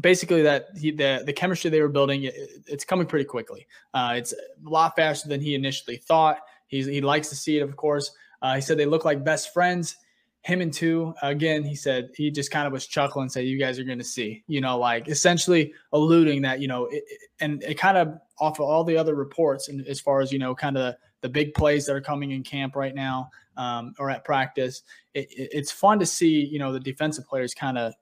basically 0.00 0.42
that 0.42 0.68
he, 0.78 0.90
the 0.90 1.22
the 1.26 1.32
chemistry 1.32 1.70
they 1.70 1.82
were 1.82 1.88
building, 1.88 2.24
it, 2.24 2.34
it's 2.66 2.84
coming 2.84 3.06
pretty 3.06 3.26
quickly. 3.26 3.66
Uh, 3.92 4.14
it's 4.16 4.32
a 4.32 4.68
lot 4.68 4.96
faster 4.96 5.28
than 5.28 5.40
he 5.40 5.54
initially 5.54 5.96
thought. 5.96 6.38
He's, 6.66 6.86
he 6.86 7.00
likes 7.00 7.28
to 7.28 7.36
see 7.36 7.58
it, 7.58 7.62
of 7.62 7.76
course. 7.76 8.10
Uh, 8.40 8.54
he 8.54 8.60
said 8.60 8.78
they 8.78 8.86
look 8.86 9.04
like 9.04 9.24
best 9.24 9.52
friends 9.52 9.96
him 10.44 10.60
and 10.60 10.74
two 10.74 11.14
again 11.22 11.64
he 11.64 11.74
said 11.74 12.10
he 12.14 12.30
just 12.30 12.50
kind 12.50 12.66
of 12.66 12.72
was 12.72 12.86
chuckling 12.86 13.22
and 13.22 13.32
said 13.32 13.46
you 13.46 13.58
guys 13.58 13.78
are 13.78 13.84
going 13.84 13.98
to 13.98 14.04
see 14.04 14.44
you 14.46 14.60
know 14.60 14.78
like 14.78 15.08
essentially 15.08 15.72
alluding 15.92 16.42
that 16.42 16.60
you 16.60 16.68
know 16.68 16.84
it, 16.90 17.02
and 17.40 17.62
it 17.62 17.78
kind 17.78 17.96
of 17.96 18.18
off 18.38 18.60
of 18.60 18.66
all 18.66 18.84
the 18.84 18.96
other 18.96 19.14
reports 19.14 19.68
and 19.68 19.86
as 19.86 20.00
far 20.00 20.20
as 20.20 20.30
you 20.30 20.38
know 20.38 20.54
kind 20.54 20.76
of 20.76 20.94
the 21.24 21.28
big 21.30 21.54
plays 21.54 21.86
that 21.86 21.96
are 21.96 22.02
coming 22.02 22.32
in 22.32 22.42
camp 22.42 22.76
right 22.76 22.94
now 22.94 23.30
um, 23.56 23.94
or 23.98 24.10
at 24.10 24.26
practice 24.26 24.82
it, 25.14 25.26
it, 25.30 25.48
it's 25.52 25.72
fun 25.72 25.98
to 25.98 26.04
see 26.04 26.44
you 26.44 26.58
know 26.58 26.70
the 26.70 26.78
defensive 26.78 27.26
players 27.26 27.54
kind 27.54 27.78
of 27.78 27.94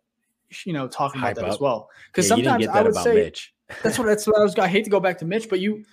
you 0.64 0.72
know 0.72 0.88
talking 0.88 1.20
about 1.20 1.36
that 1.36 1.44
up. 1.44 1.52
as 1.52 1.60
well 1.60 1.88
because 2.08 2.28
yeah, 2.28 2.34
sometimes 2.34 2.66
i 2.66 2.82
would 2.82 2.96
say 2.96 3.14
Mitch. 3.14 3.54
that's 3.84 3.96
what 3.96 4.06
that's 4.08 4.26
what 4.26 4.36
i 4.40 4.42
was 4.42 4.58
i 4.58 4.66
hate 4.66 4.82
to 4.82 4.90
go 4.90 4.98
back 4.98 5.18
to 5.18 5.24
mitch 5.24 5.48
but 5.48 5.60
you 5.60 5.84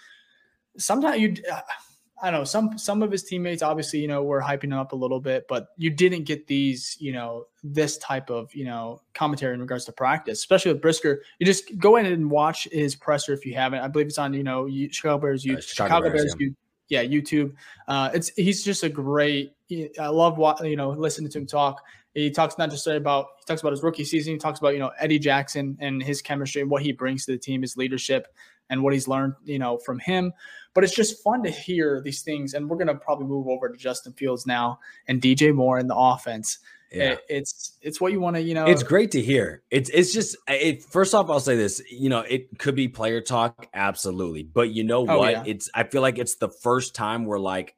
sometimes 0.79 1.21
you 1.21 1.35
uh, 1.51 1.61
I 2.21 2.31
don't 2.31 2.41
know 2.41 2.43
some 2.43 2.77
some 2.77 3.01
of 3.01 3.11
his 3.11 3.23
teammates 3.23 3.61
obviously 3.61 3.99
you 3.99 4.07
know 4.07 4.23
were 4.23 4.41
hyping 4.41 4.65
him 4.65 4.73
up 4.73 4.91
a 4.91 4.95
little 4.95 5.19
bit, 5.19 5.45
but 5.47 5.67
you 5.77 5.89
didn't 5.89 6.23
get 6.23 6.47
these 6.47 6.97
you 6.99 7.13
know 7.13 7.45
this 7.63 7.97
type 7.97 8.29
of 8.29 8.53
you 8.53 8.65
know 8.65 9.01
commentary 9.13 9.53
in 9.53 9.61
regards 9.61 9.85
to 9.85 9.91
practice, 9.91 10.39
especially 10.39 10.73
with 10.73 10.81
Brisker. 10.81 11.21
You 11.39 11.45
just 11.45 11.77
go 11.77 11.95
in 11.95 12.05
and 12.05 12.29
watch 12.29 12.67
his 12.71 12.95
presser 12.95 13.33
if 13.33 13.45
you 13.45 13.53
haven't. 13.53 13.79
I 13.79 13.87
believe 13.87 14.07
it's 14.07 14.17
on 14.17 14.33
you 14.33 14.43
know 14.43 14.67
Chicago 14.91 15.19
Bears, 15.19 15.45
you, 15.45 15.57
uh, 15.57 15.61
Chicago, 15.61 15.87
Chicago, 15.87 16.09
Bears, 16.09 16.35
Bears 16.35 16.53
yeah. 16.89 17.03
YouTube. 17.03 17.53
Uh, 17.87 18.09
it's 18.13 18.29
he's 18.29 18.63
just 18.63 18.83
a 18.83 18.89
great. 18.89 19.53
I 19.99 20.07
love 20.07 20.37
what 20.37 20.65
you 20.67 20.75
know 20.75 20.89
listening 20.89 21.31
to 21.31 21.39
him 21.39 21.45
talk. 21.45 21.81
He 22.13 22.31
talks 22.31 22.57
not 22.57 22.71
just 22.71 22.87
about 22.87 23.27
he 23.39 23.45
talks 23.45 23.61
about 23.61 23.71
his 23.71 23.83
rookie 23.83 24.03
season. 24.03 24.33
He 24.33 24.39
talks 24.39 24.59
about 24.59 24.73
you 24.73 24.79
know 24.79 24.91
Eddie 24.99 25.19
Jackson 25.19 25.77
and 25.79 26.01
his 26.01 26.21
chemistry 26.21 26.61
and 26.61 26.69
what 26.69 26.81
he 26.81 26.91
brings 26.91 27.25
to 27.25 27.31
the 27.31 27.37
team, 27.37 27.61
his 27.61 27.77
leadership, 27.77 28.27
and 28.69 28.83
what 28.83 28.93
he's 28.93 29.07
learned 29.07 29.35
you 29.45 29.59
know 29.59 29.77
from 29.77 29.99
him. 29.99 30.33
But 30.73 30.83
it's 30.83 30.95
just 30.95 31.23
fun 31.23 31.43
to 31.43 31.49
hear 31.49 32.01
these 32.01 32.21
things. 32.21 32.53
And 32.53 32.69
we're 32.69 32.77
to 32.83 32.95
probably 32.95 33.25
move 33.25 33.47
over 33.47 33.69
to 33.69 33.77
Justin 33.77 34.13
Fields 34.13 34.45
now 34.45 34.79
and 35.07 35.21
DJ 35.21 35.53
Moore 35.53 35.79
in 35.79 35.87
the 35.87 35.95
offense. 35.95 36.59
Yeah. 36.91 37.11
It, 37.11 37.19
it's 37.29 37.77
it's 37.81 38.01
what 38.01 38.11
you 38.11 38.19
want 38.19 38.35
to 38.35 38.41
you 38.41 38.53
know. 38.53 38.65
It's 38.65 38.83
great 38.83 39.11
to 39.11 39.21
hear. 39.21 39.61
It's 39.69 39.89
it's 39.89 40.11
just 40.13 40.35
it. 40.47 40.83
First 40.83 41.13
off, 41.13 41.29
I'll 41.29 41.39
say 41.39 41.55
this. 41.55 41.81
You 41.91 42.09
know, 42.09 42.19
it 42.21 42.57
could 42.57 42.75
be 42.75 42.87
player 42.87 43.21
talk, 43.21 43.67
absolutely. 43.73 44.43
But 44.43 44.71
you 44.71 44.83
know 44.83 45.05
oh, 45.07 45.19
what? 45.19 45.31
Yeah. 45.31 45.43
It's 45.45 45.69
I 45.73 45.83
feel 45.83 46.01
like 46.01 46.17
it's 46.17 46.35
the 46.35 46.49
first 46.49 46.95
time 46.95 47.25
we're 47.25 47.39
like, 47.39 47.75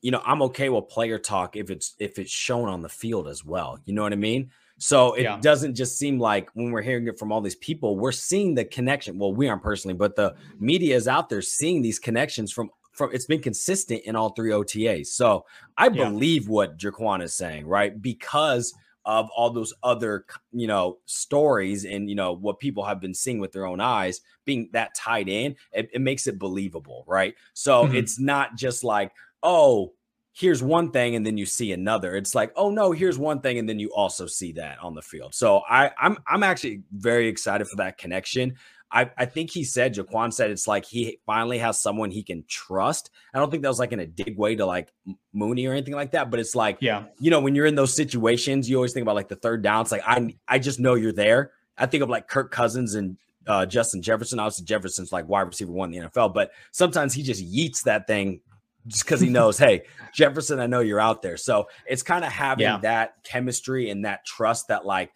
you 0.00 0.10
know, 0.10 0.22
I'm 0.24 0.42
okay 0.42 0.68
with 0.68 0.88
player 0.88 1.18
talk 1.18 1.56
if 1.56 1.70
it's 1.70 1.94
if 1.98 2.18
it's 2.18 2.30
shown 2.30 2.68
on 2.68 2.82
the 2.82 2.88
field 2.88 3.28
as 3.28 3.44
well. 3.44 3.78
You 3.84 3.94
know 3.94 4.02
what 4.02 4.12
I 4.12 4.16
mean? 4.16 4.50
So 4.78 5.14
it 5.14 5.24
yeah. 5.24 5.38
doesn't 5.40 5.74
just 5.74 5.98
seem 5.98 6.20
like 6.20 6.50
when 6.54 6.70
we're 6.70 6.82
hearing 6.82 7.08
it 7.08 7.18
from 7.18 7.32
all 7.32 7.40
these 7.40 7.56
people, 7.56 7.96
we're 7.96 8.12
seeing 8.12 8.54
the 8.54 8.64
connection. 8.64 9.18
Well, 9.18 9.34
we 9.34 9.48
aren't 9.48 9.62
personally, 9.62 9.94
but 9.94 10.14
the 10.14 10.36
media 10.60 10.94
is 10.94 11.08
out 11.08 11.28
there 11.28 11.42
seeing 11.42 11.82
these 11.82 11.98
connections 11.98 12.52
from 12.52 12.70
from 12.98 13.14
it's 13.14 13.26
been 13.26 13.40
consistent 13.40 14.02
in 14.04 14.16
all 14.16 14.30
three 14.30 14.50
OTAs. 14.50 15.06
So 15.06 15.46
I 15.76 15.88
yeah. 15.88 16.04
believe 16.04 16.48
what 16.48 16.76
Jaquan 16.76 17.22
is 17.22 17.34
saying, 17.34 17.66
right? 17.66 18.00
Because 18.00 18.74
of 19.04 19.30
all 19.34 19.48
those 19.48 19.72
other 19.82 20.26
you 20.52 20.66
know 20.66 20.98
stories 21.06 21.86
and 21.86 22.10
you 22.10 22.14
know 22.14 22.32
what 22.32 22.58
people 22.58 22.84
have 22.84 23.00
been 23.00 23.14
seeing 23.14 23.38
with 23.38 23.52
their 23.52 23.64
own 23.64 23.80
eyes 23.80 24.20
being 24.44 24.68
that 24.72 24.94
tied 24.94 25.28
in 25.28 25.56
it, 25.72 25.88
it 25.94 26.00
makes 26.00 26.26
it 26.26 26.38
believable 26.38 27.04
right 27.06 27.34
so 27.54 27.84
mm-hmm. 27.84 27.94
it's 27.94 28.18
not 28.18 28.54
just 28.56 28.84
like 28.84 29.10
oh 29.42 29.90
here's 30.38 30.62
one 30.62 30.92
thing 30.92 31.16
and 31.16 31.26
then 31.26 31.36
you 31.36 31.44
see 31.44 31.72
another. 31.72 32.14
It's 32.14 32.32
like, 32.32 32.52
oh 32.54 32.70
no, 32.70 32.92
here's 32.92 33.18
one 33.18 33.40
thing 33.40 33.58
and 33.58 33.68
then 33.68 33.80
you 33.80 33.92
also 33.92 34.26
see 34.26 34.52
that 34.52 34.78
on 34.78 34.94
the 34.94 35.02
field. 35.02 35.34
So 35.34 35.62
I 35.68 35.90
I'm 35.98 36.16
I'm 36.28 36.44
actually 36.44 36.82
very 36.92 37.26
excited 37.26 37.66
for 37.66 37.76
that 37.76 37.98
connection. 37.98 38.54
I, 38.90 39.10
I 39.18 39.26
think 39.26 39.50
he 39.50 39.64
said 39.64 39.94
Jaquan 39.94 40.32
said 40.32 40.50
it's 40.50 40.66
like 40.66 40.86
he 40.86 41.20
finally 41.26 41.58
has 41.58 41.80
someone 41.80 42.10
he 42.10 42.22
can 42.22 42.44
trust. 42.48 43.10
I 43.34 43.38
don't 43.38 43.50
think 43.50 43.62
that 43.62 43.68
was 43.68 43.78
like 43.78 43.92
in 43.92 44.00
a 44.00 44.06
dig 44.06 44.38
way 44.38 44.56
to 44.56 44.64
like 44.64 44.92
Mooney 45.32 45.66
or 45.66 45.72
anything 45.72 45.94
like 45.94 46.12
that, 46.12 46.30
but 46.30 46.40
it's 46.40 46.54
like 46.54 46.78
yeah, 46.80 47.04
you 47.20 47.30
know, 47.30 47.40
when 47.40 47.54
you're 47.54 47.66
in 47.66 47.74
those 47.74 47.94
situations, 47.94 48.68
you 48.68 48.76
always 48.76 48.92
think 48.92 49.02
about 49.02 49.14
like 49.14 49.28
the 49.28 49.36
third 49.36 49.62
down. 49.62 49.82
It's 49.82 49.92
like 49.92 50.02
I 50.06 50.34
I 50.46 50.58
just 50.58 50.80
know 50.80 50.94
you're 50.94 51.12
there. 51.12 51.52
I 51.76 51.86
think 51.86 52.02
of 52.02 52.08
like 52.08 52.28
Kirk 52.28 52.50
Cousins 52.50 52.94
and 52.94 53.18
uh, 53.46 53.66
Justin 53.66 54.02
Jefferson. 54.02 54.38
Obviously, 54.38 54.64
Jefferson's 54.64 55.12
like 55.12 55.28
wide 55.28 55.42
receiver 55.42 55.72
one 55.72 55.92
in 55.92 56.00
the 56.00 56.08
NFL, 56.08 56.32
but 56.32 56.50
sometimes 56.72 57.12
he 57.12 57.22
just 57.22 57.44
yeets 57.44 57.82
that 57.82 58.06
thing 58.06 58.40
just 58.86 59.04
because 59.04 59.20
he 59.20 59.28
knows, 59.28 59.58
hey, 59.58 59.82
Jefferson, 60.14 60.60
I 60.60 60.66
know 60.66 60.80
you're 60.80 61.00
out 61.00 61.22
there. 61.22 61.36
So 61.36 61.68
it's 61.86 62.02
kind 62.02 62.24
of 62.24 62.32
having 62.32 62.64
yeah. 62.64 62.78
that 62.78 63.22
chemistry 63.22 63.90
and 63.90 64.04
that 64.04 64.24
trust 64.24 64.68
that, 64.68 64.84
like, 64.84 65.12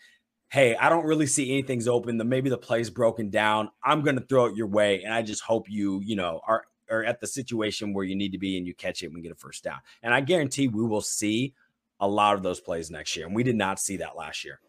hey, 0.53 0.77
I 0.77 0.91
don't 0.91 1.07
really 1.07 1.27
see 1.27 1.51
anything's 1.51 1.89
open. 1.89 2.19
The 2.19 2.25
maybe 2.25 2.51
the 2.51 2.59
play's 2.59 2.91
broken 2.91 3.31
down. 3.31 3.71
I'm 3.83 4.03
going 4.03 4.17
to 4.17 4.25
throw 4.27 4.45
it 4.45 4.55
your 4.55 4.67
way, 4.67 5.03
and 5.03 5.13
I 5.13 5.23
just 5.23 5.43
hope 5.43 5.69
you, 5.69 6.01
you 6.05 6.15
know, 6.15 6.41
are 6.47 6.65
are 6.91 7.03
at 7.03 7.21
the 7.21 7.27
situation 7.27 7.95
where 7.95 8.05
you 8.05 8.15
need 8.15 8.33
to 8.33 8.39
be 8.39 8.59
and 8.59 8.67
you 8.67 8.75
catch 8.75 9.03
it 9.03 9.11
and 9.11 9.23
get 9.23 9.33
a 9.33 9.35
first 9.35 9.65
down. 9.65 9.79
And 10.03 10.13
I 10.13 10.21
guarantee 10.21 10.69
we 10.69 10.85
will 10.85 11.01
see 11.01 11.55
a 12.01 12.07
lot 12.07 12.35
of 12.35 12.43
those 12.43 12.61
plays 12.61 12.91
next 12.91 13.17
year, 13.17 13.27
and 13.27 13.35
we 13.35 13.43
did 13.43 13.57
not 13.57 13.81
see 13.81 13.97
that 13.97 14.15
last 14.15 14.45
year. 14.45 14.61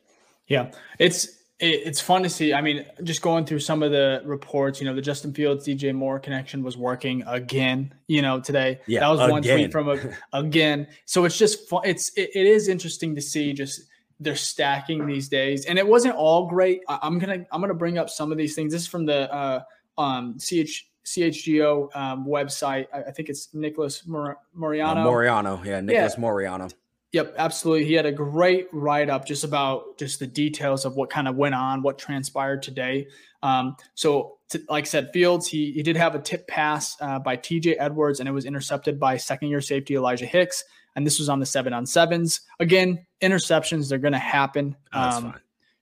Yeah, 0.48 0.72
it's 1.00 1.26
it, 1.60 1.82
it's 1.86 2.00
fun 2.00 2.24
to 2.24 2.30
see. 2.30 2.54
I 2.54 2.62
mean, 2.62 2.86
just 3.04 3.22
going 3.22 3.44
through 3.44 3.60
some 3.60 3.84
of 3.84 3.92
the 3.92 4.22
reports, 4.24 4.80
you 4.80 4.88
know, 4.88 4.96
the 4.96 5.02
Justin 5.02 5.34
Fields 5.34 5.68
DJ 5.68 5.94
Moore 5.94 6.18
connection 6.18 6.64
was 6.64 6.78
working 6.78 7.24
again. 7.28 7.94
You 8.08 8.22
know, 8.22 8.40
today 8.40 8.80
yeah, 8.88 9.02
that 9.02 9.10
was 9.10 9.20
again. 9.20 9.32
one 9.32 9.42
tweet 9.44 9.72
from 9.74 9.90
a, 9.90 10.00
again. 10.32 10.88
So 11.04 11.26
it's 11.26 11.38
just 11.38 11.68
fun. 11.68 11.82
It's 11.84 12.10
it, 12.18 12.30
it 12.34 12.48
is 12.48 12.70
interesting 12.70 13.16
to 13.16 13.22
see 13.22 13.52
just 13.52 13.90
they're 14.20 14.36
stacking 14.36 15.06
these 15.06 15.30
days, 15.30 15.66
and 15.66 15.78
it 15.78 15.88
wasn't 15.88 16.16
all 16.16 16.48
great. 16.48 16.82
I, 16.88 17.00
am 17.04 17.20
gonna 17.20 17.46
I'm 17.52 17.62
gonna 17.62 17.74
bring 17.74 17.98
up 17.98 18.10
some 18.10 18.32
of 18.32 18.38
these 18.38 18.56
things. 18.56 18.74
This 18.74 18.84
is 18.84 18.88
from 18.88 19.06
the 19.06 19.34
uh, 19.34 19.62
um, 19.98 20.38
CH. 20.40 20.90
CHGO 21.06 21.94
um, 21.98 22.26
website. 22.26 22.88
I, 22.94 23.00
I, 23.00 23.12
think 23.12 23.28
it's 23.28 23.54
Nicholas 23.54 24.08
Mor- 24.08 24.38
Moriano. 24.58 25.00
Uh, 25.00 25.06
Moriano, 25.06 25.66
yeah, 25.66 25.82
Nicholas 25.82 26.16
yeah. 26.18 26.24
Moriano 26.24 26.72
Yep, 27.14 27.36
absolutely. 27.38 27.86
He 27.86 27.94
had 27.94 28.08
a 28.08 28.12
great 28.12 28.68
write 28.72 29.08
up 29.08 29.24
just 29.24 29.44
about 29.44 30.00
just 30.00 30.20
the 30.20 30.26
details 30.26 30.84
of 30.84 30.96
what 30.96 31.12
kind 31.12 31.28
of 31.28 31.36
went 31.36 31.54
on, 31.54 31.84
what 31.84 32.00
transpired 32.00 32.64
today. 32.64 33.08
Um, 33.44 33.76
so, 33.94 34.38
to, 34.50 34.62
like 34.70 34.86
I 34.86 34.88
said, 34.88 35.10
Fields, 35.14 35.48
he, 35.48 35.72
he 35.74 35.84
did 35.84 35.96
have 35.98 36.16
a 36.16 36.20
tip 36.20 36.48
pass 36.48 36.98
uh, 37.00 37.20
by 37.20 37.38
TJ 37.38 37.76
Edwards, 37.78 38.20
and 38.20 38.28
it 38.28 38.32
was 38.32 38.46
intercepted 38.46 39.00
by 39.00 39.18
second 39.18 39.50
year 39.50 39.62
safety 39.62 39.96
Elijah 39.96 40.26
Hicks. 40.26 40.64
And 40.96 41.06
this 41.06 41.20
was 41.20 41.30
on 41.30 41.40
the 41.40 41.46
seven 41.46 41.74
on 41.74 41.86
sevens. 41.86 42.42
Again, 42.60 43.06
interceptions, 43.22 43.90
they're 43.90 43.98
going 43.98 44.14
to 44.14 44.20
happen. 44.20 44.76
Um, 44.92 45.36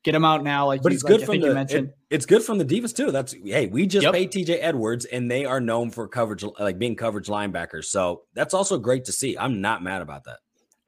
get 0.04 0.16
him 0.16 0.26
out 0.26 0.44
now. 0.44 0.68
Like, 0.68 0.82
but 0.82 0.94
it's 0.94 1.04
good 1.04 1.24
from 1.24 1.40
the, 1.40 1.54
mentioned. 1.54 1.90
It, 1.90 2.16
it's 2.16 2.26
good 2.26 2.44
from 2.44 2.58
the 2.58 2.64
defense 2.64 2.94
too. 2.94 3.12
That's 3.12 3.34
hey, 3.34 3.68
we 3.68 3.88
just 3.88 4.04
yep. 4.04 4.14
paid 4.14 4.32
TJ 4.32 4.58
Edwards, 4.62 5.06
and 5.06 5.30
they 5.30 5.46
are 5.46 5.60
known 5.60 5.92
for 5.92 6.08
coverage, 6.08 6.44
like 6.60 6.80
being 6.80 6.96
coverage 6.96 7.28
linebackers. 7.28 7.86
So 7.86 8.24
that's 8.34 8.54
also 8.54 8.78
great 8.78 9.06
to 9.06 9.12
see. 9.12 9.38
I'm 9.38 9.62
not 9.62 9.84
mad 9.84 10.02
about 10.02 10.26
that. 10.26 10.40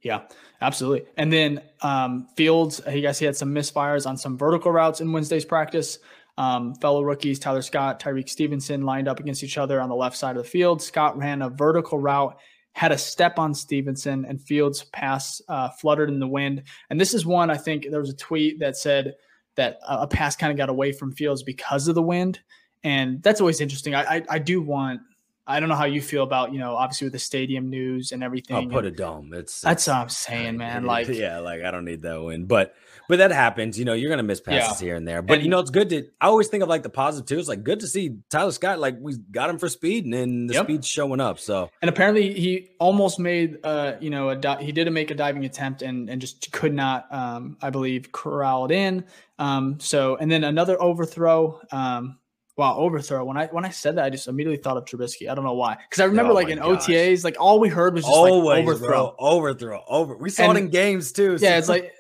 Yeah, 0.02 0.24
absolutely. 0.62 1.08
And 1.16 1.32
then 1.32 1.62
um, 1.82 2.28
Fields, 2.36 2.82
I 2.86 3.00
guess 3.00 3.20
he 3.20 3.26
had 3.26 3.38
some 3.38 3.56
misfires 3.56 4.06
on 4.06 4.18
some 4.18 4.38
vertical 4.38 4.72
routes 4.72 5.00
in 5.00 5.12
Wednesday's 5.14 5.46
practice. 5.46 5.98
Um, 6.38 6.74
fellow 6.76 7.04
rookies 7.04 7.40
Tyler 7.40 7.62
Scott, 7.62 8.00
Tyrique 8.00 8.30
Stevenson 8.30 8.82
lined 8.82 9.08
up 9.08 9.20
against 9.20 9.44
each 9.44 9.58
other 9.58 9.80
on 9.80 9.90
the 9.90 9.96
left 9.96 10.18
side 10.18 10.36
of 10.36 10.44
the 10.44 10.50
field. 10.50 10.82
Scott 10.82 11.18
ran 11.18 11.42
a 11.42 11.50
vertical 11.50 12.00
route, 12.00 12.38
had 12.74 12.92
a 12.92 12.98
step 12.98 13.38
on 13.38 13.54
Stevenson, 13.54 14.26
and 14.26 14.42
Fields' 14.42 14.84
pass 14.86 15.42
uh, 15.48 15.70
fluttered 15.70 16.10
in 16.10 16.20
the 16.20 16.28
wind. 16.28 16.64
And 16.90 17.00
this 17.00 17.14
is 17.14 17.26
one 17.26 17.52
I 17.52 17.58
think 17.58 17.88
there 17.90 18.00
was 18.00 18.10
a 18.10 18.16
tweet 18.16 18.60
that 18.60 18.76
said 18.78 19.14
that 19.56 19.78
a 19.88 20.08
pass 20.08 20.36
kind 20.36 20.52
of 20.52 20.58
got 20.58 20.70
away 20.70 20.92
from 20.92 21.12
Fields 21.12 21.44
because 21.44 21.88
of 21.88 21.94
the 21.94 22.02
wind. 22.02 22.40
And 22.84 23.22
that's 23.22 23.40
always 23.40 23.62
interesting. 23.62 23.94
I, 23.94 24.16
I, 24.16 24.24
I 24.30 24.40
do 24.40 24.62
want 24.62 25.02
I 25.46 25.60
don't 25.60 25.68
know 25.68 25.76
how 25.76 25.86
you 25.86 26.02
feel 26.02 26.24
about, 26.24 26.54
you 26.54 26.60
know, 26.60 26.76
obviously 26.76 27.06
with 27.06 27.14
the 27.14 27.20
stadium 27.20 27.70
news 27.70 28.14
and 28.14 28.24
everything. 28.24 28.56
I'll 28.56 28.68
put 28.68 28.86
a 28.86 28.92
dome. 28.92 29.34
It's 29.34 29.60
that's 29.60 29.88
what 29.88 29.98
I'm 29.98 30.10
saying, 30.10 30.58
man. 30.58 30.86
Like, 30.86 31.10
yeah, 31.10 31.40
like 31.40 31.64
I 31.64 31.72
don't 31.72 31.84
need 31.84 32.02
that 32.04 32.22
win, 32.22 32.46
but 32.46 32.74
but 33.10 33.18
that 33.18 33.32
happens. 33.32 33.78
You 33.78 33.84
know, 33.84 33.94
you're 33.94 34.10
gonna 34.10 34.24
miss 34.24 34.40
passes 34.40 34.82
yeah. 34.82 34.88
here 34.88 34.96
and 34.96 35.06
there. 35.06 35.22
But 35.22 35.36
and, 35.36 35.44
you 35.44 35.50
know, 35.50 35.60
it's 35.60 35.70
good 35.70 35.90
to. 35.90 36.08
I 36.22 36.28
always 36.28 36.48
think 36.48 36.64
of 36.64 36.70
like 36.70 36.84
the 36.84 36.90
positive 36.90 37.28
too. 37.28 37.40
It's 37.40 37.50
like 37.50 37.64
good 37.64 37.82
to 37.82 37.88
see 37.88 38.20
Tyler 38.30 38.54
Scott. 38.54 38.80
Like 38.80 38.96
we 39.02 39.18
got 39.32 39.50
him 39.50 39.58
for 39.58 39.68
speed, 39.68 40.06
and 40.06 40.14
then 40.14 40.48
the 40.48 40.54
yep. 40.54 40.66
speed's 40.66 40.88
showing 40.88 41.20
up. 41.20 41.40
So 41.40 41.70
and 41.82 41.90
apparently 41.90 42.34
he 42.34 42.70
almost 42.80 43.20
made, 43.20 43.58
uh, 43.66 43.96
you 44.00 44.10
know, 44.10 44.30
a 44.30 44.38
di- 44.38 44.64
he 44.64 44.72
did 44.72 44.90
make 44.94 45.12
a 45.12 45.16
diving 45.16 45.44
attempt 45.44 45.82
and 45.82 46.10
and 46.10 46.22
just 46.22 46.54
could 46.54 46.74
not, 46.74 47.14
um, 47.14 47.58
I 47.62 47.70
believe, 47.70 48.14
corral 48.14 48.66
it 48.66 48.72
in. 48.72 49.04
Um, 49.40 49.80
so 49.82 50.16
and 50.16 50.32
then 50.32 50.46
another 50.46 50.82
overthrow. 50.82 51.60
Um, 51.70 52.20
Wow, 52.56 52.78
overthrow. 52.78 53.26
When 53.26 53.36
I 53.36 53.48
when 53.48 53.66
I 53.66 53.70
said 53.70 53.98
that, 53.98 54.06
I 54.06 54.10
just 54.12 54.28
immediately 54.28 54.62
thought 54.62 54.78
of 54.78 54.86
Trubisky. 54.86 55.28
I 55.30 55.34
don't 55.34 55.44
know 55.44 55.56
why, 55.56 55.76
because 55.90 56.02
I 56.02 56.06
remember 56.06 56.34
oh 56.34 56.36
like 56.36 56.50
in 56.50 56.60
gosh. 56.60 56.86
OTAs, 56.86 57.24
like 57.24 57.36
all 57.40 57.60
we 57.60 57.68
heard 57.68 57.96
was 57.96 58.04
just 58.04 58.16
Always, 58.16 58.46
like 58.46 58.64
overthrow, 58.64 58.88
bro. 58.88 59.16
overthrow, 59.18 59.84
over. 59.88 60.16
We 60.18 60.30
saw 60.30 60.50
and, 60.50 60.58
it 60.58 60.62
in 60.62 60.70
games 60.70 61.12
too. 61.12 61.40
So. 61.40 61.46
Yeah, 61.46 61.58
it's 61.58 61.68
like, 61.70 61.92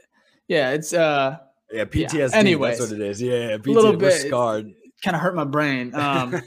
yeah, 0.48 0.72
it's 0.72 0.94
uh, 0.94 1.38
yeah, 1.72 1.86
PTSD. 1.86 2.14
Yeah. 2.14 2.30
Anyways, 2.34 2.78
that's 2.78 2.92
what 2.92 3.02
it 3.02 3.04
is. 3.04 3.20
Yeah, 3.20 3.58
PTSD, 3.58 3.66
a 3.66 3.72
little 3.72 3.98
bit 3.98 4.14
scarred. 4.14 4.72
Kind 5.04 5.16
of 5.16 5.22
hurt 5.22 5.36
my 5.36 5.46
brain. 5.46 5.92
Um, 5.96 6.42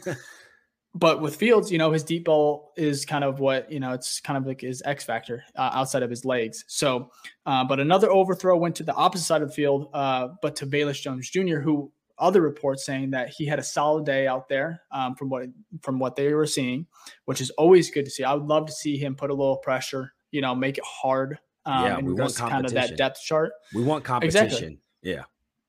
but 0.94 1.20
with 1.20 1.36
Fields, 1.36 1.70
you 1.70 1.76
know, 1.76 1.92
his 1.92 2.04
deep 2.04 2.24
ball 2.24 2.72
is 2.76 3.04
kind 3.04 3.22
of 3.22 3.38
what 3.38 3.70
you 3.70 3.80
know. 3.80 3.92
It's 3.92 4.20
kind 4.20 4.36
of 4.36 4.46
like 4.46 4.60
his 4.60 4.82
X 4.84 5.04
factor 5.04 5.44
uh, 5.56 5.70
outside 5.74 6.02
of 6.02 6.10
his 6.10 6.24
legs. 6.24 6.64
So, 6.68 7.10
uh, 7.44 7.64
but 7.64 7.80
another 7.80 8.10
overthrow 8.10 8.56
went 8.56 8.76
to 8.76 8.82
the 8.82 8.94
opposite 8.94 9.24
side 9.24 9.42
of 9.42 9.48
the 9.48 9.54
field, 9.54 9.90
uh, 9.92 10.28
but 10.40 10.56
to 10.56 10.66
Velus 10.66 11.00
Jones 11.02 11.28
Jr., 11.28 11.58
who 11.58 11.90
other 12.18 12.40
reports 12.40 12.84
saying 12.84 13.10
that 13.10 13.28
he 13.28 13.46
had 13.46 13.58
a 13.58 13.62
solid 13.62 14.04
day 14.04 14.26
out 14.26 14.48
there 14.48 14.82
um, 14.90 15.14
from 15.14 15.28
what 15.28 15.48
from 15.82 15.98
what 15.98 16.16
they 16.16 16.32
were 16.32 16.46
seeing, 16.46 16.86
which 17.24 17.40
is 17.40 17.50
always 17.50 17.90
good 17.90 18.04
to 18.04 18.10
see. 18.10 18.24
I 18.24 18.34
would 18.34 18.46
love 18.46 18.66
to 18.66 18.72
see 18.72 18.96
him 18.96 19.14
put 19.14 19.30
a 19.30 19.34
little 19.34 19.58
pressure, 19.58 20.12
you 20.30 20.40
know, 20.40 20.54
make 20.54 20.78
it 20.78 20.84
hard. 20.84 21.38
Um, 21.64 21.84
yeah, 21.84 21.98
we 21.98 22.12
want 22.12 22.36
kind 22.36 22.64
of 22.64 22.72
that 22.72 22.96
depth 22.96 23.20
chart. 23.22 23.52
We 23.74 23.82
want 23.82 24.04
competition. 24.04 24.46
Exactly. 24.46 24.78
Yeah. 25.02 25.24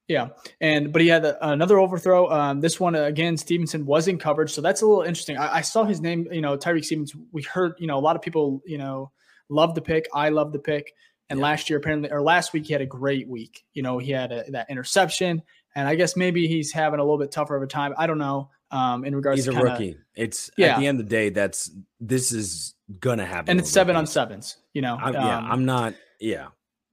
Yeah, 0.07 0.29
and 0.61 0.93
but 0.93 1.01
he 1.01 1.09
had 1.09 1.25
a, 1.25 1.49
another 1.49 1.79
overthrow. 1.79 2.31
Um, 2.31 2.61
this 2.61 2.79
one 2.79 2.95
again, 2.95 3.35
Stevenson 3.35 3.85
was 3.85 4.07
in 4.07 4.17
coverage, 4.17 4.53
so 4.53 4.61
that's 4.61 4.81
a 4.81 4.87
little 4.87 5.03
interesting. 5.03 5.37
I, 5.37 5.57
I 5.57 5.61
saw 5.61 5.83
his 5.83 5.99
name, 5.99 6.29
you 6.31 6.39
know, 6.39 6.55
Tyrique 6.55 6.85
Stevens. 6.85 7.13
We 7.33 7.41
heard, 7.41 7.73
you 7.77 7.87
know, 7.87 7.97
a 7.97 7.99
lot 7.99 8.15
of 8.15 8.21
people, 8.21 8.61
you 8.65 8.77
know, 8.77 9.11
love 9.49 9.75
the 9.75 9.81
pick. 9.81 10.07
I 10.13 10.29
love 10.29 10.53
the 10.53 10.59
pick. 10.59 10.93
And 11.29 11.39
yeah. 11.39 11.45
last 11.47 11.69
year, 11.69 11.77
apparently, 11.77 12.09
or 12.09 12.21
last 12.21 12.53
week, 12.53 12.67
he 12.67 12.71
had 12.71 12.81
a 12.81 12.85
great 12.85 13.27
week. 13.27 13.65
You 13.73 13.83
know, 13.83 13.97
he 13.97 14.13
had 14.13 14.31
a, 14.31 14.49
that 14.51 14.69
interception. 14.69 15.41
And 15.77 15.87
I 15.87 15.93
guess 15.93 16.15
maybe 16.15 16.47
he's 16.47 16.71
having 16.71 16.99
a 16.99 17.03
little 17.03 17.19
bit 17.19 17.31
tougher 17.31 17.55
of 17.55 17.61
a 17.61 17.67
time. 17.67 17.93
I 17.99 18.07
don't 18.07 18.17
know. 18.17 18.49
Um, 18.71 19.05
in 19.05 19.15
regards, 19.15 19.37
he's 19.37 19.45
to 19.45 19.51
a 19.51 19.53
kinda, 19.53 19.71
rookie. 19.71 19.97
It's 20.15 20.49
yeah. 20.57 20.73
at 20.73 20.79
the 20.79 20.87
end 20.87 20.99
of 20.99 21.05
the 21.05 21.09
day, 21.09 21.29
that's 21.29 21.69
this 21.99 22.31
is 22.31 22.73
gonna 22.99 23.27
happen. 23.27 23.51
And 23.51 23.59
it's 23.59 23.69
seven 23.69 23.95
on 23.95 24.07
sevens. 24.07 24.57
You 24.73 24.81
know, 24.81 24.97
I'm, 24.99 25.13
yeah. 25.13 25.37
Um, 25.37 25.51
I'm 25.51 25.65
not. 25.65 25.93
Yeah. 26.19 26.47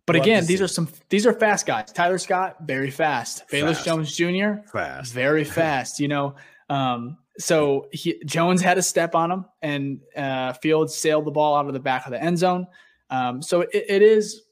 But 0.04 0.16
again, 0.16 0.44
these 0.44 0.60
are 0.60 0.68
some 0.68 0.86
these 1.08 1.26
are 1.26 1.32
fast 1.32 1.64
guys. 1.64 1.92
Tyler 1.92 2.18
Scott, 2.18 2.56
very 2.66 2.90
fast. 2.90 3.48
Velus 3.48 3.82
Jones 3.82 4.14
Jr. 4.14 4.60
Fast. 4.70 5.14
Very 5.14 5.44
fast. 5.60 5.98
you 5.98 6.08
know. 6.08 6.34
Um, 6.68 7.16
so 7.38 7.88
he, 7.90 8.22
Jones 8.26 8.60
had 8.60 8.76
a 8.76 8.82
step 8.82 9.14
on 9.14 9.30
him, 9.30 9.44
and 9.62 10.00
uh, 10.14 10.52
Fields 10.52 10.94
sailed 10.94 11.24
the 11.24 11.30
ball 11.30 11.56
out 11.56 11.66
of 11.66 11.72
the 11.72 11.80
back 11.80 12.04
of 12.04 12.12
the 12.12 12.22
end 12.22 12.38
zone. 12.38 12.66
Um, 13.08 13.40
so 13.40 13.62
it, 13.62 13.70
it 13.72 14.02
is, 14.02 14.42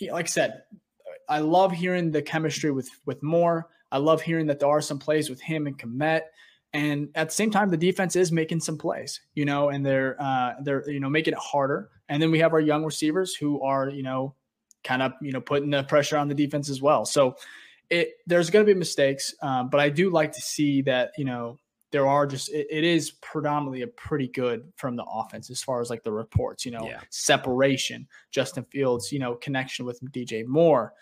like 0.00 0.26
I 0.26 0.28
said, 0.28 0.62
I 1.28 1.40
love 1.40 1.72
hearing 1.72 2.10
the 2.10 2.22
chemistry 2.22 2.70
with 2.70 2.88
with 3.04 3.22
Moore. 3.22 3.68
I 3.90 3.98
love 3.98 4.22
hearing 4.22 4.46
that 4.46 4.60
there 4.60 4.68
are 4.68 4.80
some 4.80 4.98
plays 4.98 5.30
with 5.30 5.40
him 5.40 5.66
and 5.66 5.78
Kmet. 5.78 6.22
And 6.72 7.08
at 7.14 7.28
the 7.28 7.34
same 7.34 7.50
time, 7.50 7.70
the 7.70 7.76
defense 7.76 8.16
is 8.16 8.32
making 8.32 8.60
some 8.60 8.76
plays, 8.76 9.20
you 9.34 9.44
know, 9.44 9.70
and 9.70 9.86
they're 9.86 10.20
uh, 10.20 10.54
they're 10.62 10.88
you 10.90 11.00
know 11.00 11.08
making 11.08 11.34
it 11.34 11.38
harder. 11.38 11.90
And 12.08 12.22
then 12.22 12.30
we 12.30 12.38
have 12.40 12.52
our 12.52 12.60
young 12.60 12.84
receivers 12.84 13.34
who 13.34 13.62
are 13.62 13.88
you 13.88 14.02
know 14.02 14.34
kind 14.84 15.02
of 15.02 15.12
you 15.22 15.32
know 15.32 15.40
putting 15.40 15.70
the 15.70 15.84
pressure 15.84 16.16
on 16.16 16.28
the 16.28 16.34
defense 16.34 16.68
as 16.68 16.82
well. 16.82 17.04
So 17.04 17.36
it 17.88 18.14
there's 18.26 18.50
going 18.50 18.66
to 18.66 18.72
be 18.72 18.78
mistakes, 18.78 19.34
um, 19.42 19.70
but 19.70 19.80
I 19.80 19.88
do 19.88 20.10
like 20.10 20.32
to 20.32 20.40
see 20.40 20.82
that 20.82 21.12
you 21.16 21.24
know 21.24 21.58
there 21.96 22.06
are 22.06 22.26
just 22.26 22.50
it, 22.50 22.66
it 22.68 22.84
is 22.84 23.12
predominantly 23.22 23.80
a 23.80 23.86
pretty 23.86 24.28
good 24.28 24.70
from 24.76 24.96
the 24.96 25.04
offense 25.04 25.48
as 25.48 25.62
far 25.62 25.80
as 25.80 25.88
like 25.88 26.02
the 26.02 26.12
reports, 26.12 26.66
you 26.66 26.72
know, 26.72 26.86
yeah. 26.86 27.00
separation, 27.08 28.06
Justin 28.30 28.64
Fields, 28.64 29.10
you 29.10 29.18
know, 29.18 29.34
connection 29.36 29.86
with 29.86 29.98
DJ 30.12 30.44
Moore 30.46 30.92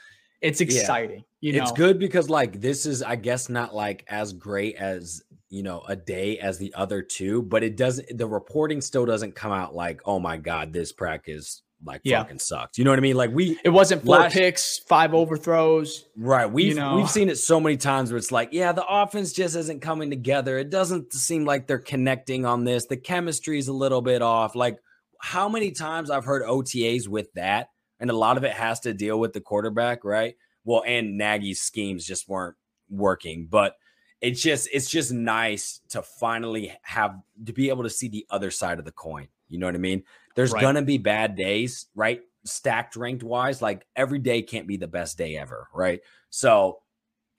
it's 0.45 0.61
exciting. 0.61 1.25
Yeah. 1.41 1.53
You 1.53 1.59
know? 1.59 1.63
It's 1.63 1.73
good 1.73 1.99
because 1.99 2.29
like 2.29 2.61
this 2.61 2.85
is, 2.85 3.03
I 3.03 3.17
guess, 3.17 3.49
not 3.49 3.75
like 3.75 4.05
as 4.09 4.35
great 4.35 4.77
as 4.77 5.23
you 5.49 5.63
know 5.63 5.83
a 5.89 5.97
day 5.97 6.39
as 6.39 6.59
the 6.59 6.75
other 6.75 7.01
two, 7.01 7.43
but 7.43 7.65
it 7.65 7.77
doesn't. 7.77 8.19
The 8.19 8.27
reporting 8.27 8.83
still 8.83 9.07
doesn't 9.07 9.35
come 9.35 9.53
out 9.53 9.75
like, 9.75 10.03
oh 10.05 10.21
my 10.21 10.37
god, 10.37 10.73
this 10.73 10.93
practice 10.93 11.63
like 11.85 12.01
yeah. 12.05 12.23
fucking 12.23 12.39
sucked. 12.39 12.79
You 12.79 12.85
know 12.85 12.91
what 12.91 12.99
I 12.99 13.03
mean? 13.03 13.17
Like 13.17 13.31
we, 13.31 13.59
it 13.65 13.71
wasn't 13.71 14.05
four 14.05 14.19
last, 14.19 14.35
picks, 14.35 14.79
five 14.79 15.15
overthrows. 15.15 16.05
Right. 16.17 16.51
We've 16.51 16.69
you 16.69 16.75
know. 16.75 16.97
we've 16.97 17.11
seen 17.11 17.29
it 17.29 17.37
so 17.37 17.61
many 17.61 17.77
times 17.77 18.11
where 18.11 18.19
it's 18.19 18.33
like, 18.33 18.51
yeah, 18.53 18.73
the 18.73 18.87
offense 18.87 19.33
just 19.33 19.57
isn't 19.57 19.81
coming 19.81 20.11
together. 20.11 20.59
It 20.59 20.71
doesn't 20.71 21.13
seem 21.13 21.45
like 21.45 21.67
they're 21.67 21.79
connecting 21.79 22.47
on 22.47 22.65
this. 22.65 22.87
The 22.87 22.97
chemistry 22.97 23.59
is 23.59 23.69
a 23.69 23.73
little 23.73 24.03
bit 24.03 24.23
off. 24.23 24.55
Like 24.55 24.79
how 25.21 25.49
many 25.49 25.71
times 25.71 26.11
I've 26.11 26.25
heard 26.25 26.43
OTAs 26.43 27.09
with 27.09 27.33
that 27.35 27.69
and 28.01 28.11
a 28.11 28.17
lot 28.17 28.37
of 28.37 28.45
it 28.45 28.53
has 28.53 28.81
to 28.81 28.93
deal 28.93 29.19
with 29.19 29.33
the 29.33 29.41
quarterback, 29.41 30.05
right? 30.05 30.35
Well, 30.65 30.83
and 30.87 31.17
Nagy's 31.17 31.61
schemes 31.61 32.07
just 32.07 32.29
weren't 32.29 32.57
working, 32.91 33.47
but 33.51 33.77
it's 34.21 34.43
just 34.43 34.69
it's 34.73 34.89
just 34.89 35.13
nice 35.13 35.81
to 35.91 36.03
finally 36.03 36.73
have 36.83 37.15
to 37.45 37.53
be 37.53 37.69
able 37.69 37.83
to 37.83 37.91
see 37.91 38.09
the 38.09 38.27
other 38.31 38.51
side 38.51 38.79
of 38.79 38.85
the 38.85 38.93
coin. 38.93 39.29
You 39.49 39.59
know 39.59 39.67
what 39.67 39.75
I 39.75 39.79
mean? 39.79 40.05
There's 40.35 40.53
right. 40.53 40.61
gonna 40.61 40.83
be 40.83 40.99
bad 40.99 41.37
days, 41.37 41.87
right? 41.95 42.21
Stacked 42.45 42.97
ranked 42.97 43.23
wise, 43.23 43.63
like 43.63 43.87
every 43.97 44.19
day 44.19 44.43
can't 44.43 44.67
be 44.67 44.77
the 44.77 44.89
best 44.89 45.17
day 45.17 45.37
ever, 45.37 45.69
right? 45.75 46.01
So 46.31 46.79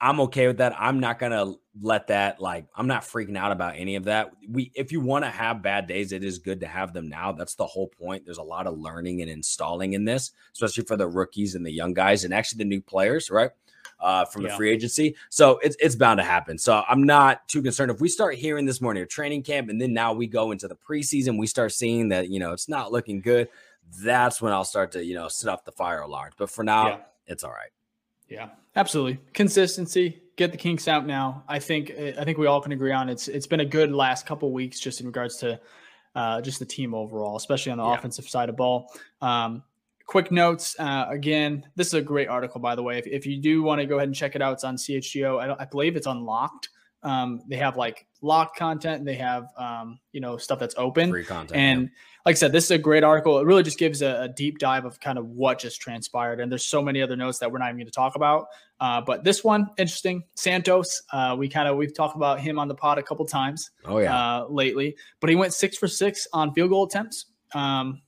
I'm 0.00 0.20
okay 0.20 0.46
with 0.46 0.58
that. 0.58 0.74
I'm 0.78 1.00
not 1.00 1.18
gonna 1.18 1.54
let 1.80 2.08
that 2.08 2.40
like 2.40 2.66
I'm 2.74 2.86
not 2.86 3.02
freaking 3.02 3.36
out 3.36 3.52
about 3.52 3.76
any 3.76 3.96
of 3.96 4.04
that. 4.04 4.30
We 4.48 4.70
if 4.74 4.92
you 4.92 5.00
want 5.00 5.24
to 5.24 5.30
have 5.30 5.62
bad 5.62 5.86
days, 5.86 6.12
it 6.12 6.24
is 6.24 6.38
good 6.38 6.60
to 6.60 6.66
have 6.66 6.92
them 6.92 7.08
now. 7.08 7.32
That's 7.32 7.54
the 7.54 7.66
whole 7.66 7.88
point. 7.88 8.24
There's 8.24 8.38
a 8.38 8.42
lot 8.42 8.66
of 8.66 8.78
learning 8.78 9.22
and 9.22 9.30
installing 9.30 9.94
in 9.94 10.04
this, 10.04 10.32
especially 10.52 10.84
for 10.84 10.96
the 10.96 11.08
rookies 11.08 11.54
and 11.54 11.64
the 11.64 11.72
young 11.72 11.94
guys 11.94 12.24
and 12.24 12.34
actually 12.34 12.58
the 12.58 12.68
new 12.68 12.82
players, 12.82 13.30
right? 13.30 13.50
Uh, 13.98 14.26
from 14.26 14.42
yeah. 14.42 14.50
the 14.50 14.56
free 14.56 14.70
agency. 14.70 15.16
So 15.30 15.58
it's 15.62 15.74
it's 15.80 15.94
bound 15.94 16.18
to 16.18 16.22
happen. 16.22 16.58
So 16.58 16.82
I'm 16.86 17.04
not 17.04 17.48
too 17.48 17.62
concerned. 17.62 17.90
If 17.90 17.98
we 17.98 18.10
start 18.10 18.34
hearing 18.34 18.66
this 18.66 18.82
morning 18.82 19.06
training 19.08 19.42
camp 19.42 19.70
and 19.70 19.80
then 19.80 19.94
now 19.94 20.12
we 20.12 20.26
go 20.26 20.52
into 20.52 20.68
the 20.68 20.76
preseason, 20.76 21.38
we 21.38 21.46
start 21.46 21.72
seeing 21.72 22.10
that, 22.10 22.28
you 22.28 22.38
know, 22.38 22.52
it's 22.52 22.68
not 22.68 22.92
looking 22.92 23.22
good. 23.22 23.48
That's 24.02 24.42
when 24.42 24.52
I'll 24.52 24.66
start 24.66 24.92
to, 24.92 25.04
you 25.04 25.14
know, 25.14 25.28
set 25.28 25.50
off 25.50 25.64
the 25.64 25.72
fire 25.72 26.02
alarms. 26.02 26.34
But 26.36 26.50
for 26.50 26.62
now, 26.62 26.88
yeah. 26.88 26.98
it's 27.26 27.42
all 27.42 27.52
right. 27.52 27.70
Yeah, 28.28 28.50
absolutely. 28.74 29.18
Consistency, 29.32 30.20
get 30.36 30.52
the 30.52 30.58
kinks 30.58 30.88
out 30.88 31.06
now. 31.06 31.44
I 31.48 31.58
think 31.58 31.90
I 31.92 32.22
think 32.24 32.36
we 32.36 32.46
all 32.46 32.60
can 32.60 32.72
agree 32.72 32.92
on 32.92 33.08
it's 33.08 33.28
it's 33.28 33.46
been 33.46 33.60
a 33.60 33.64
good 33.64 33.92
last 33.92 34.26
couple 34.26 34.52
weeks 34.52 34.78
just 34.78 35.00
in 35.00 35.06
regards 35.06 35.36
to 35.38 35.58
uh, 36.14 36.40
just 36.40 36.58
the 36.58 36.66
team 36.66 36.94
overall, 36.94 37.36
especially 37.36 37.72
on 37.72 37.78
the 37.78 37.84
yeah. 37.84 37.94
offensive 37.94 38.28
side 38.28 38.48
of 38.48 38.56
ball. 38.56 38.92
Um, 39.22 39.62
quick 40.06 40.30
notes 40.30 40.76
uh, 40.78 41.06
again. 41.08 41.66
This 41.74 41.88
is 41.88 41.94
a 41.94 42.02
great 42.02 42.28
article, 42.28 42.60
by 42.60 42.74
the 42.74 42.82
way. 42.82 42.98
If, 42.98 43.06
if 43.06 43.26
you 43.26 43.40
do 43.40 43.62
want 43.62 43.80
to 43.80 43.86
go 43.86 43.96
ahead 43.96 44.08
and 44.08 44.14
check 44.14 44.34
it 44.34 44.42
out, 44.42 44.54
it's 44.54 44.64
on 44.64 44.76
CHGO. 44.76 45.40
I, 45.40 45.62
I 45.62 45.64
believe 45.66 45.96
it's 45.96 46.06
unlocked. 46.06 46.68
Um, 47.02 47.42
they 47.48 47.56
have 47.56 47.76
like 47.76 48.06
locked 48.20 48.56
content. 48.56 49.04
They 49.04 49.14
have 49.14 49.48
um, 49.56 50.00
you 50.12 50.20
know 50.20 50.36
stuff 50.36 50.58
that's 50.58 50.74
open, 50.76 51.10
free 51.10 51.24
content. 51.24 51.52
And 51.54 51.82
yeah. 51.82 51.88
like 52.24 52.32
I 52.32 52.36
said, 52.36 52.50
this 52.50 52.64
is 52.64 52.70
a 52.72 52.78
great 52.78 53.04
article. 53.04 53.38
It 53.38 53.46
really 53.46 53.62
just 53.62 53.78
gives 53.78 54.02
a, 54.02 54.22
a, 54.22 54.28
deep 54.28 54.58
dive 54.58 54.84
of 54.84 54.98
kind 54.98 55.16
of 55.16 55.26
what 55.26 55.60
just 55.60 55.80
transpired. 55.80 56.40
And 56.40 56.50
there's 56.50 56.64
so 56.64 56.82
many 56.82 57.00
other 57.00 57.14
notes 57.14 57.38
that 57.38 57.52
we're 57.52 57.58
not 57.58 57.66
even 57.66 57.76
going 57.76 57.86
to 57.86 57.92
talk 57.92 58.16
about. 58.16 58.46
Uh, 58.80 59.00
but 59.00 59.22
this 59.22 59.44
one, 59.44 59.68
interesting. 59.78 60.24
Santos, 60.34 61.02
uh, 61.12 61.36
we 61.38 61.48
kind 61.48 61.68
of 61.68 61.76
we've 61.76 61.94
talked 61.94 62.16
about 62.16 62.40
him 62.40 62.58
on 62.58 62.66
the 62.66 62.74
pod 62.74 62.98
a 62.98 63.02
couple 63.02 63.24
times. 63.24 63.70
Oh 63.84 63.98
yeah, 63.98 64.16
uh, 64.16 64.46
lately. 64.48 64.96
But 65.20 65.30
he 65.30 65.36
went 65.36 65.54
six 65.54 65.76
for 65.76 65.86
six 65.86 66.26
on 66.32 66.52
field 66.54 66.70
goal 66.70 66.86
attempts. 66.86 67.26
Um, 67.54 68.02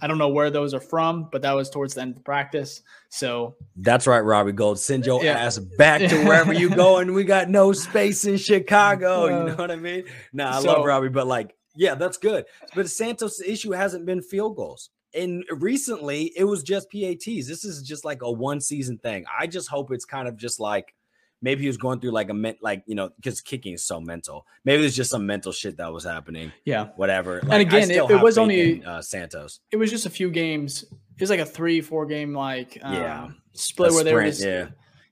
I 0.00 0.06
don't 0.06 0.18
know 0.18 0.28
where 0.28 0.50
those 0.50 0.74
are 0.74 0.80
from, 0.80 1.28
but 1.30 1.42
that 1.42 1.52
was 1.52 1.70
towards 1.70 1.94
the 1.94 2.02
end 2.02 2.10
of 2.10 2.16
the 2.16 2.22
practice. 2.22 2.82
So 3.08 3.56
that's 3.76 4.06
right, 4.06 4.20
Robbie 4.20 4.52
Gould. 4.52 4.78
Send 4.78 5.06
your 5.06 5.24
yeah. 5.24 5.32
ass 5.32 5.58
back 5.58 6.00
to 6.00 6.24
wherever 6.24 6.52
you 6.52 6.70
going. 6.74 7.14
We 7.14 7.24
got 7.24 7.48
no 7.48 7.72
space 7.72 8.24
in 8.24 8.36
Chicago. 8.36 9.24
Uh, 9.24 9.26
you 9.26 9.50
know 9.50 9.56
what 9.56 9.70
I 9.70 9.76
mean? 9.76 10.04
Nah, 10.32 10.58
I 10.58 10.60
so, 10.60 10.72
love 10.72 10.84
Robbie, 10.84 11.08
but 11.08 11.26
like, 11.26 11.54
yeah, 11.74 11.94
that's 11.94 12.16
good. 12.16 12.44
But 12.74 12.88
Santos' 12.90 13.40
issue 13.40 13.72
hasn't 13.72 14.06
been 14.06 14.22
field 14.22 14.56
goals. 14.56 14.90
And 15.14 15.44
recently 15.50 16.32
it 16.36 16.44
was 16.44 16.62
just 16.62 16.90
PATs. 16.90 17.48
This 17.48 17.64
is 17.64 17.82
just 17.82 18.04
like 18.04 18.22
a 18.22 18.30
one 18.30 18.60
season 18.60 18.98
thing. 18.98 19.24
I 19.38 19.46
just 19.46 19.68
hope 19.68 19.90
it's 19.90 20.04
kind 20.04 20.28
of 20.28 20.36
just 20.36 20.60
like 20.60 20.94
maybe 21.40 21.62
he 21.62 21.66
was 21.66 21.76
going 21.76 22.00
through 22.00 22.10
like 22.10 22.30
a 22.30 22.34
ment 22.34 22.58
like 22.62 22.82
you 22.86 22.94
know 22.94 23.10
because 23.16 23.40
kicking 23.40 23.74
is 23.74 23.84
so 23.84 24.00
mental. 24.00 24.46
Maybe 24.64 24.82
there's 24.82 24.96
just 24.96 25.10
some 25.10 25.26
mental 25.26 25.52
shit 25.52 25.76
that 25.76 25.92
was 25.92 26.04
happening. 26.04 26.52
Yeah. 26.64 26.88
Whatever. 26.96 27.40
Like, 27.42 27.52
and 27.52 27.62
again 27.62 27.90
it, 27.90 28.10
it, 28.10 28.22
was 28.22 28.38
only 28.38 28.74
in, 28.74 28.84
uh, 28.84 29.02
santos. 29.02 29.60
it 29.70 29.76
was 29.76 29.90
just 29.90 30.06
a 30.06 30.10
few 30.10 30.30
games. 30.30 30.82
It 30.82 31.20
was 31.20 31.30
like 31.30 31.40
a 31.40 31.46
three 31.46 31.80
four 31.80 32.06
game 32.06 32.34
like 32.34 32.78
um, 32.82 32.94
yeah. 32.94 33.28
split 33.52 33.90
a 33.90 33.94
where 33.94 34.00
sprint, 34.00 34.04
they 34.04 34.14
were 34.14 34.24
just 34.24 34.44
yeah. 34.44 34.66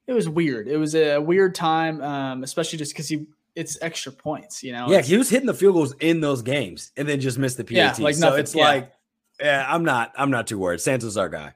it 0.06 0.12
was 0.12 0.28
weird. 0.28 0.68
It 0.68 0.76
was 0.76 0.94
a 0.94 1.18
weird 1.18 1.54
time 1.54 2.00
um 2.02 2.42
especially 2.42 2.78
just 2.78 2.92
because 2.92 3.08
he 3.08 3.26
it's 3.54 3.78
extra 3.80 4.12
points 4.12 4.62
you 4.62 4.72
know? 4.72 4.86
Yeah 4.88 5.00
he 5.00 5.16
was 5.16 5.30
hitting 5.30 5.46
the 5.46 5.54
field 5.54 5.74
goals 5.74 5.94
in 6.00 6.20
those 6.20 6.42
games 6.42 6.92
and 6.96 7.08
then 7.08 7.20
just 7.20 7.38
missed 7.38 7.56
the 7.56 7.64
PAT 7.64 7.98
yeah, 7.98 8.04
like 8.04 8.14
so 8.14 8.34
it's 8.34 8.54
yeah. 8.54 8.64
like 8.64 8.92
yeah 9.40 9.66
i'm 9.68 9.84
not 9.84 10.12
i'm 10.16 10.30
not 10.30 10.46
too 10.46 10.58
worried. 10.58 10.80
Santos 10.80 11.16
our 11.16 11.28
guy. 11.28 11.54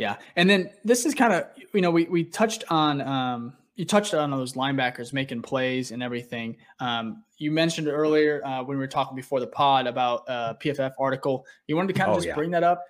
Yeah. 0.00 0.16
And 0.34 0.48
then 0.48 0.70
this 0.82 1.04
is 1.04 1.14
kind 1.14 1.34
of 1.34 1.44
you 1.74 1.82
know 1.82 1.90
we 1.90 2.04
we 2.04 2.24
touched 2.24 2.64
on 2.70 3.02
um 3.02 3.52
you 3.80 3.86
touched 3.86 4.12
on 4.12 4.30
those 4.30 4.52
linebackers 4.52 5.14
making 5.14 5.40
plays 5.40 5.90
and 5.90 6.02
everything. 6.02 6.58
Um, 6.80 7.24
you 7.38 7.50
mentioned 7.50 7.88
earlier 7.88 8.44
uh, 8.44 8.58
when 8.58 8.76
we 8.76 8.82
were 8.82 8.86
talking 8.86 9.16
before 9.16 9.40
the 9.40 9.46
pod 9.46 9.86
about 9.86 10.28
uh, 10.28 10.52
PFF 10.62 10.92
article. 10.98 11.46
You 11.66 11.76
wanted 11.76 11.94
to 11.94 11.94
kind 11.94 12.10
of 12.10 12.16
oh, 12.16 12.18
just 12.18 12.28
yeah. 12.28 12.34
bring 12.34 12.50
that 12.50 12.62
up. 12.62 12.84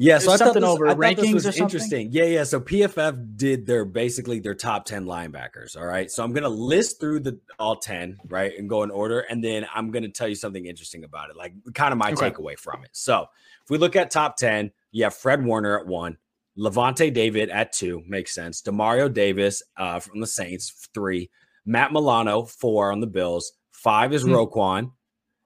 yeah, 0.00 0.18
so 0.18 0.32
I 0.32 0.36
thought, 0.36 0.54
this, 0.54 0.64
over 0.64 0.88
I 0.88 0.94
rankings 0.94 1.32
was 1.32 1.56
interesting. 1.56 2.08
Yeah, 2.10 2.24
yeah. 2.24 2.42
So 2.42 2.58
PFF 2.58 3.36
did 3.36 3.66
their 3.66 3.84
basically 3.84 4.40
their 4.40 4.56
top 4.56 4.84
ten 4.84 5.04
linebackers. 5.04 5.76
All 5.76 5.86
right. 5.86 6.10
So 6.10 6.24
I'm 6.24 6.32
gonna 6.32 6.48
list 6.48 6.98
through 6.98 7.20
the 7.20 7.38
all 7.60 7.76
ten 7.76 8.18
right 8.26 8.52
and 8.58 8.68
go 8.68 8.82
in 8.82 8.90
order, 8.90 9.20
and 9.20 9.44
then 9.44 9.64
I'm 9.72 9.92
gonna 9.92 10.08
tell 10.08 10.26
you 10.26 10.34
something 10.34 10.66
interesting 10.66 11.04
about 11.04 11.30
it, 11.30 11.36
like 11.36 11.54
kind 11.72 11.92
of 11.92 11.98
my 11.98 12.10
okay. 12.10 12.32
takeaway 12.32 12.58
from 12.58 12.82
it. 12.82 12.90
So 12.90 13.26
if 13.62 13.70
we 13.70 13.78
look 13.78 13.94
at 13.94 14.10
top 14.10 14.36
ten, 14.36 14.72
you 14.90 15.04
have 15.04 15.14
Fred 15.14 15.44
Warner 15.44 15.78
at 15.78 15.86
one. 15.86 16.18
Lavonte 16.58 17.12
David 17.12 17.50
at 17.50 17.72
two 17.72 18.02
makes 18.06 18.34
sense. 18.34 18.62
Demario 18.62 19.12
Davis 19.12 19.62
uh, 19.76 20.00
from 20.00 20.20
the 20.20 20.26
Saints, 20.26 20.88
three. 20.94 21.30
Matt 21.64 21.92
Milano, 21.92 22.44
four 22.44 22.92
on 22.92 23.00
the 23.00 23.06
Bills. 23.06 23.52
Five 23.72 24.12
is 24.12 24.22
hmm. 24.22 24.30
Roquan. 24.30 24.92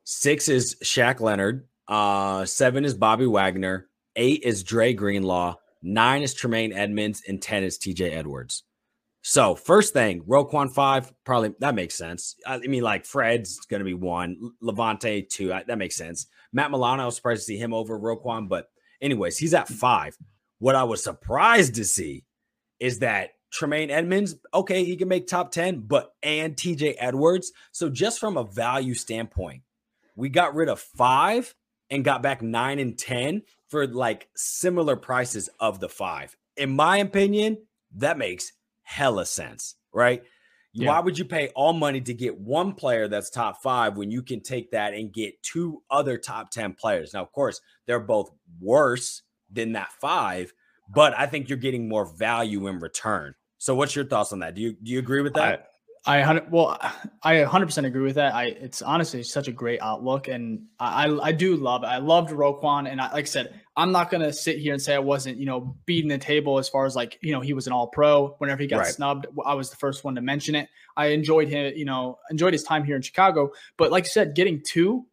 Six 0.05 0.49
is 0.49 0.77
Shaq 0.85 1.21
Leonard. 1.21 1.67
Uh, 1.89 2.45
seven 2.45 2.85
is 2.85 2.95
Bobby 2.95 3.27
Wagner. 3.27 3.89
Eight 4.17 4.43
is 4.45 4.63
Dre 4.63 4.93
Greenlaw. 4.93 5.57
Nine 5.83 6.23
is 6.23 6.35
Tremaine 6.35 6.73
Edmunds, 6.73 7.23
And 7.27 7.41
10 7.41 7.65
is 7.65 7.79
TJ 7.79 8.13
Edwards. 8.13 8.65
So, 9.23 9.55
first 9.55 9.93
thing, 9.93 10.23
Roquan 10.23 10.73
five, 10.73 11.13
probably 11.25 11.55
that 11.61 11.75
makes 11.75 11.95
sense. 11.95 12.37
I 12.47 12.59
mean, 12.59 12.83
like 12.83 13.05
Fred's 13.05 13.59
going 13.67 13.81
to 13.81 13.85
be 13.85 13.93
one, 13.93 14.53
Lavonte 14.63 15.29
two, 15.29 15.49
that 15.49 15.77
makes 15.77 15.97
sense. 15.97 16.27
Matt 16.55 16.71
Milano, 16.71 17.03
I 17.03 17.07
was 17.07 17.17
surprised 17.17 17.41
to 17.41 17.45
see 17.45 17.59
him 17.59 17.75
over 17.75 17.99
Roquan, 17.99 18.49
but 18.49 18.71
anyways, 19.03 19.37
he's 19.37 19.53
at 19.53 19.69
five. 19.69 20.17
What 20.61 20.77
I 20.77 20.85
was 20.85 21.03
surprised 21.03 21.75
to 21.75 21.85
see 21.85 22.25
is 22.79 23.01
that 23.01 23.31
Tremaine 23.51 23.91
Edmunds, 23.91 24.37
okay, 24.55 24.85
he 24.85 24.97
can 24.97 25.09
make 25.09 25.27
top 25.27 25.51
10, 25.51 25.81
but 25.81 26.15
and 26.23 26.55
TJ 26.55 26.95
Edwards. 26.99 27.53
So 27.73 27.89
just 27.89 28.21
from 28.21 28.37
a 28.37 28.45
value 28.45 28.95
standpoint, 28.95 29.63
we 30.15 30.29
got 30.29 30.55
rid 30.55 30.69
of 30.69 30.79
five 30.79 31.55
and 31.91 32.05
got 32.05 32.23
back 32.23 32.43
nine 32.43 32.79
and 32.79 32.97
10 32.97 33.43
for 33.69 33.87
like 33.87 34.29
similar 34.37 34.97
prices 34.97 35.49
of 35.59 35.81
the 35.81 35.89
five. 35.89 36.37
In 36.57 36.71
my 36.71 36.99
opinion, 36.99 37.59
that 37.97 38.19
makes 38.19 38.53
hella 38.83 39.27
sense, 39.27 39.77
right? 39.93 40.23
Yeah. 40.73 40.91
Why 40.91 41.01
would 41.01 41.19
you 41.19 41.25
pay 41.25 41.49
all 41.57 41.73
money 41.73 42.01
to 42.03 42.15
get 42.15 42.39
one 42.39 42.75
player 42.75 43.09
that's 43.09 43.31
top 43.31 43.61
five 43.63 43.97
when 43.97 44.11
you 44.11 44.23
can 44.23 44.41
take 44.41 44.71
that 44.71 44.95
and 44.95 45.13
get 45.13 45.43
two 45.43 45.83
other 45.91 46.17
top 46.17 46.51
10 46.51 46.75
players? 46.75 47.13
Now, 47.13 47.23
of 47.23 47.33
course, 47.33 47.61
they're 47.87 47.99
both 47.99 48.31
worse 48.61 49.23
than 49.53 49.73
that 49.73 49.93
five, 50.01 50.53
but 50.89 51.19
I 51.19 51.27
think 51.27 51.49
you're 51.49 51.59
getting 51.59 51.89
more 51.89 52.05
value 52.05 52.67
in 52.67 52.79
return. 52.79 53.35
So, 53.59 53.75
what's 53.75 53.95
your 53.95 54.07
thoughts 54.07 54.33
on 54.33 54.41
that? 54.41 54.55
Do 54.55 54.63
you 54.63 54.73
do 54.73 54.93
you 54.93 54.99
agree 54.99 55.23
with 55.23 55.35
that? 55.35 55.67
I, 56.07 56.23
I 56.23 56.41
well, 56.49 56.79
I 57.23 57.37
100% 57.37 57.85
agree 57.85 58.03
with 58.03 58.15
that. 58.15 58.35
I 58.35 58.45
it's 58.47 58.81
honestly 58.81 59.23
such 59.23 59.49
a 59.49 59.53
great 59.53 59.81
outlook, 59.83 60.29
and 60.29 60.67
I 60.79 61.11
I 61.11 61.33
do 61.33 61.57
love 61.57 61.83
it. 61.83 61.89
I 61.89 61.99
loved 61.99 62.31
Roquan, 62.31 62.91
and 62.91 63.01
I, 63.01 63.13
like 63.13 63.25
I 63.25 63.29
said, 63.29 63.61
I'm 63.77 63.93
not 63.93 64.11
gonna 64.11 64.33
sit 64.33 64.59
here 64.59 64.73
and 64.73 64.81
say 64.81 64.95
I 64.95 64.99
wasn't 64.99 65.37
you 65.37 65.45
know 65.45 65.77
beating 65.85 66.09
the 66.09 66.19
table 66.19 66.59
as 66.59 66.69
far 66.69 66.87
as 66.87 66.97
like 66.97 67.19
you 67.21 67.33
know 67.33 67.41
he 67.41 67.53
was 67.53 67.67
an 67.67 67.75
All 67.75 67.89
Pro. 67.89 68.35
Whenever 68.39 68.63
he 68.63 68.69
got 68.69 68.79
right. 68.79 68.87
snubbed, 68.87 69.27
I 69.45 69.55
was 69.55 69.69
the 69.69 69.77
first 69.77 70.03
one 70.03 70.15
to 70.15 70.23
mention 70.23 70.55
it. 70.55 70.71
I 70.97 71.09
enjoyed 71.09 71.49
him, 71.49 71.75
you 71.77 71.85
know, 71.85 72.19
enjoyed 72.31 72.55
his 72.55 72.63
time 72.63 72.85
here 72.85 72.97
in 72.97 73.03
Chicago. 73.03 73.51
But 73.77 73.91
like 73.91 74.05
you 74.05 74.11
said, 74.11 74.35
getting 74.35 74.63
two, 74.67 75.07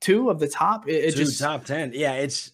two 0.00 0.30
of 0.30 0.38
the 0.38 0.48
top, 0.48 0.88
it, 0.88 0.92
it 0.92 1.10
two 1.12 1.24
just 1.24 1.40
top 1.40 1.64
ten. 1.64 1.90
Yeah, 1.92 2.12
it's 2.14 2.52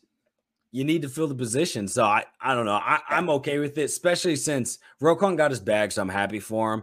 you 0.73 0.85
need 0.85 1.03
to 1.03 1.09
fill 1.09 1.29
the 1.29 1.35
position. 1.35 1.89
So 1.89 2.05
I, 2.05 2.25
I 2.41 2.55
don't 2.55 2.67
know. 2.67 2.73
I, 2.73 3.01
I'm 3.09 3.31
okay 3.31 3.59
with 3.59 3.79
it, 3.79 3.85
especially 3.85 4.37
since 4.37 4.79
Roquan 5.01 5.37
got 5.37 5.51
his 5.51 5.61
bag, 5.61 5.93
so 5.93 6.03
I'm 6.03 6.09
happy 6.09 6.41
for 6.41 6.75
him. 6.75 6.83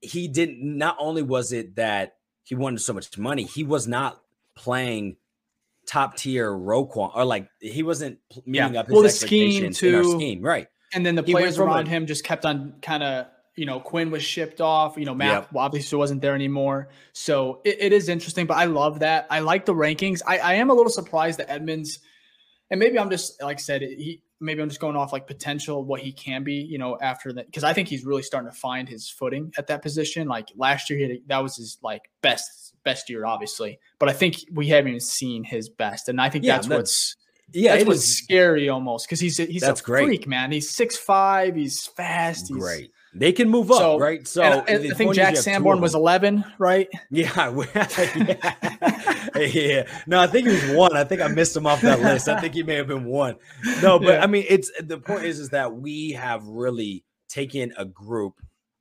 He 0.00 0.28
didn't. 0.28 0.60
Not 0.62 0.96
only 0.98 1.22
was 1.22 1.52
it 1.52 1.76
that 1.76 2.16
he 2.42 2.54
wanted 2.54 2.80
so 2.80 2.92
much 2.92 3.16
money, 3.18 3.44
he 3.44 3.64
was 3.64 3.86
not 3.86 4.20
playing 4.54 5.16
top 5.86 6.16
tier 6.16 6.50
Roquan 6.50 7.14
or 7.16 7.24
like 7.24 7.48
he 7.58 7.82
wasn't 7.82 8.18
meeting 8.46 8.74
yeah. 8.74 8.80
up 8.80 8.86
his 8.86 8.92
well, 8.92 9.02
the 9.02 9.10
scheme 9.10 9.72
too, 9.72 9.88
in 9.88 9.94
our 9.94 10.04
scheme, 10.04 10.42
right? 10.42 10.68
And 10.92 11.04
then 11.04 11.14
the 11.14 11.22
he 11.22 11.32
players 11.32 11.58
around 11.58 11.86
him 11.86 12.06
just 12.06 12.24
kept 12.24 12.44
on 12.44 12.74
kind 12.82 13.02
of 13.02 13.26
you 13.56 13.66
know, 13.66 13.80
Quinn 13.80 14.10
was 14.10 14.22
shipped 14.22 14.60
off. 14.60 14.96
You 14.96 15.04
know, 15.04 15.14
Matt 15.14 15.42
yep. 15.42 15.48
obviously 15.54 15.98
wasn't 15.98 16.22
there 16.22 16.34
anymore. 16.34 16.88
So 17.12 17.60
it, 17.64 17.76
it 17.80 17.92
is 17.92 18.08
interesting, 18.08 18.46
but 18.46 18.56
I 18.56 18.64
love 18.64 19.00
that. 19.00 19.26
I 19.28 19.40
like 19.40 19.66
the 19.66 19.74
rankings. 19.74 20.22
I, 20.26 20.38
I 20.38 20.54
am 20.54 20.70
a 20.70 20.74
little 20.74 20.90
surprised 20.90 21.38
that 21.40 21.50
Edmunds 21.50 21.98
and 22.70 22.78
maybe 22.78 22.98
I'm 22.98 23.10
just 23.10 23.42
like 23.42 23.58
I 23.58 23.60
said, 23.60 23.82
he 23.82 24.22
maybe 24.40 24.62
I'm 24.62 24.68
just 24.68 24.80
going 24.80 24.96
off 24.96 25.12
like 25.12 25.26
potential 25.26 25.84
what 25.84 26.00
he 26.00 26.12
can 26.12 26.44
be, 26.44 26.54
you 26.54 26.78
know, 26.78 26.96
after 27.00 27.32
that 27.32 27.46
because 27.46 27.64
I 27.64 27.72
think 27.72 27.88
he's 27.88 28.04
really 28.04 28.22
starting 28.22 28.50
to 28.50 28.56
find 28.56 28.88
his 28.88 29.10
footing 29.10 29.52
at 29.58 29.66
that 29.66 29.82
position. 29.82 30.28
Like 30.28 30.48
last 30.56 30.88
year, 30.88 30.98
he 30.98 31.08
had, 31.08 31.20
that 31.26 31.42
was 31.42 31.56
his 31.56 31.78
like 31.82 32.02
best 32.22 32.74
best 32.84 33.10
year, 33.10 33.26
obviously, 33.26 33.78
but 33.98 34.08
I 34.08 34.12
think 34.12 34.36
we 34.52 34.68
haven't 34.68 34.88
even 34.88 35.00
seen 35.00 35.44
his 35.44 35.68
best, 35.68 36.08
and 36.08 36.20
I 36.20 36.30
think 36.30 36.44
yeah, 36.44 36.56
that's, 36.56 36.68
that's 36.68 36.78
what's 36.78 37.16
yeah, 37.52 37.74
that's 37.74 37.86
what's 37.86 38.04
scary 38.04 38.68
almost 38.68 39.06
because 39.06 39.20
he's 39.20 39.36
he's 39.36 39.62
that's 39.62 39.80
a 39.80 39.84
great. 39.84 40.04
freak, 40.04 40.26
man. 40.26 40.52
He's 40.52 40.70
six 40.70 40.96
five, 40.96 41.56
he's 41.56 41.86
fast, 41.86 42.48
he's, 42.48 42.56
great. 42.56 42.92
They 43.12 43.32
can 43.32 43.48
move 43.48 43.72
up, 43.72 43.78
so, 43.78 43.98
right? 43.98 44.26
So 44.26 44.42
I 44.42 44.78
think 44.78 45.14
Jack 45.14 45.36
Sanborn 45.36 45.80
was 45.80 45.96
11, 45.96 46.44
right? 46.58 46.88
Yeah, 47.10 47.64
yeah. 47.74 49.36
yeah. 49.36 49.86
No, 50.06 50.20
I 50.20 50.28
think 50.28 50.46
he 50.46 50.52
was 50.52 50.76
one. 50.76 50.96
I 50.96 51.02
think 51.02 51.20
I 51.20 51.26
missed 51.26 51.56
him 51.56 51.66
off 51.66 51.80
that 51.80 52.00
list. 52.02 52.28
I 52.28 52.40
think 52.40 52.54
he 52.54 52.62
may 52.62 52.76
have 52.76 52.86
been 52.86 53.04
one. 53.04 53.36
No, 53.82 53.98
but 53.98 54.14
yeah. 54.14 54.22
I 54.22 54.28
mean, 54.28 54.44
it's 54.48 54.70
the 54.80 54.98
point 54.98 55.24
is, 55.24 55.40
is 55.40 55.48
that 55.48 55.74
we 55.74 56.12
have 56.12 56.46
really 56.46 57.04
taken 57.28 57.72
a 57.76 57.84
group, 57.84 58.34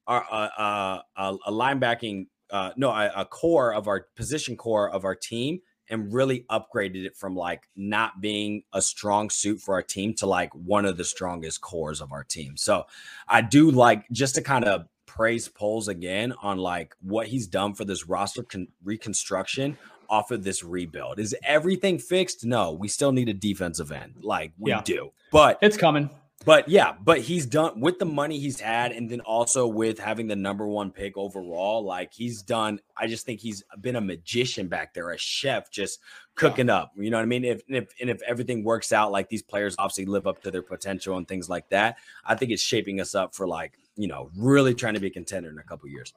our 0.06 0.24
uh, 0.30 0.50
uh, 0.58 1.02
uh, 1.18 1.38
a 1.48 1.52
linebacking, 1.52 2.28
uh, 2.52 2.72
no, 2.78 2.92
a, 2.92 3.12
a 3.16 3.26
core 3.26 3.74
of 3.74 3.88
our 3.88 4.06
position 4.16 4.56
core 4.56 4.92
of 4.92 5.06
our 5.06 5.16
team 5.16 5.60
and 5.90 6.14
really 6.14 6.46
upgraded 6.50 7.06
it 7.06 7.16
from 7.16 7.36
like 7.36 7.68
not 7.76 8.22
being 8.22 8.64
a 8.74 8.82
strong 8.82 9.30
suit 9.30 9.62
for 9.62 9.74
our 9.74 9.82
team 9.82 10.14
to 10.16 10.26
like 10.26 10.54
one 10.54 10.86
of 10.86 10.98
the 10.98 11.04
strongest 11.04 11.62
cores 11.62 12.02
of 12.02 12.12
our 12.12 12.24
team. 12.24 12.56
So 12.58 12.86
I 13.28 13.42
do 13.42 13.72
like 13.72 14.10
just 14.12 14.36
to 14.36 14.42
kind 14.42 14.66
of 14.66 14.88
praise 15.06 15.48
Poles 15.48 15.88
again 15.88 16.34
on 16.42 16.58
like 16.58 16.96
what 17.02 17.28
he's 17.28 17.48
done 17.48 17.74
for 17.74 17.84
this 17.84 18.08
roster 18.08 18.44
con- 18.44 18.68
reconstruction 18.84 19.78
off 20.10 20.32
of 20.32 20.44
this 20.44 20.64
rebuild. 20.64 21.20
Is 21.20 21.36
everything 21.44 22.00
fixed? 22.00 22.46
No, 22.46 22.72
we 22.72 22.88
still 22.88 23.12
need 23.12 23.30
a 23.30 23.34
defensive 23.34 23.92
end. 23.92 24.16
Like 24.22 24.54
we 24.58 24.72
yeah. 24.72 24.82
do. 24.82 25.12
But 25.32 25.60
it's 25.62 25.78
coming. 25.78 26.10
But 26.50 26.68
yeah, 26.68 26.96
but 27.00 27.20
he's 27.20 27.46
done 27.46 27.80
with 27.80 28.00
the 28.00 28.08
money 28.08 28.40
he's 28.40 28.60
had, 28.60 28.92
and 28.92 29.08
then 29.08 29.22
also 29.22 29.68
with 29.68 30.00
having 30.00 30.26
the 30.26 30.36
number 30.36 30.68
one 30.68 30.90
pick 30.90 31.16
overall. 31.16 31.84
Like 31.84 32.12
he's 32.12 32.42
done, 32.42 32.80
I 32.98 33.06
just 33.06 33.24
think 33.24 33.40
he's 33.40 33.64
been 33.82 33.96
a 33.96 34.02
magician 34.02 34.68
back 34.68 34.96
there, 34.96 35.12
a 35.12 35.18
chef, 35.20 35.70
just 35.70 36.00
cooking 36.34 36.70
yeah. 36.70 36.78
up. 36.78 36.94
You 36.98 37.12
know 37.12 37.18
what 37.18 37.22
I 37.22 37.28
mean? 37.28 37.46
If, 37.46 37.62
if 37.68 37.90
and 38.02 38.10
if 38.10 38.24
everything 38.24 38.64
works 38.64 38.92
out, 38.92 39.12
like 39.12 39.30
these 39.30 39.44
players 39.44 39.76
obviously 39.78 40.08
live 40.08 40.26
up 40.26 40.42
to 40.42 40.50
their 40.50 40.64
potential 40.64 41.18
and 41.18 41.28
things 41.28 41.50
like 41.50 41.70
that, 41.70 41.98
I 42.26 42.34
think 42.34 42.50
it's 42.50 42.64
shaping 42.64 43.00
us 43.00 43.14
up 43.14 43.36
for 43.36 43.48
like 43.48 43.78
you 43.96 44.08
know 44.08 44.32
really 44.36 44.74
trying 44.74 44.96
to 44.96 45.00
be 45.00 45.06
a 45.06 45.12
contender 45.12 45.52
in 45.52 45.60
a 45.60 45.64
couple 45.64 45.88
years. 45.88 46.16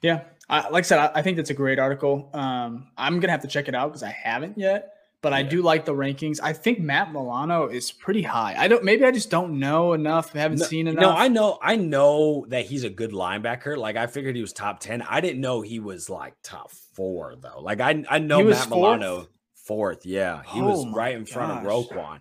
Yeah, 0.00 0.22
I, 0.48 0.70
like 0.70 0.84
I 0.84 0.86
said, 0.86 0.98
I, 1.00 1.10
I, 1.16 1.20
think 1.20 1.36
that's 1.36 1.50
a 1.50 1.54
great 1.54 1.78
article. 1.78 2.30
Um, 2.32 2.88
I'm 2.96 3.20
gonna 3.20 3.32
have 3.32 3.42
to 3.42 3.48
check 3.48 3.68
it 3.68 3.74
out 3.74 3.88
because 3.88 4.02
I 4.02 4.08
haven't 4.08 4.56
yet. 4.56 4.95
But 5.26 5.32
yeah. 5.32 5.38
I 5.38 5.42
do 5.42 5.60
like 5.60 5.84
the 5.84 5.92
rankings. 5.92 6.38
I 6.40 6.52
think 6.52 6.78
Matt 6.78 7.12
Milano 7.12 7.66
is 7.66 7.90
pretty 7.90 8.22
high. 8.22 8.54
I 8.56 8.68
don't. 8.68 8.84
Maybe 8.84 9.04
I 9.04 9.10
just 9.10 9.28
don't 9.28 9.58
know 9.58 9.92
enough. 9.92 10.32
Haven't 10.32 10.60
no, 10.60 10.66
seen 10.66 10.86
enough. 10.86 11.02
No, 11.02 11.10
I 11.10 11.26
know. 11.26 11.58
I 11.60 11.74
know 11.74 12.46
that 12.50 12.66
he's 12.66 12.84
a 12.84 12.88
good 12.88 13.10
linebacker. 13.10 13.76
Like 13.76 13.96
I 13.96 14.06
figured 14.06 14.36
he 14.36 14.40
was 14.40 14.52
top 14.52 14.78
ten. 14.78 15.02
I 15.02 15.20
didn't 15.20 15.40
know 15.40 15.62
he 15.62 15.80
was 15.80 16.08
like 16.08 16.34
top 16.44 16.70
four 16.70 17.34
though. 17.34 17.58
Like 17.60 17.80
I 17.80 18.04
I 18.08 18.20
know 18.20 18.44
Matt 18.44 18.68
fourth? 18.68 18.70
Milano 18.70 19.26
fourth. 19.56 20.06
Yeah, 20.06 20.44
he 20.46 20.60
oh 20.60 20.66
was 20.66 20.94
right 20.94 21.16
in 21.16 21.24
gosh. 21.24 21.32
front 21.32 21.50
of 21.50 21.64
Roquan. 21.64 22.20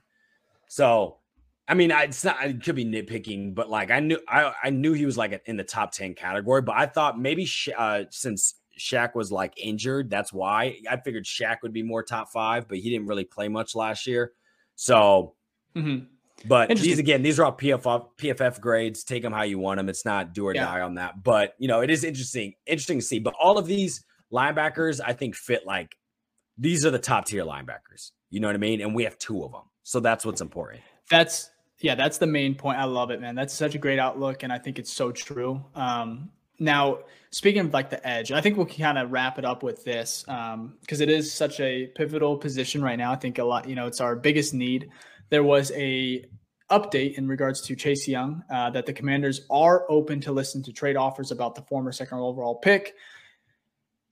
So 0.67 1.17
I 1.67 1.75
mean, 1.75 1.91
I, 1.91 2.05
it's 2.05 2.23
not. 2.23 2.43
It 2.43 2.63
could 2.63 2.75
be 2.75 2.85
nitpicking, 2.85 3.53
but 3.53 3.69
like 3.69 3.91
I 3.91 3.99
knew, 3.99 4.17
I, 4.27 4.51
I 4.63 4.69
knew 4.71 4.93
he 4.93 5.05
was 5.05 5.15
like 5.15 5.43
in 5.45 5.57
the 5.57 5.63
top 5.63 5.91
ten 5.91 6.15
category. 6.15 6.63
But 6.63 6.75
I 6.75 6.87
thought 6.87 7.19
maybe 7.19 7.47
uh, 7.77 8.05
since 8.09 8.55
Shaq 8.79 9.15
was 9.15 9.31
like 9.31 9.53
injured, 9.57 10.09
that's 10.09 10.33
why 10.33 10.77
I 10.89 10.97
figured 10.97 11.25
Shaq 11.25 11.57
would 11.63 11.73
be 11.73 11.83
more 11.83 12.03
top 12.03 12.29
five, 12.31 12.67
but 12.67 12.77
he 12.77 12.89
didn't 12.89 13.07
really 13.07 13.23
play 13.23 13.47
much 13.47 13.75
last 13.75 14.07
year. 14.07 14.33
So, 14.75 15.35
mm-hmm. 15.75 16.05
but 16.47 16.69
these 16.69 16.99
again, 16.99 17.23
these 17.23 17.39
are 17.39 17.45
all 17.45 17.55
PFF 17.55 18.07
PFF 18.17 18.59
grades. 18.59 19.03
Take 19.03 19.23
them 19.23 19.33
how 19.33 19.43
you 19.43 19.59
want 19.59 19.77
them. 19.77 19.89
It's 19.89 20.05
not 20.05 20.33
do 20.33 20.47
or 20.47 20.53
yeah. 20.53 20.65
die 20.65 20.81
on 20.81 20.95
that. 20.95 21.23
But 21.23 21.55
you 21.57 21.67
know, 21.67 21.81
it 21.81 21.89
is 21.89 22.03
interesting, 22.03 22.53
interesting 22.65 22.99
to 22.99 23.05
see. 23.05 23.19
But 23.19 23.33
all 23.39 23.57
of 23.57 23.65
these 23.65 24.03
linebackers, 24.31 24.99
I 25.03 25.13
think, 25.13 25.35
fit 25.35 25.65
like 25.65 25.95
these 26.57 26.85
are 26.85 26.91
the 26.91 26.99
top 26.99 27.25
tier 27.25 27.45
linebackers. 27.45 28.11
You 28.29 28.39
know 28.39 28.47
what 28.47 28.55
I 28.55 28.59
mean? 28.59 28.81
And 28.81 28.93
we 28.93 29.03
have 29.05 29.17
two 29.17 29.43
of 29.43 29.51
them, 29.51 29.63
so 29.83 29.99
that's 29.99 30.25
what's 30.25 30.41
important. 30.41 30.81
That's 31.09 31.49
yeah, 31.79 31.95
that's 31.95 32.17
the 32.17 32.27
main 32.27 32.55
point. 32.55 32.79
I 32.79 32.85
love 32.85 33.11
it, 33.11 33.21
man. 33.21 33.35
That's 33.35 33.53
such 33.53 33.75
a 33.75 33.77
great 33.77 33.99
outlook, 33.99 34.43
and 34.43 34.51
I 34.51 34.57
think 34.57 34.79
it's 34.79 34.91
so 34.91 35.11
true. 35.11 35.63
Um, 35.75 36.29
now, 36.59 36.99
speaking 37.31 37.65
of 37.65 37.73
like 37.73 37.89
the 37.89 38.05
edge, 38.07 38.31
I 38.31 38.41
think 38.41 38.57
we'll 38.57 38.65
kind 38.65 38.97
of 38.97 39.11
wrap 39.11 39.37
it 39.37 39.45
up 39.45 39.63
with 39.63 39.83
this 39.83 40.23
because 40.23 40.53
um, 40.53 40.77
it 40.89 41.09
is 41.09 41.33
such 41.33 41.59
a 41.59 41.87
pivotal 41.95 42.37
position 42.37 42.81
right 42.81 42.97
now. 42.97 43.11
I 43.11 43.15
think 43.15 43.37
a 43.37 43.43
lot, 43.43 43.67
you 43.67 43.75
know, 43.75 43.87
it's 43.87 44.01
our 44.01 44.15
biggest 44.15 44.53
need. 44.53 44.89
There 45.29 45.43
was 45.43 45.71
a 45.75 46.25
update 46.71 47.17
in 47.17 47.27
regards 47.27 47.61
to 47.61 47.75
Chase 47.75 48.07
Young 48.07 48.43
uh, 48.49 48.69
that 48.71 48.85
the 48.85 48.93
Commanders 48.93 49.45
are 49.49 49.85
open 49.89 50.19
to 50.21 50.31
listen 50.31 50.63
to 50.63 50.73
trade 50.73 50.95
offers 50.95 51.31
about 51.31 51.55
the 51.55 51.61
former 51.63 51.91
second 51.91 52.19
overall 52.19 52.55
pick. 52.55 52.95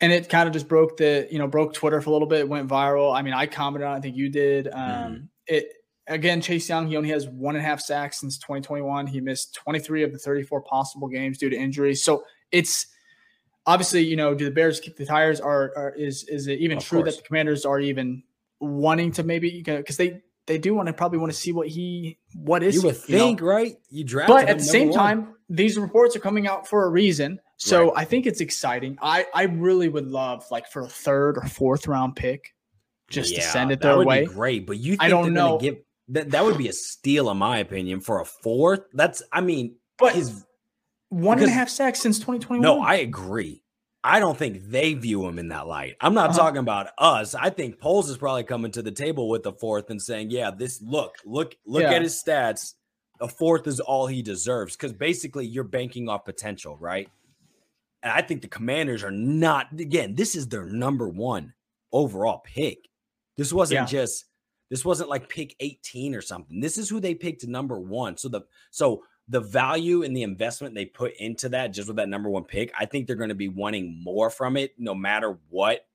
And 0.01 0.11
it 0.11 0.27
kind 0.27 0.47
of 0.47 0.53
just 0.53 0.67
broke 0.67 0.97
the, 0.97 1.27
you 1.31 1.39
know, 1.39 1.47
broke 1.47 1.73
Twitter 1.73 2.01
for 2.01 2.09
a 2.09 2.13
little 2.13 2.27
bit. 2.27 2.41
It 2.41 2.49
went 2.49 2.67
viral. 2.67 3.15
I 3.15 3.21
mean, 3.21 3.33
I 3.33 3.45
commented 3.45 3.87
on. 3.87 3.95
It, 3.95 3.97
I 3.97 4.01
think 4.01 4.17
you 4.17 4.29
did. 4.29 4.67
Um, 4.67 4.81
mm. 4.83 5.27
It 5.47 5.73
again, 6.07 6.41
Chase 6.41 6.67
Young, 6.67 6.87
he 6.87 6.97
only 6.97 7.09
has 7.09 7.27
one 7.27 7.55
and 7.55 7.63
a 7.63 7.67
half 7.67 7.79
sacks 7.79 8.19
since 8.19 8.37
2021. 8.37 9.07
He 9.07 9.21
missed 9.21 9.55
23 9.55 10.03
of 10.03 10.11
the 10.11 10.17
34 10.17 10.61
possible 10.61 11.07
games 11.07 11.37
due 11.37 11.49
to 11.49 11.55
injuries. 11.55 12.03
So 12.03 12.23
it's 12.54 12.88
obviously, 13.66 14.04
you 14.04 14.16
know, 14.16 14.34
do 14.34 14.45
the 14.45 14.51
Bears 14.51 14.80
kick 14.80 14.95
the 14.95 15.06
tires? 15.06 15.41
Are, 15.41 15.74
are 15.76 15.93
is 15.97 16.24
is 16.24 16.47
it 16.47 16.60
even 16.60 16.78
of 16.78 16.86
true 16.86 17.01
course. 17.01 17.16
that 17.16 17.24
the 17.24 17.28
Commanders 17.28 17.66
are 17.66 17.80
even 17.80 18.24
wanting 18.60 19.12
to 19.14 19.24
maybe 19.24 19.62
because 19.62 19.97
they 19.97 20.22
they 20.45 20.58
do 20.58 20.74
want 20.74 20.88
to 20.88 20.93
probably 20.93 21.20
want 21.20 21.32
to 21.32 21.38
see 21.38 21.51
what 21.51 21.68
he 21.68 22.18
what 22.34 22.64
is 22.64 22.76
you 22.76 22.84
would 22.84 22.95
he, 22.95 23.14
think 23.14 23.41
you 23.41 23.45
know? 23.45 23.51
right 23.51 23.76
you 23.89 24.06
draft 24.06 24.30
but 24.30 24.47
at 24.47 24.60
the 24.60 24.64
same 24.64 24.88
one. 24.89 24.97
time 24.97 25.36
these 25.49 25.78
reports 25.78 26.16
are 26.16 26.20
coming 26.20 26.47
out 26.47 26.66
for 26.66 26.86
a 26.86 26.89
reason 26.89 27.41
so 27.58 27.86
right. 27.88 27.93
I 27.97 28.06
think 28.06 28.26
it's 28.26 28.39
exciting 28.39 28.97
I 29.01 29.26
I 29.34 29.43
really 29.43 29.89
would 29.89 30.08
love 30.08 30.45
like 30.49 30.70
for 30.72 30.84
a 30.84 30.88
third 30.88 31.38
or 31.38 31.45
fourth 31.45 31.88
round 31.88 32.16
pick 32.16 32.56
just 33.10 33.34
yeah, 33.34 33.39
to 33.39 33.43
send 33.47 33.72
it 33.74 33.82
their 33.82 33.99
way 33.99 34.24
great 34.24 34.66
but 34.66 34.78
you 34.78 34.95
I 34.97 35.10
don't 35.10 35.34
know 35.34 35.58
give 35.58 35.76
that 36.10 36.32
that 36.32 36.43
would 36.43 36.58
be 36.58 36.68
a 36.68 36.74
steal, 36.74 37.30
in 37.30 37.38
my 37.38 37.58
opinion, 37.58 38.01
for 38.01 38.22
a 38.22 38.26
fourth. 38.26 38.82
That's, 38.93 39.24
I 39.32 39.41
mean, 39.41 39.76
but 39.97 40.14
his 40.14 40.43
one 41.14 41.38
because, 41.38 41.49
and 41.49 41.55
a 41.55 41.59
half 41.59 41.70
sacks 41.70 41.99
since 41.99 42.18
2021. 42.18 42.61
No, 42.61 42.82
I 42.82 42.95
agree. 42.95 43.64
I 44.03 44.20
don't 44.20 44.38
think 44.38 44.70
they 44.70 44.93
view 44.95 45.26
him 45.26 45.39
in 45.39 45.47
that 45.49 45.66
light. 45.66 45.95
I'm 46.01 46.14
not 46.14 46.32
uh-huh. 46.32 46.39
talking 46.39 46.59
about 46.59 46.89
us. 46.97 47.36
I 47.36 47.49
think 47.49 47.80
Poles 47.80 48.09
is 48.09 48.18
probably 48.18 48.43
coming 48.43 48.72
to 48.72 48.82
the 48.82 48.91
table 48.91 49.30
with 49.30 49.43
the 49.43 49.53
fourth 49.53 49.89
and 49.89 50.01
saying, 50.01 50.30
"Yeah, 50.30 50.51
this 50.51 50.82
look, 50.82 51.16
look, 51.26 51.55
look 51.66 51.84
yeah. 51.84 51.93
at 51.93 52.01
his 52.01 52.22
stats. 52.22 52.74
A 53.22 53.28
fourth 53.28 53.66
is 53.66 53.80
all 53.80 54.07
he 54.07 54.22
deserves." 54.22 54.76
Because 54.76 54.91
basically, 54.91 55.45
you're 55.45 55.64
banking 55.64 56.09
off 56.09 56.26
potential, 56.26 56.78
right? 56.78 57.09
And 58.01 58.11
I 58.11 58.22
think 58.22 58.41
the 58.41 58.49
Commanders 58.49 59.03
are 59.03 59.11
not. 59.11 59.68
Again, 59.80 60.16
this 60.16 60.36
is 60.36 60.49
their 60.49 60.66
number 60.66 61.07
one 61.07 61.53
overall 61.93 62.39
pick. 62.43 62.89
This 63.38 63.53
wasn't 63.53 63.82
yeah. 63.82 63.86
just 63.86 64.26
this 64.70 64.84
wasn't 64.84 65.09
like 65.09 65.30
pick 65.30 65.55
18 65.59 66.16
or 66.16 66.22
something. 66.22 66.59
This 66.59 66.78
is 66.78 66.89
who 66.89 66.99
they 66.99 67.16
picked 67.16 67.45
number 67.47 67.80
one. 67.80 68.18
So 68.18 68.28
the 68.28 68.41
so 68.72 69.03
the 69.28 69.39
value 69.39 70.03
and 70.03 70.15
the 70.15 70.24
investment 70.24 70.76
they 70.76 70.86
put 70.86 71.13
into 71.17 71.49
that 71.49 71.67
just 71.67 71.88
with 71.88 71.97
that 71.97 72.09
number 72.09 72.30
one 72.30 72.43
pick, 72.43 72.71
I 72.78 72.86
think 72.86 73.07
they're 73.07 73.15
going 73.15 73.30
to 73.30 73.36
be 73.36 73.47
wanting 73.47 74.01
more 74.03 74.30
from 74.30 74.57
it 74.57 74.74
no 74.78 74.93
matter 74.93 75.38
what 75.49 75.86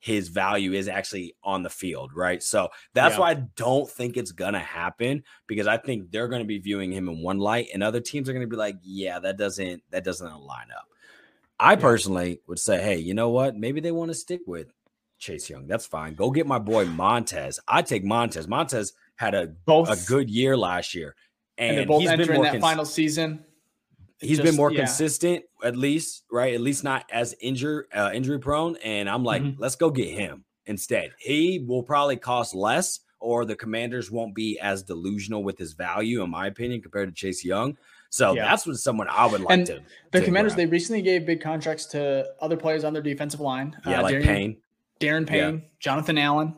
his 0.00 0.28
value 0.28 0.72
is 0.72 0.88
actually 0.88 1.34
on 1.42 1.62
the 1.62 1.70
field, 1.70 2.12
right? 2.14 2.42
So 2.42 2.68
that's 2.94 3.14
yeah. 3.14 3.20
why 3.20 3.30
I 3.30 3.34
don't 3.34 3.90
think 3.90 4.16
it's 4.16 4.32
gonna 4.32 4.60
happen 4.60 5.24
because 5.46 5.66
I 5.66 5.76
think 5.76 6.10
they're 6.10 6.28
gonna 6.28 6.44
be 6.44 6.58
viewing 6.58 6.92
him 6.92 7.08
in 7.08 7.20
one 7.22 7.38
light, 7.38 7.68
and 7.74 7.82
other 7.82 8.00
teams 8.00 8.28
are 8.28 8.32
gonna 8.32 8.46
be 8.46 8.56
like, 8.56 8.76
yeah, 8.82 9.18
that 9.18 9.36
doesn't 9.36 9.82
that 9.90 10.04
doesn't 10.04 10.40
line 10.40 10.68
up. 10.76 10.86
I 11.58 11.72
yeah. 11.72 11.80
personally 11.80 12.40
would 12.46 12.60
say, 12.60 12.80
hey, 12.80 12.98
you 12.98 13.14
know 13.14 13.30
what? 13.30 13.56
Maybe 13.56 13.80
they 13.80 13.90
want 13.90 14.10
to 14.10 14.14
stick 14.14 14.42
with 14.46 14.72
Chase 15.18 15.50
Young. 15.50 15.66
That's 15.66 15.86
fine. 15.86 16.14
Go 16.14 16.30
get 16.30 16.46
my 16.46 16.60
boy 16.60 16.84
Montez. 16.84 17.58
I 17.66 17.82
take 17.82 18.04
Montez. 18.04 18.46
Montez 18.46 18.92
had 19.16 19.34
a 19.34 19.48
both 19.48 19.90
a 19.90 20.06
good 20.06 20.30
year 20.30 20.56
last 20.56 20.94
year, 20.94 21.16
and, 21.58 21.78
and 21.78 21.90
he's 21.90 22.10
been 22.10 22.34
more 22.34 22.44
that 22.44 22.52
cons- 22.52 22.62
final 22.62 22.84
season. 22.84 23.44
He's 24.20 24.38
just, 24.38 24.42
been 24.42 24.56
more 24.56 24.72
yeah. 24.72 24.80
consistent, 24.80 25.44
at 25.62 25.76
least, 25.76 26.24
right? 26.32 26.54
At 26.54 26.60
least 26.60 26.82
not 26.82 27.04
as 27.12 27.34
injured, 27.40 27.86
uh, 27.94 28.10
injury 28.12 28.38
prone. 28.38 28.76
And 28.82 29.08
I'm 29.08 29.22
like, 29.22 29.42
mm-hmm. 29.42 29.60
let's 29.60 29.76
go 29.76 29.90
get 29.90 30.08
him 30.08 30.44
instead. 30.66 31.12
He 31.18 31.64
will 31.66 31.82
probably 31.84 32.16
cost 32.16 32.54
less, 32.54 33.00
or 33.20 33.44
the 33.44 33.54
Commanders 33.54 34.10
won't 34.10 34.34
be 34.34 34.58
as 34.60 34.82
delusional 34.82 35.44
with 35.44 35.56
his 35.58 35.72
value, 35.72 36.22
in 36.22 36.30
my 36.30 36.46
opinion, 36.46 36.80
compared 36.80 37.08
to 37.08 37.14
Chase 37.14 37.44
Young. 37.44 37.76
So 38.10 38.32
yeah. 38.32 38.44
that's 38.44 38.66
what 38.66 38.76
someone 38.76 39.06
I 39.08 39.26
would 39.26 39.42
like 39.42 39.58
and 39.58 39.66
to. 39.66 39.80
The 40.12 40.22
Commanders, 40.22 40.54
grab. 40.54 40.66
they 40.66 40.72
recently 40.72 41.02
gave 41.02 41.26
big 41.26 41.40
contracts 41.40 41.86
to 41.86 42.26
other 42.40 42.56
players 42.56 42.82
on 42.84 42.92
their 42.92 43.02
defensive 43.02 43.40
line. 43.40 43.76
Yeah, 43.86 44.00
uh, 44.00 44.02
like 44.02 44.22
Payne. 44.22 44.56
Daron 45.00 45.26
Payne, 45.26 45.54
yeah. 45.54 45.68
Jonathan 45.78 46.18
Allen. 46.18 46.54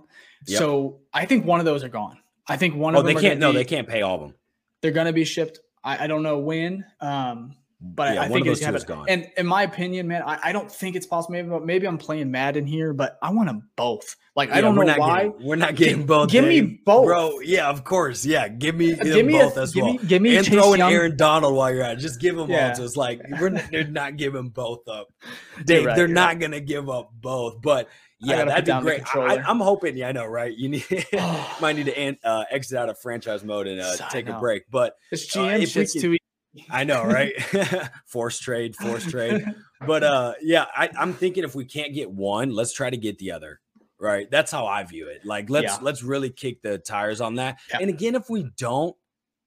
Yep. 0.46 0.58
So 0.58 1.00
I 1.12 1.26
think 1.26 1.44
one 1.44 1.60
of 1.60 1.66
those 1.66 1.84
are 1.84 1.88
gone. 1.88 2.18
I 2.46 2.56
think 2.56 2.74
one 2.74 2.96
oh, 2.96 3.00
of 3.00 3.04
them. 3.04 3.14
they 3.14 3.20
can't. 3.20 3.40
No, 3.40 3.52
be, 3.52 3.58
they 3.58 3.64
can't 3.64 3.86
pay 3.86 4.02
all 4.02 4.14
of 4.14 4.20
them. 4.22 4.34
They're 4.80 4.92
going 4.92 5.06
to 5.06 5.12
be 5.12 5.24
shipped. 5.24 5.60
I, 5.82 6.04
I, 6.04 6.06
don't 6.06 6.22
know 6.22 6.38
when. 6.38 6.84
Um, 7.00 7.56
but 7.80 8.14
yeah, 8.14 8.22
I, 8.22 8.24
I 8.24 8.28
think 8.28 8.46
it's 8.46 8.60
has 8.60 8.84
gone. 8.84 9.06
And 9.08 9.30
in 9.38 9.46
my 9.46 9.62
opinion, 9.62 10.06
man, 10.06 10.22
I, 10.22 10.38
I 10.44 10.52
don't 10.52 10.70
think 10.70 10.96
it's 10.96 11.06
possible. 11.06 11.32
Maybe, 11.32 11.64
maybe 11.64 11.86
I'm 11.86 11.96
playing 11.96 12.30
Madden 12.30 12.66
here, 12.66 12.92
but 12.92 13.18
I 13.22 13.30
want 13.30 13.48
them 13.48 13.70
both. 13.74 14.16
Like 14.36 14.50
yeah, 14.50 14.56
I 14.56 14.60
don't 14.60 14.74
know 14.74 14.84
why 14.96 15.24
getting, 15.28 15.46
we're 15.46 15.56
not 15.56 15.76
getting 15.76 16.06
both. 16.06 16.30
Give 16.30 16.44
me 16.44 16.60
both, 16.60 17.06
bro. 17.06 17.40
Yeah, 17.40 17.68
of 17.68 17.84
course. 17.84 18.24
Yeah, 18.24 18.48
give 18.48 18.74
me 18.74 18.94
give 18.94 19.26
me 19.26 19.32
both 19.32 19.56
a, 19.56 19.60
as 19.62 19.72
give 19.72 19.84
well. 19.84 19.94
Me, 19.94 19.98
give 20.06 20.22
me 20.22 20.36
and 20.36 20.46
Chase 20.46 20.54
throw 20.54 20.72
in 20.74 20.78
Young. 20.78 20.92
Aaron 20.92 21.16
Donald 21.16 21.54
while 21.54 21.72
you're 21.72 21.82
at 21.82 21.98
it. 21.98 22.00
Just 22.00 22.20
give 22.20 22.36
them 22.36 22.50
yeah. 22.50 22.68
all. 22.68 22.74
So 22.74 22.84
it's 22.84 22.96
like 22.96 23.22
we're 23.40 23.48
not, 23.48 23.64
they're 23.70 23.84
not 23.84 24.16
giving 24.16 24.48
both 24.48 24.86
up. 24.88 25.08
They, 25.64 25.84
right, 25.84 25.94
they're 25.94 26.08
not 26.08 26.28
right. 26.28 26.40
gonna 26.40 26.60
give 26.60 26.88
up 26.88 27.12
both. 27.20 27.60
But 27.60 27.88
yeah, 28.20 28.44
that'd 28.44 28.64
be 28.64 28.80
great. 28.80 29.16
I, 29.16 29.50
am 29.50 29.60
hoping. 29.60 29.96
Yeah, 29.96 30.08
I 30.08 30.12
know, 30.12 30.26
right? 30.26 30.54
You 30.56 30.68
need 30.68 30.84
might 31.60 31.76
need 31.76 31.86
to 31.86 32.16
uh, 32.24 32.44
exit 32.50 32.78
out 32.78 32.88
of 32.88 32.98
franchise 32.98 33.44
mode 33.44 33.66
and 33.66 33.80
uh, 33.80 33.96
take 34.10 34.28
a 34.28 34.38
break. 34.38 34.64
But 34.70 34.96
this 35.10 35.26
GM 35.32 35.62
uh, 35.62 35.66
shit's 35.66 35.94
too 35.94 36.12
easy. 36.12 36.20
I 36.68 36.84
know, 36.84 37.04
right? 37.04 37.32
force 38.06 38.38
trade, 38.38 38.76
force 38.76 39.04
trade. 39.04 39.44
But 39.86 40.04
uh, 40.04 40.34
yeah, 40.42 40.66
I, 40.76 40.90
I'm 40.98 41.14
thinking 41.14 41.42
if 41.42 41.54
we 41.54 41.64
can't 41.64 41.94
get 41.94 42.10
one, 42.10 42.50
let's 42.50 42.74
try 42.74 42.90
to 42.90 42.98
get 42.98 43.16
the 43.16 43.32
other. 43.32 43.60
Right. 43.98 44.30
That's 44.30 44.52
how 44.52 44.66
I 44.66 44.82
view 44.84 45.08
it. 45.08 45.24
Like 45.24 45.48
let's 45.48 45.64
yeah. 45.64 45.78
let's 45.80 46.02
really 46.02 46.28
kick 46.28 46.60
the 46.60 46.76
tires 46.76 47.22
on 47.22 47.36
that. 47.36 47.60
Yeah. 47.70 47.78
And 47.80 47.88
again, 47.88 48.14
if 48.14 48.28
we 48.28 48.50
don't, 48.58 48.94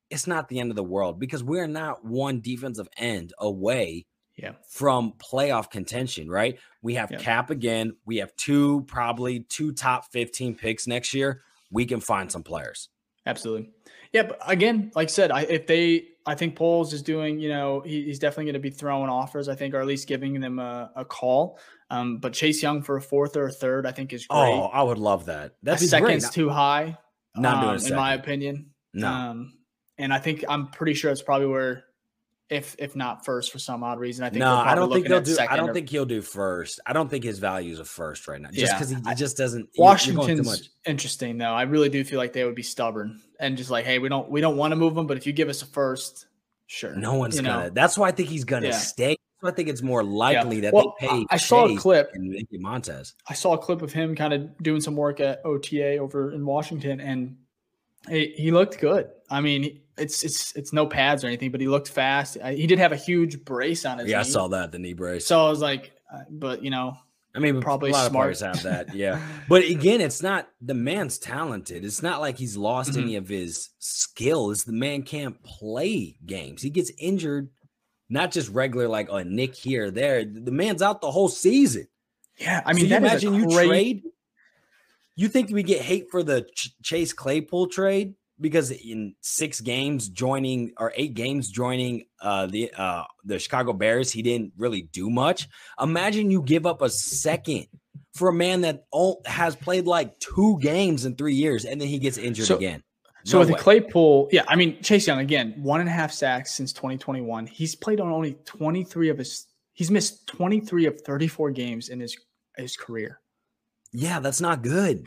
it's 0.09 0.25
not 0.25 0.49
the 0.49 0.59
end 0.59 0.71
of 0.71 0.75
the 0.75 0.83
world 0.83 1.19
because 1.19 1.43
we're 1.43 1.67
not 1.67 2.03
one 2.03 2.41
defensive 2.41 2.87
end 2.97 3.31
away 3.37 4.07
yeah. 4.35 4.53
from 4.67 5.13
playoff 5.13 5.69
contention, 5.69 6.29
right? 6.29 6.59
We 6.81 6.95
have 6.95 7.11
yeah. 7.11 7.19
cap 7.19 7.49
again. 7.49 7.95
We 8.05 8.17
have 8.17 8.35
two, 8.35 8.81
probably 8.87 9.41
two 9.41 9.71
top 9.71 10.11
15 10.11 10.55
picks 10.55 10.87
next 10.87 11.13
year. 11.13 11.41
We 11.71 11.85
can 11.85 11.99
find 11.99 12.31
some 12.31 12.43
players. 12.43 12.89
Absolutely. 13.25 13.71
Yeah. 14.11 14.23
But 14.23 14.39
again, 14.45 14.91
like 14.95 15.07
I 15.07 15.11
said, 15.11 15.31
I, 15.31 15.41
if 15.41 15.67
they, 15.67 16.07
I 16.25 16.35
think 16.35 16.55
Poles 16.55 16.93
is 16.93 17.01
doing, 17.01 17.39
you 17.39 17.49
know, 17.49 17.81
he, 17.81 18.03
he's 18.03 18.19
definitely 18.19 18.45
going 18.45 18.53
to 18.53 18.59
be 18.59 18.69
throwing 18.69 19.09
offers, 19.09 19.49
I 19.49 19.55
think, 19.55 19.73
or 19.73 19.79
at 19.79 19.87
least 19.87 20.07
giving 20.07 20.39
them 20.39 20.59
a, 20.59 20.91
a 20.95 21.05
call. 21.05 21.59
Um, 21.89 22.17
but 22.17 22.33
Chase 22.33 22.61
Young 22.61 22.81
for 22.81 22.97
a 22.97 23.01
fourth 23.01 23.37
or 23.37 23.47
a 23.47 23.51
third, 23.51 23.85
I 23.85 23.91
think 23.91 24.13
is 24.13 24.25
great. 24.25 24.39
Oh, 24.39 24.63
I 24.65 24.81
would 24.83 24.97
love 24.97 25.25
that. 25.25 25.53
That's 25.63 25.87
second's 25.89 26.29
too 26.29 26.49
high. 26.49 26.97
Not 27.35 27.63
um, 27.63 27.77
doing 27.77 27.91
in 27.91 27.95
my 27.95 28.13
opinion. 28.13 28.71
No. 28.93 29.07
Um, 29.07 29.53
and 29.97 30.13
I 30.13 30.19
think 30.19 30.43
I'm 30.47 30.67
pretty 30.67 30.93
sure 30.93 31.11
it's 31.11 31.21
probably 31.21 31.47
where 31.47 31.83
if 32.53 32.75
if 32.77 32.95
not 32.95 33.25
first 33.25 33.51
for 33.51 33.59
some 33.59 33.83
odd 33.83 33.99
reason. 33.99 34.23
I 34.23 34.29
think 34.29 34.39
no, 34.39 34.55
I 34.55 34.75
don't 34.75 34.91
think 34.91 35.07
he'll 35.07 35.21
do. 35.21 35.37
I 35.39 35.55
don't 35.55 35.71
or, 35.71 35.73
think 35.73 35.89
he'll 35.89 36.05
do 36.05 36.21
first. 36.21 36.79
I 36.85 36.93
don't 36.93 37.09
think 37.09 37.23
his 37.23 37.39
value 37.39 37.73
is 37.73 37.79
a 37.79 37.85
first 37.85 38.27
right 38.27 38.39
now, 38.39 38.49
just 38.51 38.73
because 38.73 38.91
yeah, 38.91 38.99
he 39.07 39.15
just 39.15 39.37
doesn't. 39.37 39.69
Washington's 39.77 40.69
interesting 40.85 41.37
though. 41.37 41.53
I 41.53 41.63
really 41.63 41.89
do 41.89 42.03
feel 42.03 42.19
like 42.19 42.33
they 42.33 42.43
would 42.43 42.55
be 42.55 42.63
stubborn 42.63 43.19
and 43.39 43.57
just 43.57 43.71
like, 43.71 43.85
hey, 43.85 43.99
we 43.99 44.07
don't 44.07 44.29
we 44.29 44.39
don't 44.39 44.55
want 44.55 44.71
to 44.71 44.75
move 44.75 44.95
him, 44.95 45.07
but 45.07 45.17
if 45.17 45.25
you 45.25 45.33
give 45.33 45.49
us 45.49 45.61
a 45.63 45.65
first, 45.65 46.27
sure. 46.67 46.95
No 46.95 47.15
one's 47.15 47.35
gonna. 47.39 47.65
Know. 47.65 47.69
That's 47.71 47.97
why 47.97 48.09
I 48.09 48.11
think 48.11 48.29
he's 48.29 48.45
gonna 48.45 48.67
yeah. 48.67 48.77
stay. 48.77 49.17
I 49.43 49.51
think 49.51 49.67
it's 49.67 49.81
more 49.81 50.03
likely 50.03 50.57
yeah. 50.57 50.61
that 50.61 50.73
well, 50.73 50.95
they 51.01 51.07
pay. 51.07 51.25
I 51.29 51.37
saw 51.37 51.65
a 51.65 51.75
clip 51.75 52.11
and 52.13 52.47
Montez. 52.53 53.15
I 53.27 53.33
saw 53.33 53.53
a 53.53 53.57
clip 53.57 53.81
of 53.81 53.91
him 53.91 54.15
kind 54.15 54.33
of 54.33 54.57
doing 54.59 54.79
some 54.79 54.95
work 54.95 55.19
at 55.19 55.41
OTA 55.43 55.97
over 55.97 56.31
in 56.31 56.45
Washington, 56.45 57.01
and 57.01 57.35
he, 58.09 58.33
he 58.35 58.51
looked 58.51 58.79
good. 58.79 59.09
I 59.29 59.41
mean, 59.41 59.81
it's 59.97 60.23
it's 60.23 60.55
it's 60.55 60.73
no 60.73 60.85
pads 60.85 61.23
or 61.23 61.27
anything, 61.27 61.51
but 61.51 61.61
he 61.61 61.67
looked 61.67 61.87
fast. 61.87 62.37
He 62.41 62.67
did 62.67 62.79
have 62.79 62.91
a 62.91 62.97
huge 62.97 63.43
brace 63.45 63.85
on 63.85 63.99
his. 63.99 64.09
Yeah, 64.09 64.17
knee. 64.17 64.21
I 64.21 64.23
saw 64.23 64.47
that 64.49 64.71
the 64.71 64.79
knee 64.79 64.93
brace. 64.93 65.25
So 65.25 65.45
I 65.45 65.49
was 65.49 65.61
like, 65.61 65.91
uh, 66.13 66.23
but 66.29 66.63
you 66.63 66.69
know, 66.69 66.97
I 67.35 67.39
mean, 67.39 67.61
probably 67.61 67.91
a 67.91 67.93
lot 67.93 68.09
smart. 68.09 68.31
of 68.31 68.37
players 68.37 68.39
have 68.41 68.63
that. 68.63 68.95
Yeah, 68.95 69.21
but 69.49 69.63
again, 69.63 70.01
it's 70.01 70.21
not 70.21 70.49
the 70.61 70.73
man's 70.73 71.17
talented. 71.17 71.85
It's 71.85 72.03
not 72.03 72.21
like 72.21 72.37
he's 72.37 72.57
lost 72.57 72.91
mm-hmm. 72.91 73.01
any 73.01 73.15
of 73.15 73.27
his 73.27 73.69
skill. 73.79 74.51
It's 74.51 74.63
the 74.63 74.73
man 74.73 75.03
can't 75.03 75.41
play 75.43 76.17
games. 76.25 76.61
He 76.61 76.69
gets 76.69 76.91
injured, 76.97 77.49
not 78.09 78.31
just 78.31 78.49
regular 78.49 78.87
like 78.87 79.09
a 79.11 79.23
nick 79.23 79.55
here 79.55 79.85
or 79.85 79.91
there. 79.91 80.25
The 80.25 80.51
man's 80.51 80.81
out 80.81 81.01
the 81.01 81.11
whole 81.11 81.29
season. 81.29 81.87
Yeah, 82.37 82.61
I 82.65 82.73
mean, 82.73 82.89
so 82.89 82.97
imagine 82.97 83.33
you 83.35 83.49
trade. 83.49 84.03
You 85.15 85.27
think 85.27 85.49
we 85.51 85.63
get 85.63 85.81
hate 85.81 86.09
for 86.09 86.23
the 86.23 86.47
Ch- 86.55 86.73
Chase 86.81 87.13
Claypool 87.13 87.67
trade? 87.67 88.15
because 88.39 88.71
in 88.71 89.15
six 89.21 89.61
games 89.61 90.09
joining 90.09 90.73
or 90.77 90.91
eight 90.95 91.13
games 91.13 91.49
joining 91.49 92.05
uh, 92.21 92.45
the 92.45 92.71
uh, 92.77 93.03
the 93.23 93.39
Chicago 93.39 93.73
Bears, 93.73 94.11
he 94.11 94.21
didn't 94.21 94.53
really 94.57 94.83
do 94.83 95.09
much. 95.09 95.47
Imagine 95.81 96.31
you 96.31 96.41
give 96.41 96.65
up 96.65 96.81
a 96.81 96.89
second 96.89 97.67
for 98.13 98.29
a 98.29 98.33
man 98.33 98.61
that 98.61 98.85
has 99.25 99.55
played 99.55 99.85
like 99.85 100.19
two 100.19 100.59
games 100.59 101.05
in 101.05 101.15
three 101.15 101.35
years, 101.35 101.65
and 101.65 101.79
then 101.79 101.87
he 101.87 101.99
gets 101.99 102.17
injured 102.17 102.47
so, 102.47 102.57
again. 102.57 102.83
No 103.25 103.31
so 103.31 103.39
with 103.39 103.49
way. 103.49 103.53
the 103.55 103.59
Claypool, 103.61 104.29
yeah, 104.31 104.43
I 104.47 104.55
mean 104.55 104.81
Chase 104.81 105.07
Young 105.07 105.19
again, 105.19 105.55
one 105.57 105.79
and 105.79 105.89
a 105.89 105.93
half 105.93 106.11
sacks 106.11 106.53
since 106.53 106.73
2021. 106.73 107.47
He's 107.47 107.75
played 107.75 107.99
on 107.99 108.11
only 108.11 108.33
23 108.45 109.09
of 109.09 109.17
his. 109.17 109.47
He's 109.73 109.89
missed 109.89 110.27
23 110.27 110.85
of 110.85 111.01
34 111.01 111.51
games 111.51 111.89
in 111.89 111.99
his 111.99 112.17
his 112.57 112.75
career. 112.75 113.19
Yeah, 113.93 114.19
that's 114.19 114.41
not 114.41 114.61
good. 114.61 115.05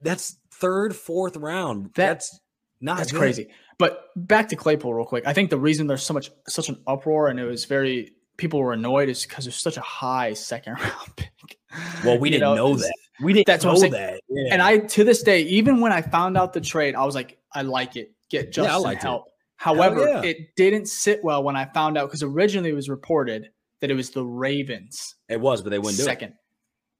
That's 0.00 0.36
third, 0.52 0.94
fourth 0.94 1.36
round. 1.36 1.90
That's 1.94 2.38
not 2.80 2.98
that's 2.98 3.12
good. 3.12 3.18
crazy. 3.18 3.48
But 3.78 4.04
back 4.16 4.48
to 4.50 4.56
Claypool 4.56 4.94
real 4.94 5.04
quick. 5.04 5.26
I 5.26 5.32
think 5.32 5.50
the 5.50 5.58
reason 5.58 5.86
there's 5.86 6.02
so 6.02 6.14
much 6.14 6.30
such 6.48 6.68
an 6.68 6.80
uproar 6.86 7.28
and 7.28 7.40
it 7.40 7.44
was 7.44 7.64
very 7.64 8.12
people 8.36 8.60
were 8.60 8.72
annoyed 8.72 9.08
is 9.08 9.24
because 9.24 9.44
there's 9.44 9.56
such 9.56 9.76
a 9.76 9.82
high 9.82 10.34
second 10.34 10.74
round 10.80 11.16
pick. 11.16 11.58
Well, 12.04 12.18
we 12.18 12.28
you 12.28 12.32
didn't 12.34 12.54
know, 12.54 12.54
know 12.54 12.76
that. 12.76 12.94
We 13.22 13.32
didn't 13.32 13.46
that's 13.46 13.64
know 13.64 13.78
that. 13.78 14.20
Yeah. 14.28 14.52
And 14.52 14.62
I 14.62 14.78
to 14.78 15.04
this 15.04 15.22
day, 15.22 15.42
even 15.42 15.80
when 15.80 15.92
I 15.92 16.02
found 16.02 16.36
out 16.36 16.52
the 16.52 16.60
trade, 16.60 16.94
I 16.94 17.04
was 17.04 17.14
like, 17.14 17.38
I 17.52 17.62
like 17.62 17.96
it. 17.96 18.12
Get 18.30 18.52
Justin 18.52 18.92
yeah, 18.92 19.00
help. 19.00 19.26
It. 19.26 19.32
However, 19.56 20.06
yeah. 20.06 20.22
it 20.22 20.56
didn't 20.56 20.86
sit 20.86 21.22
well 21.22 21.42
when 21.42 21.56
I 21.56 21.64
found 21.66 21.96
out 21.96 22.08
because 22.08 22.22
originally 22.22 22.70
it 22.70 22.74
was 22.74 22.88
reported 22.88 23.50
that 23.80 23.90
it 23.90 23.94
was 23.94 24.10
the 24.10 24.24
Ravens. 24.24 25.14
It 25.28 25.40
was, 25.40 25.62
but 25.62 25.70
they 25.70 25.78
wouldn't 25.78 25.96
do 25.96 26.02
it. 26.02 26.06
Second. 26.06 26.34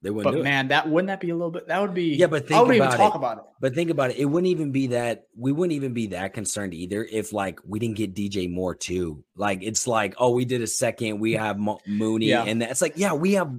They 0.05 0.11
wouldn't. 0.11 0.37
But 0.37 0.45
man, 0.45 0.69
that 0.69 0.87
wouldn't 0.87 1.07
that 1.07 1.19
be 1.19 1.31
a 1.31 1.35
little 1.35 1.51
bit? 1.51 1.67
That 1.67 1.81
would 1.81 1.95
be. 1.95 2.15
Yeah, 2.15 2.27
but 2.27 2.47
think 2.47 2.59
I 2.59 2.61
wouldn't 2.61 2.77
even 2.77 2.91
talk 2.91 3.15
it. 3.15 3.17
about 3.17 3.39
it. 3.39 3.45
But 3.59 3.75
think 3.75 3.89
about 3.89 4.11
it. 4.11 4.19
It 4.19 4.27
wouldn't 4.27 4.51
even 4.51 4.71
be 4.71 4.89
that. 4.89 5.29
We 5.35 5.51
wouldn't 5.51 5.73
even 5.73 5.95
be 5.95 6.09
that 6.09 6.35
concerned 6.35 6.75
either 6.75 7.09
if 7.11 7.33
like 7.33 7.59
we 7.67 7.79
didn't 7.79 7.97
get 7.97 8.15
DJ 8.15 8.53
Moore 8.53 8.75
too. 8.75 9.25
Like 9.35 9.63
it's 9.63 9.87
like, 9.87 10.15
oh, 10.19 10.33
we 10.33 10.45
did 10.45 10.61
a 10.61 10.67
second. 10.67 11.21
We 11.21 11.33
have 11.33 11.59
Mo- 11.59 11.81
Mooney, 11.87 12.27
yeah. 12.27 12.45
and 12.45 12.61
that's 12.61 12.83
like, 12.83 12.93
yeah, 12.97 13.15
we 13.15 13.33
have. 13.33 13.51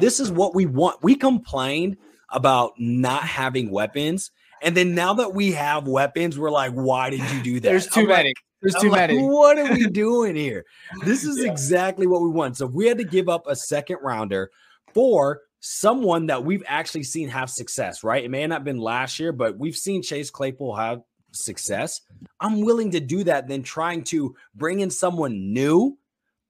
This 0.00 0.18
is 0.18 0.32
what 0.32 0.52
we 0.52 0.66
want. 0.66 1.00
We 1.00 1.14
complained 1.14 1.96
about 2.28 2.72
not 2.76 3.22
having 3.22 3.70
weapons, 3.70 4.32
and 4.62 4.76
then 4.76 4.96
now 4.96 5.14
that 5.14 5.32
we 5.32 5.52
have 5.52 5.86
weapons, 5.86 6.36
we're 6.36 6.50
like, 6.50 6.72
why 6.72 7.10
did 7.10 7.20
you 7.30 7.40
do 7.40 7.60
that? 7.60 7.68
There's 7.68 7.86
too 7.86 8.00
I'm 8.00 8.08
many. 8.08 8.30
Like, 8.30 8.36
There's 8.62 8.74
too 8.82 8.90
like, 8.90 9.10
many. 9.10 9.22
What 9.22 9.58
are 9.58 9.72
we 9.72 9.86
doing 9.86 10.34
here? 10.34 10.64
This 11.04 11.22
is 11.24 11.38
yeah. 11.38 11.52
exactly 11.52 12.08
what 12.08 12.20
we 12.20 12.30
want. 12.30 12.56
So 12.56 12.66
if 12.66 12.72
we 12.72 12.88
had 12.88 12.98
to 12.98 13.04
give 13.04 13.28
up 13.28 13.46
a 13.46 13.54
second 13.54 13.98
rounder 14.02 14.50
for 14.92 15.42
someone 15.66 16.26
that 16.26 16.44
we've 16.44 16.62
actually 16.66 17.02
seen 17.02 17.26
have 17.26 17.48
success, 17.48 18.04
right? 18.04 18.22
It 18.22 18.30
may 18.30 18.46
not 18.46 18.56
have 18.56 18.64
been 18.64 18.78
last 18.78 19.18
year, 19.18 19.32
but 19.32 19.56
we've 19.56 19.74
seen 19.74 20.02
Chase 20.02 20.28
Claypool 20.30 20.76
have 20.76 21.00
success. 21.32 22.02
I'm 22.38 22.60
willing 22.60 22.90
to 22.90 23.00
do 23.00 23.24
that 23.24 23.48
than 23.48 23.62
trying 23.62 24.04
to 24.04 24.36
bring 24.54 24.80
in 24.80 24.90
someone 24.90 25.54
new 25.54 25.96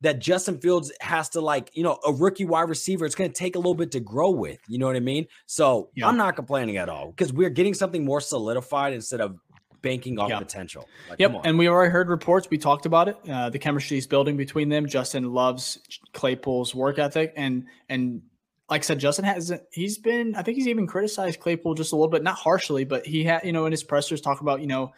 that 0.00 0.18
Justin 0.18 0.58
Fields 0.58 0.90
has 1.00 1.28
to 1.30 1.40
like, 1.40 1.70
you 1.74 1.84
know, 1.84 1.96
a 2.04 2.12
rookie 2.12 2.44
wide 2.44 2.68
receiver. 2.68 3.06
It's 3.06 3.14
going 3.14 3.30
to 3.30 3.38
take 3.38 3.54
a 3.54 3.58
little 3.58 3.76
bit 3.76 3.92
to 3.92 4.00
grow 4.00 4.30
with. 4.30 4.58
You 4.66 4.78
know 4.78 4.86
what 4.86 4.96
I 4.96 5.00
mean? 5.00 5.28
So 5.46 5.90
yeah. 5.94 6.08
I'm 6.08 6.16
not 6.16 6.34
complaining 6.34 6.76
at 6.78 6.88
all 6.88 7.12
because 7.12 7.32
we're 7.32 7.50
getting 7.50 7.72
something 7.72 8.04
more 8.04 8.20
solidified 8.20 8.94
instead 8.94 9.20
of 9.20 9.38
banking 9.80 10.18
off 10.18 10.32
potential. 10.32 10.88
Like, 11.08 11.20
yep. 11.20 11.40
And 11.44 11.56
we 11.56 11.68
already 11.68 11.92
heard 11.92 12.08
reports. 12.08 12.48
We 12.50 12.58
talked 12.58 12.84
about 12.84 13.08
it. 13.08 13.16
Uh, 13.30 13.48
the 13.48 13.60
chemistry 13.60 13.96
is 13.96 14.08
building 14.08 14.36
between 14.36 14.70
them. 14.70 14.88
Justin 14.88 15.32
loves 15.32 15.78
Claypool's 16.12 16.74
work 16.74 16.98
ethic 16.98 17.32
and 17.36 17.66
and 17.88 18.22
like 18.70 18.80
I 18.80 18.84
said, 18.84 18.98
Justin 18.98 19.24
hasn't. 19.24 19.62
He's 19.72 19.98
been. 19.98 20.34
I 20.34 20.42
think 20.42 20.56
he's 20.56 20.68
even 20.68 20.86
criticized 20.86 21.40
Claypool 21.40 21.74
just 21.74 21.92
a 21.92 21.96
little 21.96 22.10
bit, 22.10 22.22
not 22.22 22.36
harshly, 22.36 22.84
but 22.84 23.06
he 23.06 23.24
had. 23.24 23.44
You 23.44 23.52
know, 23.52 23.66
in 23.66 23.72
his 23.72 23.84
pressers, 23.84 24.20
talk 24.20 24.40
about 24.40 24.60
you 24.60 24.66
know, 24.66 24.92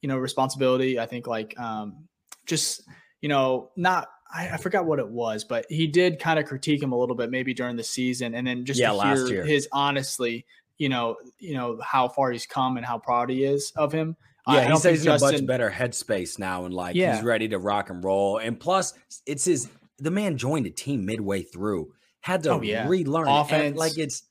you 0.00 0.08
know, 0.08 0.16
responsibility. 0.16 0.98
I 0.98 1.06
think 1.06 1.26
like 1.26 1.58
um, 1.58 2.08
just 2.46 2.82
you 3.20 3.28
know, 3.28 3.70
not. 3.76 4.08
I, 4.32 4.50
I 4.50 4.56
forgot 4.56 4.86
what 4.86 4.98
it 4.98 5.08
was, 5.08 5.44
but 5.44 5.66
he 5.68 5.86
did 5.86 6.18
kind 6.18 6.38
of 6.38 6.46
critique 6.46 6.82
him 6.82 6.92
a 6.92 6.98
little 6.98 7.14
bit, 7.14 7.30
maybe 7.30 7.52
during 7.52 7.76
the 7.76 7.84
season, 7.84 8.34
and 8.34 8.46
then 8.46 8.64
just 8.64 8.80
yeah, 8.80 8.90
last 8.90 9.28
year. 9.28 9.44
his 9.44 9.68
honestly, 9.70 10.46
you 10.78 10.88
know, 10.88 11.16
you 11.38 11.54
know 11.54 11.78
how 11.82 12.08
far 12.08 12.32
he's 12.32 12.46
come 12.46 12.78
and 12.78 12.86
how 12.86 12.98
proud 12.98 13.28
he 13.28 13.44
is 13.44 13.72
of 13.76 13.92
him. 13.92 14.16
Yeah, 14.48 14.54
I 14.54 14.70
he 14.70 14.76
says 14.76 14.98
he's 14.98 15.04
Justin, 15.04 15.28
in 15.28 15.34
a 15.34 15.38
much 15.38 15.46
better 15.46 15.70
headspace 15.70 16.38
now, 16.38 16.64
and 16.64 16.74
like 16.74 16.96
yeah. 16.96 17.16
he's 17.16 17.24
ready 17.24 17.48
to 17.48 17.58
rock 17.58 17.90
and 17.90 18.02
roll. 18.02 18.38
And 18.38 18.58
plus, 18.58 18.94
it's 19.26 19.44
his. 19.44 19.68
The 19.98 20.10
man 20.10 20.38
joined 20.38 20.66
a 20.66 20.70
team 20.70 21.06
midway 21.06 21.42
through 21.42 21.92
had 22.24 22.42
to 22.42 22.52
oh, 22.52 22.62
yeah. 22.62 22.88
relearn 22.88 23.28
offense. 23.28 23.64
And 23.64 23.76
like 23.76 23.98
it's 23.98 24.22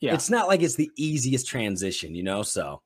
yeah, 0.00 0.12
it's 0.12 0.28
not 0.28 0.46
like 0.46 0.60
it's 0.60 0.74
the 0.74 0.90
easiest 0.96 1.46
transition, 1.46 2.14
you 2.14 2.22
know. 2.22 2.42
So 2.42 2.82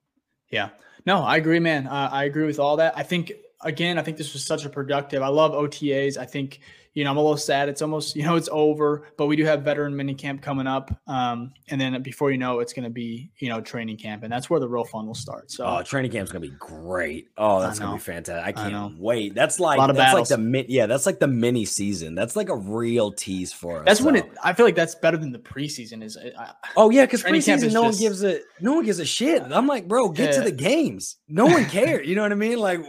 yeah, 0.49 0.69
no, 1.05 1.17
I 1.21 1.35
agree, 1.35 1.59
man. 1.59 1.87
Uh, 1.87 2.09
I 2.09 2.23
agree 2.23 2.45
with 2.45 2.57
all 2.57 2.77
that. 2.77 2.97
I 2.97 3.03
think 3.03 3.33
again, 3.59 3.99
I 3.99 4.01
think 4.01 4.15
this 4.15 4.31
was 4.31 4.45
such 4.45 4.63
a 4.63 4.69
productive. 4.69 5.21
I 5.21 5.27
love 5.27 5.51
OTAs. 5.51 6.15
I 6.17 6.23
think 6.23 6.61
you 6.95 7.03
know, 7.03 7.11
I'm 7.11 7.17
a 7.17 7.21
little 7.21 7.37
sad. 7.37 7.69
It's 7.69 7.81
almost, 7.81 8.15
you 8.15 8.23
know, 8.23 8.35
it's 8.35 8.49
over, 8.51 9.07
but 9.17 9.27
we 9.27 9.35
do 9.35 9.45
have 9.45 9.61
veteran 9.61 9.95
mini 9.95 10.15
camp 10.15 10.41
coming 10.41 10.65
up. 10.65 10.97
Um, 11.05 11.53
and 11.67 11.79
then 11.79 12.01
before 12.01 12.31
you 12.31 12.37
know, 12.37 12.61
it's 12.61 12.73
going 12.73 12.85
to 12.85 12.89
be, 12.89 13.29
you 13.37 13.49
know, 13.49 13.61
training 13.61 13.97
camp, 13.97 14.23
and 14.23 14.31
that's 14.31 14.49
where 14.49 14.59
the 14.59 14.67
real 14.67 14.85
fun 14.85 15.05
will 15.05 15.13
start. 15.13 15.51
So, 15.51 15.65
oh, 15.65 15.83
training 15.83 16.11
camp's 16.11 16.31
going 16.31 16.41
to 16.41 16.49
be 16.49 16.55
great. 16.57 17.29
Oh, 17.37 17.61
that's 17.61 17.77
going 17.77 17.91
to 17.91 17.97
be 17.97 18.01
fantastic. 18.01 18.45
I 18.45 18.51
can't 18.51 18.73
I 18.73 18.91
wait. 18.97 19.35
That's 19.35 19.59
like, 19.59 19.77
that's 19.79 19.97
battles. 19.97 20.31
like 20.31 20.39
the 20.39 20.65
yeah, 20.69 20.87
that's 20.87 21.05
like 21.05 21.19
the 21.19 21.27
mini 21.27 21.65
season. 21.65 22.15
That's 22.15 22.35
like 22.35 22.49
a 22.49 22.55
real 22.55 23.11
tease 23.11 23.51
for 23.51 23.79
us. 23.79 23.85
That's 23.85 23.99
so. 23.99 24.05
when 24.05 24.15
it, 24.15 24.31
I 24.43 24.53
feel 24.53 24.65
like 24.65 24.75
that's 24.75 24.95
better 24.95 25.17
than 25.17 25.31
the 25.31 25.39
preseason 25.39 26.01
is. 26.01 26.17
I, 26.17 26.53
oh, 26.77 26.89
yeah, 26.89 27.05
because 27.05 27.23
preseason, 27.23 27.73
no 27.73 27.83
just, 27.83 27.83
one 27.83 27.97
gives 27.97 28.23
a, 28.23 28.39
no 28.61 28.73
one 28.75 28.85
gives 28.85 28.99
a 28.99 29.05
shit. 29.05 29.43
I'm 29.43 29.67
like, 29.67 29.87
bro, 29.87 30.09
get 30.09 30.31
yeah. 30.31 30.39
to 30.39 30.41
the 30.41 30.51
games. 30.51 31.17
No 31.27 31.45
one 31.45 31.65
cares. 31.65 32.07
you 32.07 32.15
know 32.15 32.21
what 32.21 32.31
I 32.31 32.35
mean? 32.35 32.57
Like, 32.57 32.79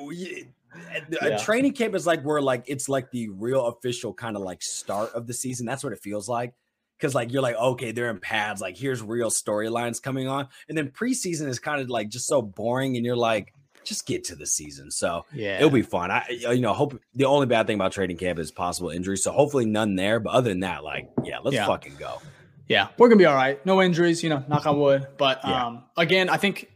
yeah. 1.22 1.36
training 1.38 1.72
camp 1.72 1.94
is 1.94 2.06
like 2.06 2.22
where 2.22 2.40
like 2.40 2.64
it's 2.66 2.88
like 2.88 3.10
the 3.10 3.28
real 3.28 3.66
official 3.66 4.12
kind 4.12 4.36
of 4.36 4.42
like 4.42 4.62
start 4.62 5.12
of 5.12 5.26
the 5.26 5.34
season. 5.34 5.66
That's 5.66 5.84
what 5.84 5.92
it 5.92 6.00
feels 6.00 6.28
like. 6.28 6.54
Cause 6.98 7.14
like 7.14 7.30
you're 7.30 7.42
like, 7.42 7.56
okay, 7.56 7.92
they're 7.92 8.08
in 8.08 8.20
pads, 8.20 8.62
like 8.62 8.76
here's 8.76 9.02
real 9.02 9.28
storylines 9.28 10.00
coming 10.02 10.28
on. 10.28 10.48
And 10.68 10.78
then 10.78 10.88
preseason 10.88 11.46
is 11.46 11.58
kind 11.58 11.80
of 11.82 11.90
like 11.90 12.08
just 12.08 12.26
so 12.26 12.40
boring, 12.40 12.96
and 12.96 13.04
you're 13.04 13.16
like, 13.16 13.52
just 13.84 14.06
get 14.06 14.24
to 14.24 14.34
the 14.34 14.46
season. 14.46 14.90
So 14.90 15.24
yeah, 15.32 15.56
it'll 15.56 15.70
be 15.70 15.82
fun. 15.82 16.10
I 16.10 16.26
you 16.30 16.60
know, 16.60 16.72
hope 16.72 17.00
the 17.14 17.26
only 17.26 17.46
bad 17.46 17.66
thing 17.66 17.76
about 17.76 17.92
training 17.92 18.16
camp 18.16 18.38
is 18.38 18.50
possible 18.50 18.90
injuries. 18.90 19.22
So 19.22 19.30
hopefully 19.30 19.66
none 19.66 19.94
there. 19.94 20.20
But 20.20 20.32
other 20.32 20.48
than 20.48 20.60
that, 20.60 20.84
like, 20.84 21.10
yeah, 21.22 21.38
let's 21.42 21.54
yeah. 21.54 21.66
fucking 21.66 21.96
go. 21.98 22.20
Yeah, 22.68 22.88
we're 22.98 23.08
gonna 23.08 23.18
be 23.18 23.26
all 23.26 23.34
right. 23.34 23.64
No 23.64 23.80
injuries, 23.80 24.22
you 24.22 24.30
know, 24.30 24.44
knock 24.48 24.66
on 24.66 24.78
wood. 24.78 25.06
But 25.16 25.40
yeah. 25.44 25.66
um 25.66 25.84
again, 25.96 26.28
I 26.28 26.36
think 26.36 26.70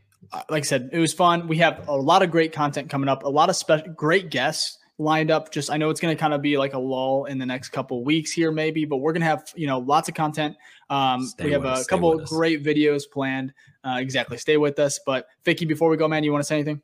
like 0.49 0.63
I 0.63 0.67
said, 0.67 0.91
it 0.93 0.99
was 0.99 1.13
fun. 1.13 1.49
We 1.49 1.59
have 1.59 1.89
a 1.89 1.97
lot 1.97 2.23
of 2.23 2.31
great 2.31 2.53
content 2.53 2.89
coming 2.89 3.09
up, 3.09 3.25
a 3.25 3.29
lot 3.29 3.49
of 3.49 3.57
spe- 3.57 3.95
great 3.97 4.31
guests 4.31 4.79
lined 4.99 5.31
up. 5.31 5.51
Just 5.51 5.71
I 5.71 5.77
know 5.77 5.91
it's 5.91 6.01
going 6.01 6.15
to 6.15 6.21
kind 6.21 6.35
of 6.35 6.43
be 6.43 6.57
like 6.57 6.75
a 6.75 6.79
lull 6.79 7.25
in 7.25 7.39
the 7.39 7.47
next 7.47 7.71
couple 7.71 8.05
weeks 8.05 8.31
here, 8.31 8.53
maybe, 8.53 8.85
but 8.85 8.99
we're 8.99 9.13
going 9.13 9.23
to 9.23 9.27
have 9.27 9.53
you 9.57 9.67
know 9.67 9.79
lots 9.79 10.09
of 10.09 10.15
content. 10.15 10.57
Um, 10.89 11.33
we 11.43 11.53
have 11.53 11.65
a 11.65 11.71
us, 11.71 11.87
couple 11.87 12.19
great 12.21 12.63
videos 12.65 13.03
planned. 13.11 13.53
Uh, 13.83 13.97
exactly, 13.99 14.37
stay 14.37 14.57
with 14.57 14.79
us. 14.79 15.01
But 15.05 15.27
Ficky, 15.45 15.67
before 15.67 15.89
we 15.89 15.97
go, 15.97 16.07
man, 16.07 16.23
you 16.23 16.33
want 16.33 16.43
to 16.43 16.47
say 16.47 16.57
anything? 16.57 16.83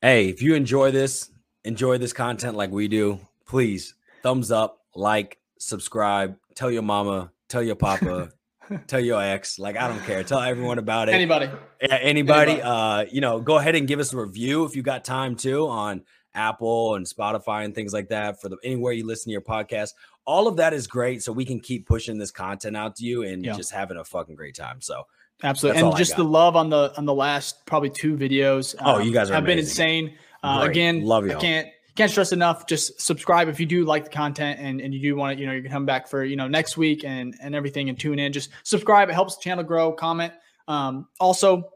Hey, 0.00 0.28
if 0.28 0.42
you 0.42 0.54
enjoy 0.54 0.90
this, 0.90 1.30
enjoy 1.64 1.98
this 1.98 2.12
content 2.12 2.56
like 2.56 2.70
we 2.70 2.88
do, 2.88 3.20
please 3.46 3.94
thumbs 4.24 4.50
up, 4.50 4.80
like, 4.94 5.38
subscribe, 5.58 6.36
tell 6.54 6.70
your 6.70 6.82
mama, 6.82 7.30
tell 7.48 7.62
your 7.62 7.76
papa. 7.76 8.32
tell 8.86 9.00
your 9.00 9.22
ex. 9.22 9.58
Like 9.58 9.76
i 9.76 9.88
don't 9.88 10.02
care. 10.04 10.22
Tell 10.22 10.40
everyone 10.40 10.78
about 10.78 11.08
it. 11.08 11.12
Anybody. 11.12 11.46
Yeah, 11.80 11.96
anybody, 11.96 12.52
anybody. 12.52 12.62
uh 12.62 13.04
you 13.10 13.20
know 13.20 13.40
go 13.40 13.58
ahead 13.58 13.74
and 13.74 13.86
give 13.86 14.00
us 14.00 14.12
a 14.12 14.16
review 14.16 14.64
if 14.64 14.76
you 14.76 14.82
got 14.82 15.04
time 15.04 15.36
too 15.36 15.68
on 15.68 16.02
apple 16.34 16.96
and 16.96 17.06
spotify 17.06 17.64
and 17.64 17.74
things 17.76 17.92
like 17.92 18.08
that 18.08 18.40
for 18.40 18.48
the 18.48 18.56
anywhere 18.64 18.92
you 18.92 19.06
listen 19.06 19.30
to 19.30 19.32
your 19.32 19.40
podcast. 19.40 19.94
All 20.26 20.48
of 20.48 20.56
that 20.56 20.72
is 20.72 20.86
great 20.86 21.22
so 21.22 21.32
we 21.32 21.44
can 21.44 21.60
keep 21.60 21.86
pushing 21.86 22.18
this 22.18 22.30
content 22.30 22.76
out 22.76 22.96
to 22.96 23.04
you 23.04 23.22
and 23.22 23.44
yeah. 23.44 23.54
just 23.54 23.72
having 23.72 23.98
a 23.98 24.04
fucking 24.04 24.34
great 24.34 24.54
time. 24.54 24.80
So 24.80 25.04
absolutely. 25.42 25.82
and 25.82 25.96
just 25.96 26.16
the 26.16 26.24
love 26.24 26.56
on 26.56 26.70
the 26.70 26.92
on 26.96 27.04
the 27.04 27.14
last 27.14 27.66
probably 27.66 27.90
two 27.90 28.16
videos 28.16 28.74
oh 28.80 28.98
you 28.98 29.12
guys 29.12 29.28
have 29.28 29.44
amazing. 29.44 29.46
been 29.46 29.58
insane. 29.58 30.18
Uh, 30.42 30.66
again 30.68 31.04
love 31.04 31.26
you 31.26 31.32
i 31.32 31.40
can't 31.40 31.68
can't 31.96 32.10
stress 32.10 32.32
enough. 32.32 32.66
Just 32.66 33.00
subscribe 33.00 33.48
if 33.48 33.60
you 33.60 33.66
do 33.66 33.84
like 33.84 34.04
the 34.04 34.10
content 34.10 34.58
and, 34.60 34.80
and 34.80 34.92
you 34.92 35.00
do 35.00 35.16
want 35.16 35.36
to, 35.36 35.40
you 35.40 35.46
know, 35.46 35.52
you 35.52 35.62
can 35.62 35.70
come 35.70 35.86
back 35.86 36.08
for, 36.08 36.24
you 36.24 36.36
know, 36.36 36.48
next 36.48 36.76
week 36.76 37.04
and, 37.04 37.34
and 37.40 37.54
everything 37.54 37.88
and 37.88 37.98
tune 37.98 38.18
in. 38.18 38.32
Just 38.32 38.50
subscribe. 38.64 39.08
It 39.08 39.14
helps 39.14 39.36
the 39.36 39.42
channel 39.42 39.64
grow. 39.64 39.92
Comment. 39.92 40.32
Um, 40.66 41.08
also, 41.20 41.70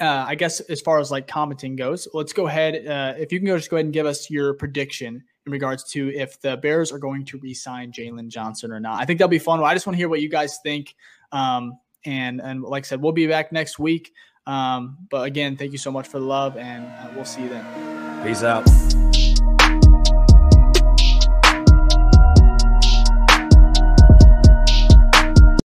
uh, 0.00 0.24
I 0.26 0.34
guess 0.34 0.60
as 0.60 0.80
far 0.80 0.98
as 0.98 1.10
like 1.10 1.28
commenting 1.28 1.76
goes, 1.76 2.08
let's 2.12 2.32
go 2.32 2.48
ahead. 2.48 2.86
Uh, 2.86 3.14
if 3.18 3.32
you 3.32 3.38
can 3.38 3.46
go, 3.46 3.56
just 3.56 3.70
go 3.70 3.76
ahead 3.76 3.86
and 3.86 3.94
give 3.94 4.06
us 4.06 4.30
your 4.30 4.54
prediction 4.54 5.22
in 5.46 5.52
regards 5.52 5.84
to 5.92 6.12
if 6.12 6.40
the 6.40 6.56
Bears 6.56 6.90
are 6.90 6.98
going 6.98 7.24
to 7.26 7.38
re-sign 7.38 7.92
Jaylon 7.92 8.28
Johnson 8.28 8.72
or 8.72 8.80
not. 8.80 9.00
I 9.00 9.04
think 9.04 9.18
that'll 9.18 9.30
be 9.30 9.38
fun. 9.38 9.62
I 9.62 9.74
just 9.74 9.86
want 9.86 9.94
to 9.94 9.98
hear 9.98 10.08
what 10.08 10.20
you 10.20 10.28
guys 10.28 10.58
think. 10.62 10.94
Um, 11.32 11.78
and 12.04 12.40
and 12.40 12.62
like 12.62 12.84
I 12.84 12.86
said, 12.86 13.00
we'll 13.00 13.12
be 13.12 13.26
back 13.26 13.52
next 13.52 13.78
week. 13.78 14.12
Um, 14.46 14.98
but 15.10 15.26
again, 15.26 15.56
thank 15.56 15.72
you 15.72 15.78
so 15.78 15.90
much 15.90 16.06
for 16.06 16.20
the 16.20 16.26
love, 16.26 16.56
and 16.56 16.84
uh, 16.86 17.12
we'll 17.14 17.24
see 17.24 17.42
you 17.42 17.48
then. 17.48 18.24
Peace 18.24 18.42
out. 18.42 18.64